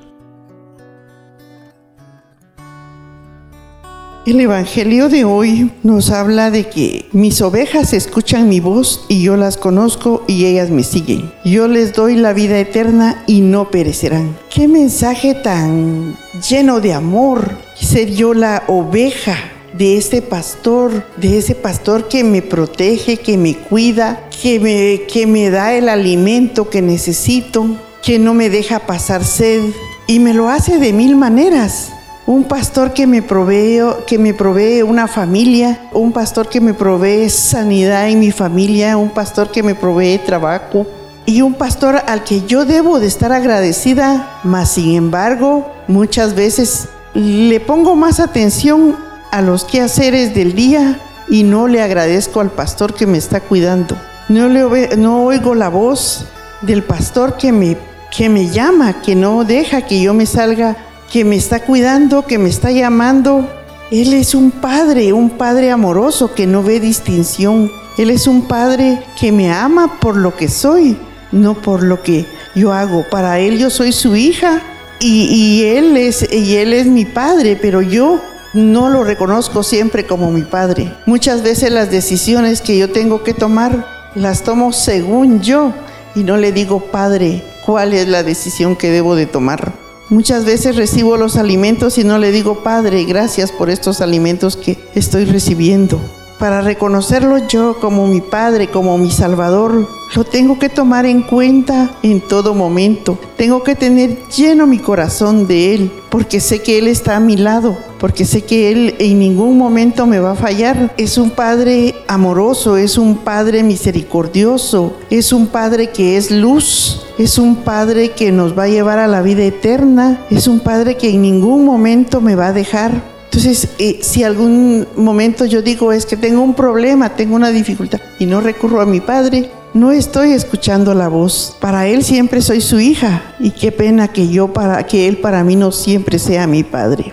El 4.24 4.40
Evangelio 4.40 5.08
de 5.08 5.24
hoy 5.24 5.72
nos 5.82 6.10
habla 6.10 6.50
de 6.50 6.68
que 6.68 7.06
mis 7.12 7.42
ovejas 7.42 7.92
escuchan 7.92 8.48
mi 8.48 8.60
voz 8.60 9.04
y 9.08 9.22
yo 9.22 9.36
las 9.36 9.56
conozco 9.56 10.24
y 10.26 10.46
ellas 10.46 10.70
me 10.70 10.84
siguen. 10.84 11.32
Yo 11.44 11.66
les 11.68 11.92
doy 11.92 12.14
la 12.14 12.32
vida 12.32 12.58
eterna 12.58 13.24
y 13.26 13.40
no 13.40 13.70
perecerán. 13.70 14.36
Qué 14.48 14.68
mensaje 14.68 15.34
tan 15.34 16.16
lleno 16.48 16.80
de 16.80 16.94
amor. 16.94 17.50
Ser 17.74 18.12
yo 18.12 18.32
la 18.32 18.62
oveja 18.68 19.36
de 19.76 19.96
ese 19.96 20.22
pastor, 20.22 21.04
de 21.16 21.38
ese 21.38 21.54
pastor 21.54 22.08
que 22.08 22.24
me 22.24 22.42
protege, 22.42 23.18
que 23.18 23.36
me 23.36 23.56
cuida, 23.56 24.28
que 24.42 24.58
me, 24.60 25.02
que 25.06 25.26
me 25.26 25.50
da 25.50 25.74
el 25.74 25.88
alimento 25.88 26.70
que 26.70 26.80
necesito, 26.80 27.76
que 28.06 28.20
no 28.20 28.34
me 28.34 28.50
deja 28.50 28.78
pasar 28.78 29.24
sed 29.24 29.62
y 30.06 30.20
me 30.20 30.32
lo 30.32 30.48
hace 30.48 30.78
de 30.78 30.92
mil 30.92 31.16
maneras. 31.16 31.88
Un 32.24 32.44
pastor 32.44 32.94
que 32.94 33.04
me 33.04 33.20
provee, 33.20 33.80
que 34.06 34.16
me 34.16 34.32
provee 34.32 34.82
una 34.82 35.08
familia, 35.08 35.80
un 35.92 36.12
pastor 36.12 36.48
que 36.48 36.60
me 36.60 36.72
provee 36.72 37.28
sanidad 37.30 38.08
en 38.08 38.20
mi 38.20 38.30
familia, 38.30 38.96
un 38.96 39.10
pastor 39.10 39.50
que 39.50 39.64
me 39.64 39.74
provee 39.74 40.18
trabajo 40.18 40.86
y 41.24 41.42
un 41.42 41.54
pastor 41.54 42.00
al 42.06 42.22
que 42.22 42.42
yo 42.46 42.64
debo 42.64 43.00
de 43.00 43.08
estar 43.08 43.32
agradecida, 43.32 44.38
mas 44.44 44.70
sin 44.70 44.94
embargo, 44.94 45.68
muchas 45.88 46.36
veces 46.36 46.86
le 47.12 47.58
pongo 47.58 47.96
más 47.96 48.20
atención 48.20 48.94
a 49.32 49.42
los 49.42 49.64
quehaceres 49.64 50.32
del 50.32 50.54
día 50.54 51.00
y 51.28 51.42
no 51.42 51.66
le 51.66 51.82
agradezco 51.82 52.38
al 52.38 52.52
pastor 52.52 52.94
que 52.94 53.08
me 53.08 53.18
está 53.18 53.40
cuidando. 53.40 53.96
No, 54.28 54.46
le 54.46 54.96
no 54.96 55.24
oigo 55.24 55.56
la 55.56 55.68
voz 55.68 56.24
del 56.62 56.84
pastor 56.84 57.36
que 57.36 57.50
me, 57.50 57.76
que 58.16 58.30
me 58.30 58.48
llama, 58.48 59.02
que 59.02 59.14
no 59.14 59.44
deja 59.44 59.82
que 59.82 60.00
yo 60.00 60.14
me 60.14 60.24
salga, 60.24 60.74
que 61.12 61.24
me 61.24 61.36
está 61.36 61.60
cuidando, 61.60 62.26
que 62.26 62.38
me 62.38 62.48
está 62.48 62.70
llamando. 62.70 63.46
Él 63.90 64.14
es 64.14 64.34
un 64.34 64.50
padre, 64.50 65.12
un 65.12 65.30
padre 65.30 65.70
amoroso 65.70 66.34
que 66.34 66.46
no 66.46 66.62
ve 66.62 66.80
distinción. 66.80 67.70
Él 67.98 68.08
es 68.08 68.26
un 68.26 68.48
padre 68.48 69.02
que 69.20 69.32
me 69.32 69.52
ama 69.52 70.00
por 70.00 70.16
lo 70.16 70.34
que 70.34 70.48
soy, 70.48 70.96
no 71.30 71.60
por 71.60 71.82
lo 71.82 72.02
que 72.02 72.24
yo 72.54 72.72
hago. 72.72 73.04
Para 73.10 73.38
él 73.38 73.58
yo 73.58 73.68
soy 73.68 73.92
su 73.92 74.16
hija 74.16 74.62
y, 74.98 75.64
él, 75.64 75.96
es, 75.98 76.26
y 76.32 76.56
él 76.56 76.72
es 76.72 76.86
mi 76.86 77.04
padre, 77.04 77.58
pero 77.60 77.82
yo 77.82 78.18
no 78.54 78.88
lo 78.88 79.04
reconozco 79.04 79.62
siempre 79.62 80.06
como 80.06 80.30
mi 80.30 80.42
padre. 80.42 80.90
Muchas 81.04 81.42
veces 81.42 81.70
las 81.70 81.90
decisiones 81.90 82.62
que 82.62 82.78
yo 82.78 82.90
tengo 82.90 83.22
que 83.22 83.34
tomar 83.34 83.86
las 84.14 84.42
tomo 84.42 84.72
según 84.72 85.42
yo 85.42 85.74
y 86.14 86.24
no 86.24 86.38
le 86.38 86.50
digo, 86.50 86.80
Padre, 86.80 87.42
cuál 87.66 87.92
es 87.92 88.06
la 88.06 88.22
decisión 88.22 88.76
que 88.76 88.90
debo 88.90 89.16
de 89.16 89.26
tomar. 89.26 89.74
Muchas 90.08 90.44
veces 90.44 90.76
recibo 90.76 91.16
los 91.16 91.36
alimentos 91.36 91.98
y 91.98 92.04
no 92.04 92.18
le 92.18 92.30
digo, 92.30 92.62
Padre, 92.62 93.04
gracias 93.04 93.50
por 93.50 93.70
estos 93.70 94.00
alimentos 94.00 94.56
que 94.56 94.78
estoy 94.94 95.24
recibiendo. 95.24 96.00
Para 96.38 96.60
reconocerlo 96.60 97.38
yo 97.48 97.80
como 97.80 98.06
mi 98.06 98.20
Padre, 98.20 98.68
como 98.68 98.98
mi 98.98 99.10
Salvador, 99.10 99.88
lo 100.14 100.24
tengo 100.24 100.58
que 100.58 100.68
tomar 100.68 101.06
en 101.06 101.22
cuenta 101.22 101.90
en 102.02 102.20
todo 102.20 102.54
momento. 102.54 103.18
Tengo 103.38 103.62
que 103.62 103.74
tener 103.74 104.28
lleno 104.28 104.66
mi 104.66 104.78
corazón 104.78 105.46
de 105.46 105.74
Él, 105.74 105.90
porque 106.10 106.40
sé 106.40 106.62
que 106.62 106.76
Él 106.76 106.88
está 106.88 107.16
a 107.16 107.20
mi 107.20 107.38
lado, 107.38 107.78
porque 107.98 108.26
sé 108.26 108.42
que 108.42 108.70
Él 108.70 108.96
en 108.98 109.18
ningún 109.18 109.56
momento 109.56 110.06
me 110.06 110.20
va 110.20 110.32
a 110.32 110.36
fallar. 110.36 110.92
Es 110.98 111.16
un 111.16 111.30
Padre 111.30 111.94
amoroso, 112.06 112.76
es 112.76 112.98
un 112.98 113.16
Padre 113.16 113.62
misericordioso, 113.62 114.94
es 115.08 115.32
un 115.32 115.46
Padre 115.46 115.88
que 115.88 116.18
es 116.18 116.30
luz, 116.30 117.06
es 117.16 117.38
un 117.38 117.56
Padre 117.56 118.10
que 118.10 118.30
nos 118.30 118.56
va 118.56 118.64
a 118.64 118.68
llevar 118.68 118.98
a 118.98 119.08
la 119.08 119.22
vida 119.22 119.42
eterna, 119.42 120.20
es 120.30 120.46
un 120.48 120.60
Padre 120.60 120.98
que 120.98 121.08
en 121.08 121.22
ningún 121.22 121.64
momento 121.64 122.20
me 122.20 122.36
va 122.36 122.48
a 122.48 122.52
dejar. 122.52 123.15
Entonces, 123.26 123.68
eh, 123.78 123.98
si 124.02 124.22
algún 124.22 124.86
momento 124.96 125.44
yo 125.44 125.60
digo 125.60 125.92
es 125.92 126.06
que 126.06 126.16
tengo 126.16 126.40
un 126.42 126.54
problema, 126.54 127.10
tengo 127.10 127.36
una 127.36 127.50
dificultad 127.50 128.00
y 128.18 128.26
no 128.26 128.40
recurro 128.40 128.80
a 128.80 128.86
mi 128.86 129.00
padre, 129.00 129.50
no 129.74 129.92
estoy 129.92 130.32
escuchando 130.32 130.94
la 130.94 131.08
voz. 131.08 131.56
Para 131.60 131.86
él 131.86 132.02
siempre 132.02 132.40
soy 132.40 132.60
su 132.60 132.80
hija 132.80 133.34
y 133.38 133.50
qué 133.50 133.72
pena 133.72 134.08
que 134.08 134.28
yo 134.28 134.52
para 134.52 134.86
que 134.86 135.06
él 135.06 135.18
para 135.18 135.44
mí 135.44 135.54
no 135.54 135.70
siempre 135.72 136.18
sea 136.18 136.46
mi 136.46 136.62
padre. 136.62 137.12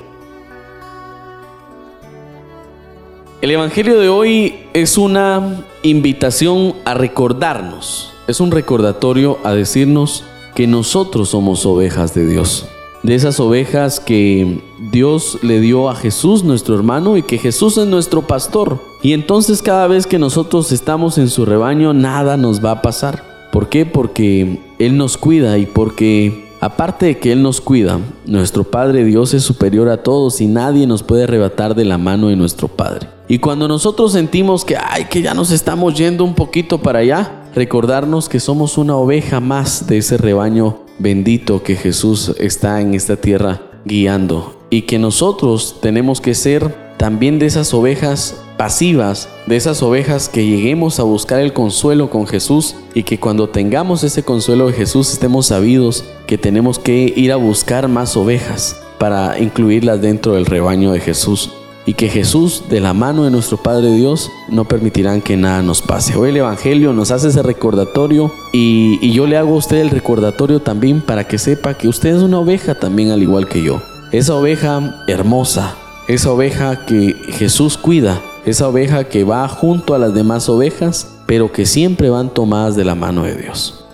El 3.41 3.51
evangelio 3.51 3.99
de 3.99 4.07
hoy 4.07 4.55
es 4.73 4.97
una 4.97 5.65
invitación 5.81 6.75
a 6.85 6.93
recordarnos, 6.93 8.13
es 8.27 8.39
un 8.39 8.51
recordatorio 8.51 9.39
a 9.43 9.51
decirnos 9.51 10.23
que 10.55 10.67
nosotros 10.67 11.29
somos 11.29 11.65
ovejas 11.65 12.13
de 12.13 12.25
Dios 12.25 12.69
de 13.03 13.15
esas 13.15 13.39
ovejas 13.39 13.99
que 13.99 14.63
Dios 14.91 15.39
le 15.43 15.59
dio 15.59 15.89
a 15.89 15.95
Jesús, 15.95 16.43
nuestro 16.43 16.75
hermano, 16.75 17.17
y 17.17 17.21
que 17.21 17.37
Jesús 17.37 17.77
es 17.77 17.87
nuestro 17.87 18.21
pastor. 18.25 18.79
Y 19.01 19.13
entonces 19.13 19.61
cada 19.61 19.87
vez 19.87 20.07
que 20.07 20.19
nosotros 20.19 20.71
estamos 20.71 21.17
en 21.17 21.29
su 21.29 21.45
rebaño, 21.45 21.93
nada 21.93 22.37
nos 22.37 22.63
va 22.63 22.71
a 22.71 22.81
pasar. 22.81 23.49
¿Por 23.51 23.69
qué? 23.69 23.85
Porque 23.85 24.59
Él 24.79 24.97
nos 24.97 25.17
cuida 25.17 25.57
y 25.57 25.65
porque 25.65 26.47
aparte 26.61 27.07
de 27.07 27.19
que 27.19 27.33
Él 27.33 27.43
nos 27.43 27.59
cuida, 27.59 27.99
nuestro 28.25 28.63
Padre 28.63 29.03
Dios 29.03 29.33
es 29.33 29.43
superior 29.43 29.89
a 29.89 30.01
todos 30.01 30.39
y 30.39 30.47
nadie 30.47 30.87
nos 30.87 31.03
puede 31.03 31.25
arrebatar 31.25 31.75
de 31.75 31.85
la 31.85 31.97
mano 31.97 32.29
de 32.29 32.37
nuestro 32.37 32.69
Padre. 32.69 33.09
Y 33.27 33.39
cuando 33.39 33.67
nosotros 33.67 34.13
sentimos 34.13 34.63
que, 34.63 34.77
ay, 34.77 35.05
que 35.05 35.21
ya 35.21 35.33
nos 35.33 35.51
estamos 35.51 35.93
yendo 35.95 36.23
un 36.23 36.35
poquito 36.35 36.77
para 36.79 36.99
allá, 36.99 37.42
recordarnos 37.55 38.29
que 38.29 38.39
somos 38.39 38.77
una 38.77 38.95
oveja 38.95 39.39
más 39.39 39.87
de 39.87 39.97
ese 39.99 40.17
rebaño 40.17 40.79
bendito 40.99 41.63
que 41.63 41.75
Jesús 41.75 42.33
está 42.39 42.81
en 42.81 42.93
esta 42.93 43.15
tierra 43.15 43.61
guiando 43.85 44.59
y 44.69 44.83
que 44.83 44.97
nosotros 44.97 45.77
tenemos 45.81 46.21
que 46.21 46.33
ser 46.33 46.75
también 46.97 47.37
de 47.37 47.45
esas 47.45 47.73
ovejas 47.73 48.41
pasivas, 48.57 49.27
de 49.45 49.55
esas 49.55 49.83
ovejas 49.83 50.29
que 50.29 50.45
lleguemos 50.45 50.99
a 50.99 51.03
buscar 51.03 51.39
el 51.39 51.53
consuelo 51.53 52.09
con 52.09 52.27
Jesús 52.27 52.75
y 52.93 53.03
que 53.03 53.19
cuando 53.19 53.49
tengamos 53.49 54.03
ese 54.03 54.23
consuelo 54.23 54.67
de 54.67 54.73
Jesús 54.73 55.11
estemos 55.11 55.47
sabidos 55.47 56.05
que 56.27 56.37
tenemos 56.37 56.79
que 56.79 57.13
ir 57.15 57.31
a 57.31 57.35
buscar 57.35 57.87
más 57.87 58.15
ovejas 58.15 58.81
para 58.99 59.37
incluirlas 59.39 60.01
dentro 60.01 60.33
del 60.33 60.45
rebaño 60.45 60.91
de 60.91 61.01
Jesús 61.01 61.51
y 61.85 61.93
que 61.93 62.07
Jesús, 62.07 62.63
de 62.69 62.79
la 62.79 62.93
mano 62.93 63.25
de 63.25 63.31
nuestro 63.31 63.57
Padre 63.57 63.93
Dios, 63.93 64.31
no 64.49 64.65
permitirán 64.65 65.21
que 65.21 65.35
nada 65.35 65.61
nos 65.61 65.81
pase. 65.81 66.15
Hoy 66.15 66.29
el 66.29 66.37
Evangelio 66.37 66.93
nos 66.93 67.11
hace 67.11 67.27
ese 67.27 67.43
recordatorio 67.43 68.31
y, 68.53 69.11
yo 69.11 69.27
le 69.27 69.37
hago 69.37 69.53
a 69.53 69.57
usted 69.57 69.77
el 69.77 69.89
recordatorio 69.89 70.61
también 70.61 71.01
para 71.01 71.27
que 71.27 71.37
sepa 71.37 71.75
que 71.75 71.87
usted 71.87 72.15
es 72.15 72.21
una 72.21 72.39
oveja 72.39 72.75
también 72.75 73.11
al 73.11 73.21
igual 73.21 73.47
que 73.47 73.61
yo. 73.61 73.81
Esa 74.11 74.35
oveja 74.35 75.03
hermosa, 75.07 75.75
esa 76.07 76.31
oveja 76.31 76.85
que 76.85 77.15
Jesús 77.29 77.77
cuida, 77.77 78.21
esa 78.45 78.67
oveja 78.67 79.03
que 79.05 79.23
va 79.23 79.47
junto 79.47 79.93
a 79.93 79.99
las 79.99 80.13
demás 80.13 80.47
ovejas, 80.49 81.15
pero 81.27 81.51
que 81.51 81.65
siempre 81.65 82.09
van 82.09 82.33
tomadas 82.33 82.75
de 82.75 82.85
la 82.85 82.95
mano 82.95 83.23
de 83.23 83.35
Dios. 83.35 83.85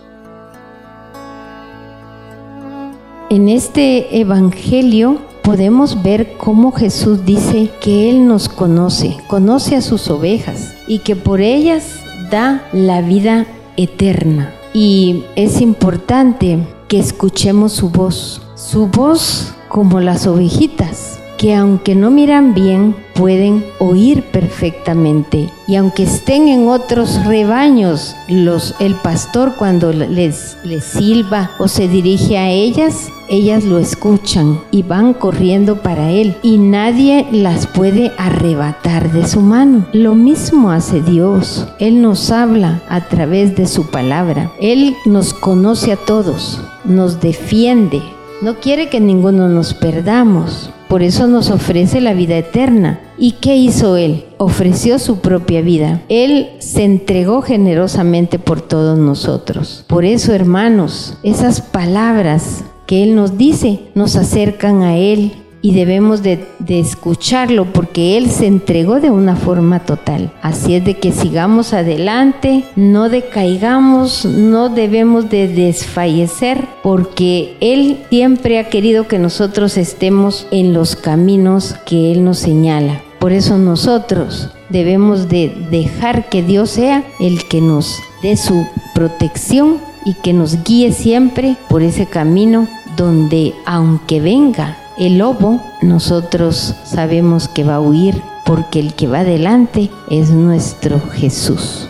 En 3.30 3.48
este 3.48 4.20
Evangelio 4.20 5.29
podemos 5.44 6.02
ver 6.04 6.38
cómo 6.38 6.72
Jesús 6.72 7.26
dice 7.26 7.70
que 7.82 8.10
Él 8.10 8.28
nos 8.28 8.50
conoce, 8.50 9.18
conoce 9.28 9.76
a 9.76 9.82
sus 9.82 10.10
ovejas 10.10 10.76
y 10.88 11.00
que 11.00 11.16
por 11.16 11.42
ellas 11.42 12.00
da 12.30 12.64
la 12.74 13.02
vida 13.02 13.46
eterna. 13.78 14.54
Y 14.74 15.24
es 15.36 15.62
importante 15.62 16.60
que 16.88 17.00
escuchemos 17.00 17.74
su 17.74 17.90
voz, 17.90 18.42
su 18.56 18.88
voz 18.88 19.54
como 19.68 20.00
las 20.00 20.28
ovejitas, 20.28 21.19
que 21.40 21.56
aunque 21.56 21.96
no 21.96 22.12
miran 22.12 22.54
bien, 22.54 22.94
pueden 23.16 23.66
oír 23.80 24.24
perfectamente. 24.24 25.50
Y 25.70 25.78
aunque 25.78 26.04
estén 26.04 26.50
en 26.50 26.68
otros 26.68 27.26
rebaños, 27.26 28.14
los, 28.28 28.76
el 28.80 28.94
pastor 28.96 29.56
cuando 29.58 29.94
les, 29.94 30.58
les 30.66 30.84
silba 30.84 31.52
o 31.58 31.70
se 31.70 31.88
dirige 31.88 32.38
a 32.38 32.50
ellas, 32.50 33.08
ellas 33.30 33.64
lo 33.64 33.80
escuchan 33.80 34.60
y 34.70 34.84
van 34.84 35.14
corriendo 35.14 35.82
para 35.82 36.12
él 36.12 36.36
y 36.44 36.58
nadie 36.58 37.26
las 37.32 37.68
puede 37.68 38.12
arrebatar 38.18 39.10
de 39.14 39.26
su 39.26 39.40
mano. 39.40 39.86
Lo 39.94 40.16
mismo 40.16 40.72
hace 40.72 41.02
Dios. 41.02 41.70
Él 41.80 42.02
nos 42.02 42.32
habla 42.32 42.82
a 42.90 43.08
través 43.08 43.56
de 43.56 43.66
su 43.66 43.90
palabra. 43.90 44.52
Él 44.60 44.94
nos 45.06 45.34
conoce 45.34 45.94
a 45.94 45.96
todos, 45.96 46.60
nos 46.84 47.22
defiende. 47.22 48.02
No 48.42 48.56
quiere 48.56 48.90
que 48.90 49.00
ninguno 49.00 49.48
nos 49.48 49.74
perdamos. 49.74 50.72
Por 50.90 51.04
eso 51.04 51.28
nos 51.28 51.52
ofrece 51.52 52.02
la 52.02 52.14
vida 52.14 52.36
eterna. 52.36 53.00
¿Y 53.20 53.34
qué 53.34 53.56
hizo 53.56 53.96
Él? 53.96 54.26
Ofreció 54.40 54.98
su 54.98 55.20
propia 55.20 55.62
vida. 55.62 56.02
Él 56.10 56.50
se 56.58 56.84
entregó 56.84 57.44
generosamente 57.44 58.40
por 58.40 58.62
todos 58.62 58.98
nosotros. 58.98 59.86
Por 59.88 60.04
eso, 60.04 60.34
hermanos, 60.34 61.16
esas 61.22 61.62
palabras 61.62 62.64
que 62.88 63.04
Él 63.04 63.14
nos 63.14 63.38
dice 63.38 63.82
nos 63.94 64.16
acercan 64.16 64.82
a 64.82 64.98
Él 64.98 65.34
y 65.62 65.74
debemos 65.74 66.24
de, 66.24 66.48
escucharlo 66.68 67.66
porque 67.66 68.18
Él 68.18 68.30
se 68.30 68.48
entregó 68.48 69.00
de 69.00 69.12
una 69.12 69.36
forma 69.36 69.80
total. 69.80 70.32
Así 70.42 70.76
es 70.76 70.86
de 70.86 70.96
que 70.96 71.12
sigamos 71.12 71.74
adelante, 71.74 72.64
no 72.76 73.10
decaigamos, 73.10 74.26
no 74.26 74.70
debemos 74.70 75.30
de 75.30 75.48
desfallecer 75.48 76.68
porque 76.82 77.58
Él 77.60 78.06
siempre 78.10 78.60
ha 78.60 78.70
querido 78.70 79.08
que 79.08 79.20
nosotros 79.20 79.78
estemos 79.78 80.48
en 80.52 80.74
los 80.74 80.96
caminos 80.96 81.76
que 81.86 82.12
Él 82.12 82.24
nos 82.24 82.40
señala. 82.40 83.02
Por 83.20 83.34
eso 83.34 83.58
nosotros 83.58 84.52
debemos 84.70 85.28
de 85.28 85.54
dejar 85.70 86.30
que 86.30 86.42
Dios 86.42 86.70
sea 86.70 87.04
el 87.20 87.44
que 87.50 87.60
nos 87.60 88.00
dé 88.22 88.38
su 88.38 88.66
protección 88.96 89.78
y 90.06 90.14
que 90.14 90.32
nos 90.32 90.64
guíe 90.64 90.94
siempre 90.94 91.58
por 91.68 91.82
ese 91.84 92.06
camino 92.06 92.68
donde 92.96 93.54
aunque 93.66 94.22
venga 94.22 94.78
el 95.00 95.18
lobo, 95.18 95.62
nosotros 95.82 96.76
sabemos 96.84 97.48
que 97.48 97.64
va 97.64 97.76
a 97.76 97.82
huir 97.82 98.22
porque 98.46 98.80
el 98.80 98.94
que 98.94 99.08
va 99.08 99.20
adelante 99.20 99.90
es 100.10 100.30
nuestro 100.30 101.00
Jesús. 101.14 101.88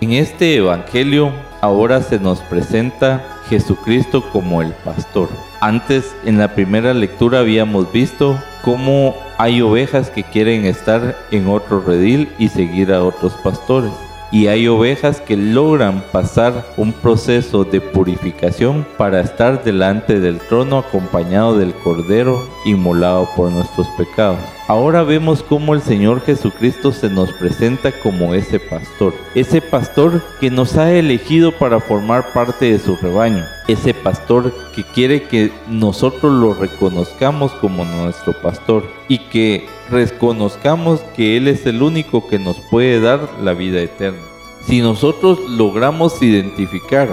En 0.00 0.12
este 0.12 0.56
Evangelio 0.56 1.32
ahora 1.60 2.00
se 2.02 2.20
nos 2.20 2.38
presenta 2.40 3.24
Jesucristo 3.48 4.22
como 4.32 4.62
el 4.62 4.72
pastor. 4.72 5.28
Antes 5.60 6.14
en 6.24 6.38
la 6.38 6.54
primera 6.54 6.94
lectura 6.94 7.40
habíamos 7.40 7.90
visto 7.90 8.38
cómo 8.62 9.16
hay 9.36 9.62
ovejas 9.62 10.10
que 10.10 10.22
quieren 10.22 10.64
estar 10.64 11.16
en 11.32 11.48
otro 11.48 11.80
redil 11.80 12.28
y 12.38 12.48
seguir 12.48 12.92
a 12.92 13.02
otros 13.02 13.32
pastores 13.42 13.92
y 14.32 14.48
hay 14.48 14.66
ovejas 14.68 15.20
que 15.20 15.36
logran 15.36 16.02
pasar 16.12 16.66
un 16.76 16.92
proceso 16.92 17.64
de 17.64 17.80
purificación 17.80 18.86
para 18.96 19.20
estar 19.20 19.62
delante 19.62 20.20
del 20.20 20.38
trono 20.38 20.78
acompañado 20.78 21.58
del 21.58 21.74
Cordero 21.74 22.46
inmolado 22.64 23.28
por 23.36 23.50
nuestros 23.50 23.86
pecados. 23.96 24.38
Ahora 24.68 25.04
vemos 25.04 25.44
cómo 25.44 25.74
el 25.74 25.80
Señor 25.80 26.20
Jesucristo 26.22 26.90
se 26.90 27.08
nos 27.08 27.32
presenta 27.34 27.92
como 27.92 28.34
ese 28.34 28.58
pastor, 28.58 29.14
ese 29.36 29.60
pastor 29.60 30.20
que 30.40 30.50
nos 30.50 30.76
ha 30.76 30.92
elegido 30.92 31.52
para 31.52 31.78
formar 31.78 32.32
parte 32.32 32.72
de 32.72 32.78
su 32.80 32.96
rebaño, 32.96 33.44
ese 33.68 33.94
pastor 33.94 34.52
que 34.74 34.82
quiere 34.82 35.22
que 35.22 35.52
nosotros 35.68 36.32
lo 36.32 36.54
reconozcamos 36.54 37.52
como 37.52 37.84
nuestro 37.84 38.32
pastor 38.32 38.82
y 39.08 39.18
que 39.18 39.66
reconozcamos 39.90 41.00
que 41.16 41.36
Él 41.36 41.48
es 41.48 41.66
el 41.66 41.82
único 41.82 42.28
que 42.28 42.38
nos 42.38 42.56
puede 42.70 43.00
dar 43.00 43.28
la 43.42 43.52
vida 43.52 43.80
eterna. 43.80 44.20
Si 44.66 44.80
nosotros 44.80 45.38
logramos 45.48 46.22
identificar 46.22 47.08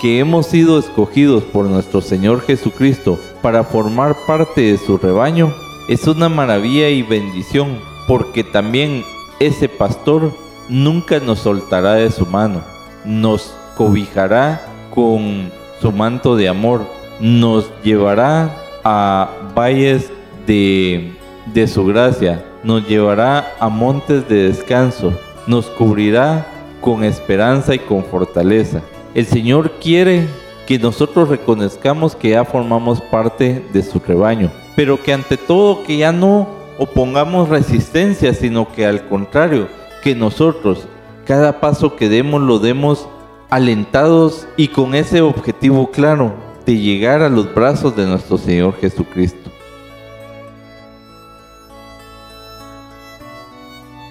que 0.00 0.18
hemos 0.18 0.46
sido 0.46 0.78
escogidos 0.78 1.44
por 1.44 1.66
nuestro 1.66 2.00
Señor 2.00 2.42
Jesucristo 2.42 3.18
para 3.42 3.64
formar 3.64 4.16
parte 4.26 4.60
de 4.60 4.78
su 4.78 4.98
rebaño, 4.98 5.54
es 5.88 6.06
una 6.06 6.28
maravilla 6.28 6.88
y 6.88 7.02
bendición, 7.02 7.78
porque 8.08 8.44
también 8.44 9.04
ese 9.38 9.68
pastor 9.68 10.32
nunca 10.68 11.20
nos 11.20 11.40
soltará 11.40 11.94
de 11.94 12.10
su 12.10 12.26
mano, 12.26 12.62
nos 13.04 13.54
cobijará 13.76 14.66
con 14.94 15.52
su 15.80 15.92
manto 15.92 16.36
de 16.36 16.48
amor, 16.48 16.86
nos 17.20 17.70
llevará 17.82 18.56
a 18.84 19.30
valles 19.54 20.10
de, 20.46 21.15
de 21.52 21.66
su 21.66 21.84
gracia, 21.86 22.44
nos 22.62 22.86
llevará 22.86 23.54
a 23.60 23.68
montes 23.68 24.28
de 24.28 24.48
descanso, 24.48 25.12
nos 25.46 25.66
cubrirá 25.66 26.46
con 26.80 27.04
esperanza 27.04 27.74
y 27.74 27.78
con 27.78 28.04
fortaleza. 28.04 28.82
El 29.14 29.26
Señor 29.26 29.72
quiere 29.80 30.26
que 30.66 30.78
nosotros 30.78 31.28
reconozcamos 31.28 32.16
que 32.16 32.30
ya 32.30 32.44
formamos 32.44 33.00
parte 33.00 33.64
de 33.72 33.82
su 33.82 34.00
rebaño, 34.00 34.50
pero 34.74 35.02
que 35.02 35.12
ante 35.12 35.36
todo 35.36 35.84
que 35.84 35.96
ya 35.96 36.12
no 36.12 36.48
opongamos 36.78 37.48
resistencia, 37.48 38.34
sino 38.34 38.70
que 38.72 38.84
al 38.84 39.08
contrario, 39.08 39.68
que 40.02 40.14
nosotros 40.14 40.86
cada 41.24 41.60
paso 41.60 41.96
que 41.96 42.08
demos 42.08 42.40
lo 42.42 42.58
demos 42.58 43.08
alentados 43.50 44.46
y 44.56 44.68
con 44.68 44.94
ese 44.94 45.20
objetivo 45.20 45.90
claro 45.90 46.32
de 46.64 46.76
llegar 46.78 47.22
a 47.22 47.28
los 47.28 47.52
brazos 47.54 47.96
de 47.96 48.06
nuestro 48.06 48.38
Señor 48.38 48.74
Jesucristo. 48.80 49.45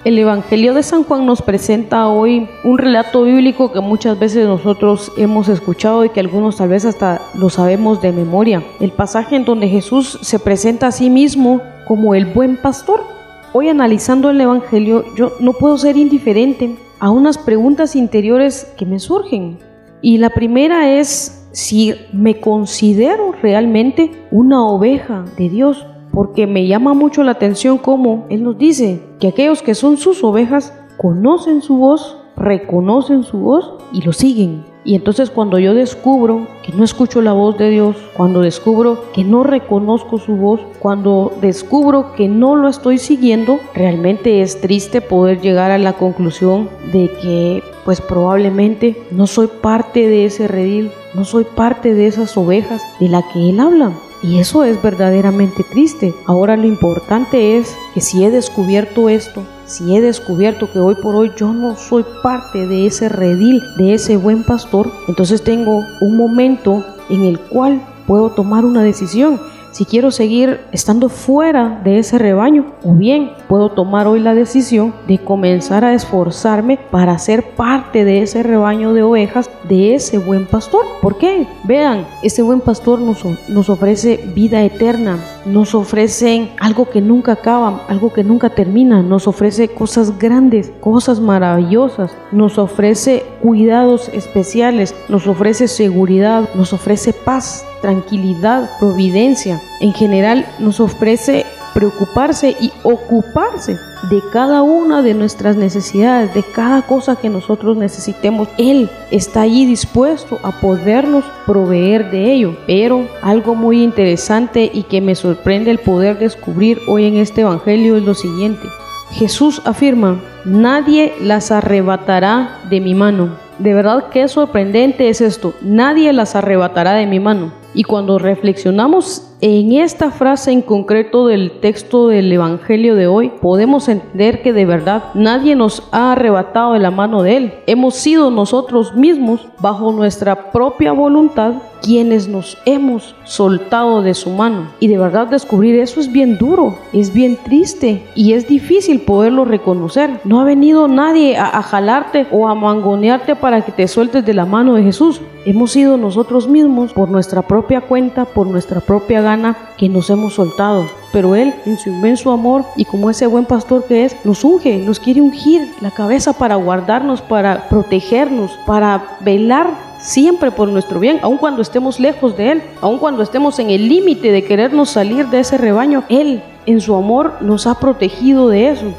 El 0.06 0.20
Evangelio 0.20 0.76
de 0.76 0.84
San 0.84 1.04
Juan 1.04 1.26
nos 1.26 1.42
presenta 1.42 2.10
hoy 2.10 2.48
un 2.64 2.78
relato 2.78 3.24
bíblico 3.24 3.72
que 3.72 3.80
muchas 3.80 4.20
veces 4.20 4.46
nosotros 4.46 5.12
hemos 5.18 5.50
escuchado 5.50 6.06
y 6.06 6.10
que 6.10 6.20
algunos 6.20 6.58
tal 6.58 6.70
vez 6.70 6.86
hasta 6.86 7.20
lo 7.34 7.50
sabemos 7.50 8.04
de 8.04 8.12
memoria. 8.12 8.62
El 8.80 8.92
pasaje 8.92 9.36
en 9.36 9.46
donde 9.46 9.68
Jesús 9.68 10.20
se 10.22 10.38
presenta 10.38 10.86
a 10.86 10.92
sí 10.92 11.10
mismo 11.10 11.60
como 11.88 12.14
el 12.14 12.28
buen 12.28 12.56
pastor. 12.56 13.04
Hoy 13.52 13.70
analizando 13.70 14.30
el 14.30 14.40
Evangelio 14.40 15.06
yo 15.16 15.32
no 15.40 15.54
puedo 15.54 15.76
ser 15.80 15.98
indiferente 15.98 16.76
a 17.00 17.10
unas 17.10 17.40
preguntas 17.40 17.96
interiores 17.96 18.72
que 18.78 18.86
me 18.86 19.00
surgen. 19.00 19.58
Y 20.04 20.20
la 20.20 20.30
primera 20.30 20.88
es 21.00 21.48
si 21.52 21.96
me 22.14 22.40
considero 22.40 23.32
realmente 23.42 24.12
una 24.30 24.68
oveja 24.68 25.26
de 25.36 25.50
Dios 25.50 25.84
porque 26.16 26.48
me 26.48 26.66
llama 26.66 26.94
mucho 26.94 27.24
la 27.24 27.34
atención 27.34 27.78
cómo 27.78 28.26
Él 28.30 28.42
nos 28.42 28.58
dice 28.58 29.02
que 29.20 29.28
aquellos 29.28 29.62
que 29.62 29.76
son 29.76 29.98
sus 29.98 30.24
ovejas 30.24 30.74
conocen 30.98 31.62
su 31.62 31.76
voz, 31.76 32.18
reconocen 32.38 33.24
su 33.24 33.38
voz 33.38 33.74
y 33.92 34.02
lo 34.02 34.14
siguen. 34.14 34.64
Y 34.86 34.96
entonces 34.96 35.30
cuando 35.30 35.60
yo 35.60 35.74
descubro 35.74 36.48
que 36.64 36.72
no 36.72 36.84
escucho 36.84 37.22
la 37.22 37.34
voz 37.34 37.58
de 37.58 37.70
Dios, 37.70 37.98
cuando 38.16 38.42
descubro 38.42 39.12
que 39.14 39.24
no 39.24 39.44
reconozco 39.44 40.18
su 40.18 40.38
voz, 40.38 40.62
cuando 40.80 41.34
descubro 41.42 42.14
que 42.16 42.30
no 42.30 42.56
lo 42.56 42.70
estoy 42.70 42.98
siguiendo, 42.98 43.60
realmente 43.74 44.42
es 44.42 44.62
triste 44.62 45.02
poder 45.02 45.42
llegar 45.42 45.72
a 45.72 45.80
la 45.80 45.94
conclusión 45.94 46.70
de 46.94 47.10
que 47.22 47.64
pues 47.84 48.00
probablemente 48.00 48.96
no 49.12 49.28
soy 49.28 49.48
parte 49.48 50.08
de 50.08 50.26
ese 50.26 50.48
redil, 50.48 50.92
no 51.14 51.26
soy 51.26 51.44
parte 51.44 51.94
de 51.94 52.08
esas 52.08 52.38
ovejas 52.38 52.82
de 53.00 53.10
la 53.10 53.22
que 53.34 53.50
Él 53.50 53.60
habla. 53.60 53.92
Y 54.22 54.40
eso 54.40 54.64
es 54.64 54.82
verdaderamente 54.82 55.64
triste. 55.64 56.14
Ahora 56.26 56.58
lo 56.58 56.66
importante 56.66 57.58
es 57.58 57.76
que 57.94 58.02
si 58.02 58.24
he 58.24 58.32
descubierto 58.32 59.10
esto, 59.10 59.44
si 59.66 59.96
he 59.96 60.02
descubierto 60.02 60.72
que 60.72 60.80
hoy 60.80 60.96
por 60.96 61.16
hoy 61.16 61.32
yo 61.36 61.54
no 61.54 61.76
soy 61.76 62.06
parte 62.24 62.68
de 62.68 62.86
ese 62.86 63.10
redil, 63.10 63.62
de 63.78 63.94
ese 63.94 64.18
buen 64.18 64.44
pastor, 64.44 64.92
entonces 65.08 65.44
tengo 65.44 65.84
un 66.02 66.18
momento 66.18 66.84
en 67.10 67.24
el 67.24 67.40
cual 67.40 67.82
puedo 68.08 68.30
tomar 68.32 68.66
una 68.66 68.84
decisión 68.84 69.40
si 69.76 69.84
quiero 69.84 70.10
seguir 70.10 70.62
estando 70.72 71.10
fuera 71.10 71.82
de 71.84 72.00
ese 72.00 72.18
rebaño 72.18 72.76
o 72.82 72.94
bien 72.94 73.32
puedo 73.50 73.68
tomar 73.68 74.08
hoy 74.08 74.22
la 74.22 74.34
decisión 74.34 74.94
de 75.06 75.18
comenzar 75.18 75.84
a 75.84 75.94
esforzarme 75.94 76.80
para 76.92 77.20
ser 77.20 77.44
parte 77.56 78.06
de 78.06 78.22
ese 78.22 78.42
rebaño 78.42 78.94
de 78.94 79.04
ovejas 79.04 79.50
de 79.68 79.96
ese 79.96 80.18
buen 80.18 80.46
pastor. 80.46 80.86
¿Por 81.02 81.18
qué? 81.18 81.46
Vean, 81.66 82.08
ese 82.24 82.42
buen 82.42 82.62
pastor 82.62 83.00
nos, 83.00 83.26
nos 83.50 83.70
ofrece 83.70 84.24
vida 84.34 84.64
eterna, 84.64 85.20
nos 85.46 85.76
ofrece 85.76 86.52
algo 86.60 86.90
que 86.90 87.02
nunca 87.02 87.34
acaba, 87.34 87.86
algo 87.88 88.12
que 88.12 88.24
nunca 88.24 88.50
termina, 88.50 89.02
nos 89.02 89.28
ofrece 89.28 89.68
cosas 89.68 90.18
grandes, 90.18 90.72
cosas 90.80 91.20
maravillosas, 91.20 92.16
nos 92.32 92.58
ofrece 92.58 93.24
cuidados 93.42 94.10
especiales, 94.10 94.96
nos 95.10 95.28
ofrece 95.28 95.68
seguridad, 95.68 96.50
nos 96.56 96.74
ofrece 96.74 97.14
paz, 97.14 97.66
tranquilidad, 97.82 98.70
providencia. 98.80 99.62
En 99.80 99.94
general 99.94 100.46
nos 100.60 100.80
ofrece 100.80 101.46
preocuparse 101.76 102.56
y 102.62 102.72
ocuparse 102.84 103.78
de 104.10 104.22
cada 104.32 104.64
una 104.64 105.02
de 105.02 105.14
nuestras 105.14 105.58
necesidades, 105.58 106.34
de 106.34 106.42
cada 106.42 106.84
cosa 106.84 107.18
que 107.18 107.30
nosotros 107.30 107.76
necesitemos. 107.76 108.48
Él 108.58 108.90
está 109.12 109.42
allí 109.42 109.66
dispuesto 109.66 110.40
a 110.42 110.62
podernos 110.62 111.26
proveer 111.46 112.10
de 112.12 112.32
ello. 112.32 112.56
Pero 112.66 113.10
algo 113.22 113.56
muy 113.56 113.84
interesante 113.84 114.72
y 114.74 114.84
que 114.84 115.02
me 115.02 115.16
sorprende 115.16 115.70
el 115.70 115.80
poder 115.80 116.18
descubrir 116.18 116.80
hoy 116.88 117.06
en 117.06 117.18
este 117.18 117.42
Evangelio 117.42 117.98
es 117.98 118.04
lo 118.04 118.14
siguiente. 118.14 118.68
Jesús 119.12 119.62
afirma, 119.66 120.22
nadie 120.46 121.14
las 121.22 121.52
arrebatará 121.52 122.62
de 122.70 122.80
mi 122.80 122.96
mano. 122.96 123.36
De 123.60 123.74
verdad 123.74 124.06
qué 124.12 124.28
sorprendente 124.30 125.10
es 125.10 125.20
esto, 125.20 125.54
nadie 125.62 126.12
las 126.14 126.36
arrebatará 126.36 126.94
de 126.94 127.06
mi 127.06 127.20
mano. 127.20 127.52
Y 127.74 127.84
cuando 127.84 128.18
reflexionamos 128.18 129.35
en 129.42 129.74
esta 129.74 130.12
frase 130.12 130.52
en 130.52 130.62
concreto 130.62 131.28
del 131.28 131.60
texto 131.60 132.08
del 132.08 132.32
Evangelio 132.32 132.96
de 132.96 133.08
hoy, 133.08 133.32
podemos 133.42 133.90
entender 133.90 134.42
que 134.42 134.54
de 134.54 134.66
verdad 134.66 135.04
nadie 135.14 135.56
nos 135.56 135.84
ha 135.92 136.14
arrebatado 136.14 136.74
de 136.74 136.80
la 136.80 136.92
mano 136.92 137.22
de 137.22 137.38
Él. 137.38 137.54
Hemos 137.68 137.96
sido 137.96 138.32
nosotros 138.32 138.96
mismos, 138.96 139.48
bajo 139.60 139.92
nuestra 139.92 140.52
propia 140.52 140.94
voluntad, 140.94 141.56
quienes 141.82 142.28
nos 142.28 142.58
hemos 142.66 143.16
soltado 143.26 144.02
de 144.02 144.14
su 144.14 144.32
mano. 144.32 144.70
Y 144.80 144.88
de 144.88 144.98
verdad 144.98 145.28
descubrir 145.28 145.80
eso 145.80 146.00
es 146.00 146.12
bien 146.12 146.38
duro, 146.38 146.78
es 146.94 147.14
bien 147.14 147.38
triste 147.38 148.04
y 148.16 148.34
es 148.34 148.48
difícil 148.48 149.02
poderlo 149.02 149.46
reconocer. 149.46 150.20
No 150.24 150.40
ha 150.40 150.44
venido 150.44 150.88
nadie 150.88 151.38
a, 151.38 151.62
jalarte 151.62 152.26
o 152.32 152.48
a 152.48 152.56
mangonearte 152.56 153.36
para 153.36 153.62
que 153.62 153.72
te 153.72 153.88
sueltes 153.88 154.26
de 154.26 154.34
la 154.34 154.46
mano 154.46 154.74
de 154.74 154.84
Jesús. 154.84 155.22
Hemos 155.46 155.72
sido 155.72 155.98
nosotros 155.98 156.48
mismos 156.48 156.92
por 156.92 157.10
nuestra 157.10 157.44
propia 157.44 157.82
cuenta, 157.82 158.26
por 158.26 158.48
nuestra 158.48 158.82
propia 158.82 159.22
gana, 159.26 159.58
que 159.78 159.90
nos 159.90 160.10
hemos 160.10 160.36
soltado. 160.36 160.86
Pero 161.12 161.36
Él, 161.36 161.54
en 161.66 161.78
su 161.78 161.90
inmenso 161.90 162.32
amor 162.32 162.64
y 162.78 162.86
como 162.86 163.10
ese 163.10 163.28
buen 163.28 163.44
pastor 163.44 163.86
que 163.86 164.06
es, 164.06 164.16
nos 164.24 164.46
unge, 164.46 164.78
nos 164.78 165.02
quiere 165.02 165.20
ungir 165.20 165.74
la 165.82 165.92
cabeza 165.92 166.32
para 166.32 166.56
guardarnos, 166.56 167.22
para 167.22 167.68
protegernos, 167.68 168.52
para 168.66 169.18
velar 169.20 169.68
siempre 170.00 170.52
por 170.52 170.70
nuestro 170.70 171.00
bien, 171.00 171.20
aun 171.22 171.38
cuando 171.38 171.62
estemos 171.62 172.00
lejos 172.00 172.38
de 172.38 172.52
Él, 172.54 172.64
aun 172.80 173.00
cuando 173.00 173.24
estemos 173.24 173.60
en 173.60 173.72
el 173.72 173.90
límite 173.90 174.32
de 174.32 174.46
querernos 174.46 174.92
salir 174.92 175.28
de 175.28 175.40
ese 175.40 175.58
rebaño, 175.58 176.04
Él 176.08 176.42
en 176.66 176.82
su 176.82 176.96
amor 176.96 177.34
nos 177.42 177.68
ha 177.68 177.80
protegido 177.80 178.50
de 178.50 178.70
eso. 178.70 178.94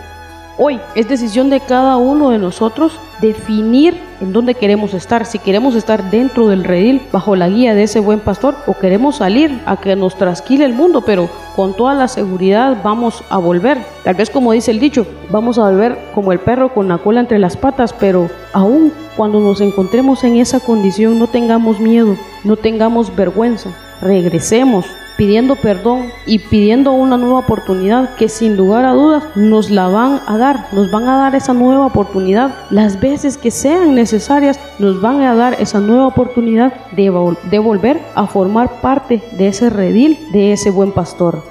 Hoy 0.59 0.81
es 0.95 1.07
decisión 1.07 1.51
de 1.51 1.61
cada 1.61 1.99
uno 1.99 2.31
de 2.31 2.39
nosotros 2.39 2.99
definir 3.21 4.01
en 4.23 4.33
dónde 4.33 4.55
queremos 4.55 4.95
estar, 4.95 5.27
si 5.27 5.39
queremos 5.39 5.75
estar 5.75 6.11
dentro 6.11 6.49
del 6.49 6.65
redil 6.65 7.03
bajo 7.13 7.37
la 7.37 7.51
guía 7.51 7.75
de 7.75 7.83
ese 7.83 8.01
buen 8.01 8.21
pastor 8.21 8.57
o 8.67 8.73
queremos 8.73 9.17
salir 9.17 9.61
a 9.67 9.77
que 9.77 9.95
nos 9.97 10.17
trasquile 10.17 10.65
el 10.65 10.73
mundo, 10.73 11.03
pero 11.05 11.29
con 11.55 11.75
toda 11.75 11.93
la 11.93 12.09
seguridad 12.09 12.79
vamos 12.83 13.23
a 13.29 13.37
volver. 13.37 13.85
Tal 14.03 14.15
vez 14.15 14.31
como 14.31 14.53
dice 14.53 14.71
el 14.71 14.81
dicho, 14.81 15.07
vamos 15.31 15.59
a 15.59 15.65
volver 15.65 15.99
como 16.15 16.33
el 16.33 16.39
perro 16.39 16.73
con 16.73 16.89
la 16.89 16.97
cola 16.97 17.21
entre 17.21 17.39
las 17.39 17.59
patas, 17.59 17.93
pero 17.93 18.31
aún 18.55 18.95
cuando 19.15 19.41
nos 19.41 19.61
encontremos 19.61 20.25
en 20.25 20.39
esa 20.39 20.61
condición 20.61 21.19
no 21.19 21.27
tengamos 21.27 21.81
miedo, 21.81 22.17
no 22.45 22.57
tengamos 22.57 23.15
vergüenza, 23.15 23.77
regresemos 24.01 24.87
pidiendo 25.17 25.57
perdón 25.57 26.07
y 26.27 26.39
pidiendo 26.39 26.93
una 26.93 27.17
nueva 27.17 27.41
oportunidad 27.41 28.15
que 28.17 28.29
sin 28.29 28.57
lugar 28.57 28.85
a 28.85 28.93
dudas 28.93 29.25
nos 29.35 29.71
la 29.71 29.89
van 29.89 30.21
a 30.27 30.37
dar, 30.37 30.69
nos 30.73 30.91
van 30.91 31.09
a 31.09 31.17
dar 31.17 31.35
esa 31.35 31.55
nueva 31.55 31.87
oportunidad 31.87 32.55
las 32.71 33.01
veces 33.01 33.37
que 33.37 33.51
sean 33.51 33.95
necesarias, 33.95 34.61
nos 34.79 35.01
van 35.01 35.23
a 35.23 35.35
dar 35.35 35.57
esa 35.61 35.81
nueva 35.81 36.07
oportunidad 36.07 36.73
de, 36.93 37.13
de 37.51 37.59
volver 37.59 38.01
a 38.15 38.27
formar 38.27 38.81
parte 38.81 39.23
de 39.33 39.49
ese 39.49 39.71
redil, 39.71 40.19
de 40.33 40.53
ese 40.53 40.71
buen 40.71 40.93
pastor. 40.93 41.43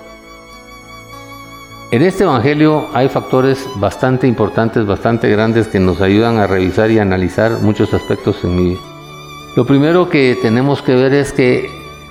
En 1.91 2.01
este 2.01 2.23
Evangelio 2.23 2.87
hay 2.93 3.09
factores 3.09 3.67
bastante 3.75 4.27
importantes, 4.27 4.85
bastante 4.85 5.29
grandes 5.29 5.67
que 5.67 5.79
nos 5.79 6.01
ayudan 6.01 6.37
a 6.39 6.47
revisar 6.47 6.91
y 6.91 6.99
analizar 6.99 7.59
muchos 7.61 7.93
aspectos 7.93 8.43
en 8.43 8.55
mi 8.55 8.63
vida. 8.69 8.81
Lo 9.55 9.65
primero 9.65 10.09
que 10.09 10.37
tenemos 10.41 10.81
que 10.81 10.95
ver 10.95 11.13
es 11.13 11.31
que 11.31 11.69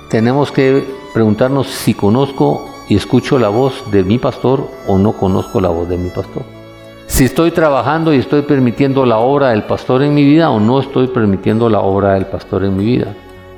tenemos 0.08 0.50
que 0.52 1.03
preguntarnos 1.14 1.68
si 1.68 1.94
conozco 1.94 2.68
y 2.88 2.96
escucho 2.96 3.38
la 3.38 3.48
voz 3.48 3.90
de 3.90 4.02
mi 4.02 4.18
pastor 4.18 4.68
o 4.86 4.98
no 4.98 5.12
conozco 5.12 5.60
la 5.60 5.70
voz 5.70 5.88
de 5.88 5.96
mi 5.96 6.10
pastor. 6.10 6.42
Si 7.06 7.24
estoy 7.24 7.52
trabajando 7.52 8.12
y 8.12 8.18
estoy 8.18 8.42
permitiendo 8.42 9.06
la 9.06 9.18
obra 9.18 9.50
del 9.50 9.62
pastor 9.62 10.02
en 10.02 10.12
mi 10.12 10.24
vida 10.24 10.50
o 10.50 10.58
no 10.58 10.80
estoy 10.80 11.06
permitiendo 11.06 11.70
la 11.70 11.80
obra 11.80 12.14
del 12.14 12.26
pastor 12.26 12.64
en 12.64 12.76
mi 12.76 12.84
vida. 12.84 13.14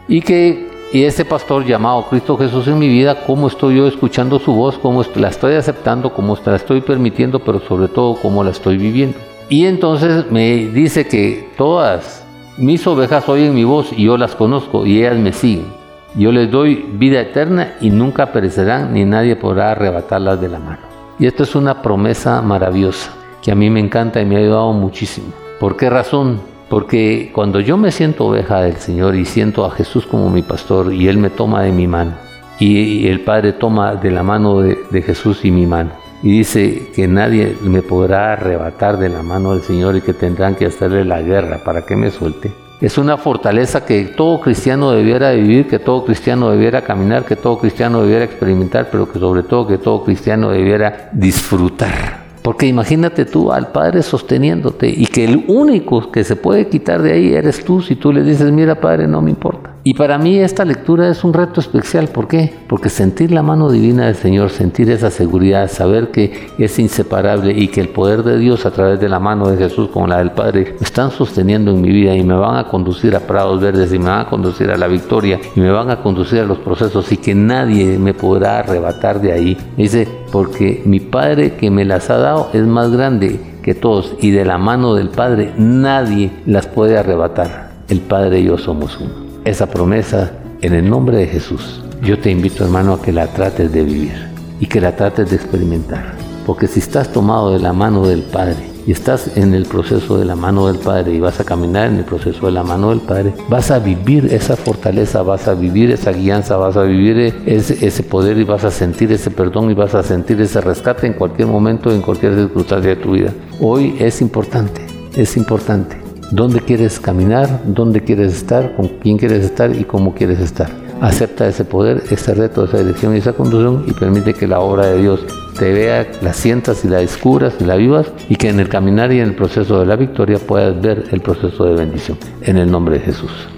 Y 0.06 0.20
que 0.20 0.66
y 0.92 1.02
ese 1.02 1.24
pastor 1.24 1.64
llamado 1.64 2.06
Cristo 2.08 2.36
Jesús 2.36 2.68
en 2.68 2.78
mi 2.78 2.88
vida, 2.88 3.24
cómo 3.26 3.48
estoy 3.48 3.76
yo 3.76 3.88
escuchando 3.88 4.38
su 4.38 4.52
voz, 4.52 4.78
cómo 4.78 5.04
la 5.16 5.28
estoy 5.28 5.54
aceptando, 5.54 6.12
cómo 6.12 6.38
la 6.44 6.56
estoy 6.56 6.80
permitiendo, 6.80 7.40
pero 7.40 7.58
sobre 7.60 7.88
todo 7.88 8.14
cómo 8.14 8.44
la 8.44 8.50
estoy 8.50 8.76
viviendo. 8.76 9.18
Y 9.48 9.66
entonces 9.66 10.30
me 10.30 10.68
dice 10.68 11.08
que 11.08 11.48
todas 11.56 12.24
mis 12.56 12.86
ovejas 12.86 13.28
oyen 13.28 13.54
mi 13.54 13.64
voz 13.64 13.92
y 13.92 14.04
yo 14.04 14.16
las 14.16 14.34
conozco 14.36 14.86
y 14.86 14.98
ellas 14.98 15.18
me 15.18 15.32
siguen. 15.32 15.75
Yo 16.16 16.32
les 16.32 16.50
doy 16.50 16.86
vida 16.94 17.20
eterna 17.20 17.74
y 17.80 17.90
nunca 17.90 18.32
perecerán 18.32 18.94
ni 18.94 19.04
nadie 19.04 19.36
podrá 19.36 19.72
arrebatarlas 19.72 20.40
de 20.40 20.48
la 20.48 20.58
mano. 20.58 20.80
Y 21.18 21.26
esto 21.26 21.42
es 21.42 21.54
una 21.54 21.82
promesa 21.82 22.40
maravillosa 22.40 23.12
que 23.42 23.52
a 23.52 23.54
mí 23.54 23.68
me 23.68 23.80
encanta 23.80 24.20
y 24.20 24.24
me 24.24 24.36
ha 24.36 24.38
ayudado 24.38 24.72
muchísimo. 24.72 25.28
¿Por 25.60 25.76
qué 25.76 25.90
razón? 25.90 26.40
Porque 26.70 27.30
cuando 27.34 27.60
yo 27.60 27.76
me 27.76 27.92
siento 27.92 28.26
oveja 28.26 28.62
del 28.62 28.76
Señor 28.76 29.14
y 29.14 29.26
siento 29.26 29.66
a 29.66 29.70
Jesús 29.70 30.06
como 30.06 30.30
mi 30.30 30.42
pastor 30.42 30.92
y 30.92 31.06
Él 31.06 31.18
me 31.18 31.30
toma 31.30 31.62
de 31.62 31.72
mi 31.72 31.86
mano 31.86 32.12
y 32.58 33.06
el 33.06 33.20
Padre 33.20 33.52
toma 33.52 33.96
de 33.96 34.10
la 34.10 34.22
mano 34.22 34.62
de, 34.62 35.02
Jesús 35.02 35.44
y 35.44 35.50
mi 35.50 35.66
mano 35.66 35.90
y 36.22 36.38
dice 36.38 36.90
que 36.94 37.06
nadie 37.06 37.56
me 37.62 37.82
podrá 37.82 38.32
arrebatar 38.32 38.96
de 38.96 39.10
la 39.10 39.22
mano 39.22 39.52
del 39.52 39.62
Señor 39.62 39.96
y 39.96 40.00
que 40.00 40.14
tendrán 40.14 40.54
que 40.54 40.64
hacerle 40.64 41.04
la 41.04 41.20
guerra 41.20 41.58
para 41.62 41.84
que 41.84 41.94
me 41.94 42.10
suelte. 42.10 42.65
Es 42.78 42.98
una 42.98 43.16
fortaleza 43.16 43.86
que 43.86 44.04
todo 44.04 44.38
cristiano 44.38 44.90
debiera 44.90 45.32
vivir, 45.32 45.66
que 45.66 45.78
todo 45.78 46.04
cristiano 46.04 46.50
debiera 46.50 46.82
caminar, 46.82 47.24
que 47.24 47.34
todo 47.34 47.58
cristiano 47.58 48.02
debiera 48.02 48.26
experimentar, 48.26 48.88
pero 48.92 49.10
que 49.10 49.18
sobre 49.18 49.44
todo 49.44 49.66
que 49.66 49.78
todo 49.78 50.04
cristiano 50.04 50.50
debiera 50.50 51.08
disfrutar. 51.12 52.26
Porque 52.42 52.66
imagínate 52.66 53.24
tú 53.24 53.50
al 53.50 53.72
Padre 53.72 54.02
sosteniéndote 54.02 54.88
y 54.88 55.06
que 55.06 55.24
el 55.24 55.46
único 55.48 56.12
que 56.12 56.22
se 56.22 56.36
puede 56.36 56.68
quitar 56.68 57.00
de 57.00 57.14
ahí 57.14 57.32
eres 57.32 57.64
tú 57.64 57.80
si 57.80 57.96
tú 57.96 58.12
le 58.12 58.22
dices, 58.22 58.52
mira 58.52 58.78
Padre, 58.78 59.08
no 59.08 59.22
me 59.22 59.30
importa. 59.30 59.75
Y 59.86 59.94
para 59.94 60.18
mí 60.18 60.36
esta 60.36 60.64
lectura 60.64 61.08
es 61.08 61.22
un 61.22 61.32
reto 61.32 61.60
especial. 61.60 62.08
¿Por 62.08 62.26
qué? 62.26 62.52
Porque 62.66 62.88
sentir 62.88 63.30
la 63.30 63.44
mano 63.44 63.70
divina 63.70 64.06
del 64.06 64.16
Señor, 64.16 64.50
sentir 64.50 64.90
esa 64.90 65.12
seguridad, 65.12 65.70
saber 65.70 66.10
que 66.10 66.48
es 66.58 66.80
inseparable 66.80 67.52
y 67.52 67.68
que 67.68 67.82
el 67.82 67.90
poder 67.90 68.24
de 68.24 68.36
Dios 68.36 68.66
a 68.66 68.72
través 68.72 68.98
de 68.98 69.08
la 69.08 69.20
mano 69.20 69.48
de 69.48 69.56
Jesús 69.56 69.88
como 69.90 70.08
la 70.08 70.18
del 70.18 70.32
Padre 70.32 70.74
me 70.80 70.84
están 70.84 71.12
sosteniendo 71.12 71.70
en 71.70 71.82
mi 71.82 71.90
vida 71.90 72.16
y 72.16 72.24
me 72.24 72.34
van 72.34 72.56
a 72.56 72.64
conducir 72.64 73.14
a 73.14 73.20
prados 73.20 73.60
verdes 73.60 73.92
y 73.92 74.00
me 74.00 74.06
van 74.06 74.22
a 74.22 74.28
conducir 74.28 74.72
a 74.72 74.76
la 74.76 74.88
victoria 74.88 75.38
y 75.54 75.60
me 75.60 75.70
van 75.70 75.88
a 75.88 76.02
conducir 76.02 76.40
a 76.40 76.46
los 76.46 76.58
procesos 76.58 77.12
y 77.12 77.18
que 77.18 77.36
nadie 77.36 77.96
me 77.96 78.12
podrá 78.12 78.58
arrebatar 78.58 79.20
de 79.20 79.30
ahí. 79.30 79.56
Dice, 79.76 80.08
porque 80.32 80.82
mi 80.84 80.98
Padre 80.98 81.54
que 81.54 81.70
me 81.70 81.84
las 81.84 82.10
ha 82.10 82.16
dado 82.16 82.50
es 82.52 82.66
más 82.66 82.90
grande 82.90 83.38
que 83.62 83.76
todos 83.76 84.16
y 84.20 84.32
de 84.32 84.44
la 84.44 84.58
mano 84.58 84.96
del 84.96 85.10
Padre 85.10 85.52
nadie 85.56 86.32
las 86.44 86.66
puede 86.66 86.98
arrebatar. 86.98 87.70
El 87.88 88.00
Padre 88.00 88.40
y 88.40 88.46
yo 88.46 88.58
somos 88.58 88.98
uno 89.00 89.25
esa 89.46 89.66
promesa 89.66 90.32
en 90.60 90.74
el 90.74 90.90
nombre 90.90 91.18
de 91.18 91.26
Jesús. 91.28 91.80
Yo 92.02 92.18
te 92.18 92.30
invito 92.30 92.64
hermano 92.64 92.94
a 92.94 93.02
que 93.02 93.12
la 93.12 93.28
trates 93.28 93.72
de 93.72 93.82
vivir 93.82 94.28
y 94.58 94.66
que 94.66 94.80
la 94.80 94.96
trates 94.96 95.30
de 95.30 95.36
experimentar. 95.36 96.14
Porque 96.44 96.66
si 96.66 96.80
estás 96.80 97.12
tomado 97.12 97.52
de 97.52 97.60
la 97.60 97.72
mano 97.72 98.06
del 98.06 98.22
Padre 98.22 98.56
y 98.86 98.92
estás 98.92 99.36
en 99.36 99.54
el 99.54 99.64
proceso 99.66 100.18
de 100.18 100.24
la 100.24 100.34
mano 100.34 100.66
del 100.66 100.78
Padre 100.78 101.14
y 101.14 101.20
vas 101.20 101.38
a 101.40 101.44
caminar 101.44 101.88
en 101.88 101.96
el 101.96 102.04
proceso 102.04 102.46
de 102.46 102.52
la 102.52 102.64
mano 102.64 102.90
del 102.90 103.00
Padre, 103.00 103.34
vas 103.48 103.70
a 103.70 103.78
vivir 103.78 104.32
esa 104.32 104.56
fortaleza, 104.56 105.22
vas 105.22 105.46
a 105.46 105.54
vivir 105.54 105.92
esa 105.92 106.12
guianza, 106.12 106.56
vas 106.56 106.76
a 106.76 106.82
vivir 106.82 107.34
ese, 107.46 108.02
poder 108.02 108.38
y 108.38 108.44
vas 108.44 108.64
a 108.64 108.70
sentir 108.72 109.12
ese 109.12 109.30
perdón 109.30 109.70
y 109.70 109.74
vas 109.74 109.94
a 109.94 110.02
sentir 110.02 110.40
ese 110.40 110.60
rescate 110.60 111.06
en 111.06 111.14
cualquier 111.14 111.48
momento, 111.48 111.92
en 111.92 112.02
cualquier 112.02 112.34
circunstancia 112.34 112.90
de 112.90 112.96
tu 112.96 113.12
vida. 113.12 113.32
Hoy 113.60 113.96
es 114.00 114.20
importante, 114.20 114.84
es 115.16 115.36
importante 115.36 116.05
dónde 116.30 116.60
quieres 116.60 117.00
caminar, 117.00 117.60
dónde 117.66 118.02
quieres 118.02 118.34
estar, 118.34 118.74
con 118.76 118.88
quién 118.88 119.18
quieres 119.18 119.44
estar 119.44 119.74
y 119.74 119.84
cómo 119.84 120.14
quieres 120.14 120.40
estar. 120.40 120.70
Acepta 121.00 121.46
ese 121.46 121.64
poder, 121.64 122.02
ese 122.10 122.34
reto, 122.34 122.64
esa 122.64 122.78
dirección 122.78 123.14
y 123.14 123.18
esa 123.18 123.34
conducción 123.34 123.84
y 123.86 123.92
permite 123.92 124.32
que 124.32 124.46
la 124.46 124.60
obra 124.60 124.86
de 124.86 125.02
Dios 125.02 125.20
te 125.58 125.72
vea, 125.72 126.06
la 126.22 126.32
sientas 126.32 126.84
y 126.84 126.88
la 126.88 126.98
descubras 126.98 127.54
y 127.60 127.64
la 127.64 127.76
vivas 127.76 128.06
y 128.28 128.36
que 128.36 128.48
en 128.48 128.60
el 128.60 128.68
caminar 128.68 129.12
y 129.12 129.20
en 129.20 129.28
el 129.28 129.34
proceso 129.34 129.80
de 129.80 129.86
la 129.86 129.96
victoria 129.96 130.38
puedas 130.38 130.80
ver 130.80 131.04
el 131.10 131.20
proceso 131.20 131.64
de 131.64 131.74
bendición. 131.74 132.18
En 132.42 132.56
el 132.56 132.70
nombre 132.70 132.98
de 132.98 133.04
Jesús. 133.04 133.55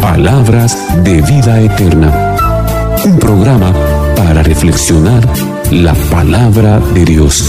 Palabras 0.00 0.78
de 1.04 1.20
Vida 1.20 1.60
Eterna, 1.60 2.10
un 3.04 3.18
programa 3.18 3.70
para 4.16 4.42
reflexionar 4.42 5.28
la 5.70 5.92
palabra 6.10 6.80
de 6.94 7.04
Dios. 7.04 7.44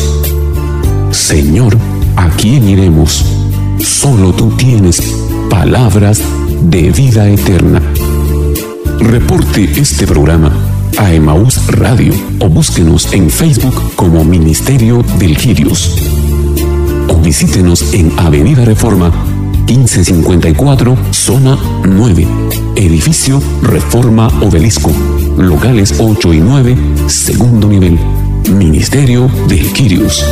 Señor, 1.11 1.77
¿a 2.17 2.27
quién 2.31 2.67
iremos? 2.67 3.23
Solo 3.79 4.33
tú 4.33 4.49
tienes 4.57 5.01
palabras 5.49 6.21
de 6.63 6.91
vida 6.91 7.29
eterna. 7.29 7.81
Reporte 8.99 9.63
este 9.77 10.05
programa 10.05 10.51
a 10.97 11.13
Emaús 11.13 11.67
Radio 11.67 12.13
o 12.39 12.49
búsquenos 12.49 13.13
en 13.13 13.29
Facebook 13.29 13.95
como 13.95 14.25
Ministerio 14.25 15.05
del 15.17 15.37
Quirios. 15.37 15.95
O 17.07 17.15
visítenos 17.21 17.93
en 17.93 18.11
Avenida 18.19 18.65
Reforma 18.65 19.13
1554, 19.67 20.97
zona 21.11 21.57
9, 21.83 22.27
edificio 22.75 23.41
Reforma 23.61 24.27
Obelisco, 24.41 24.91
locales 25.37 25.95
8 25.99 26.33
y 26.33 26.39
9, 26.39 26.77
segundo 27.07 27.67
nivel, 27.67 27.99
Ministerio 28.49 29.29
del 29.47 29.71
Quirios. 29.73 30.25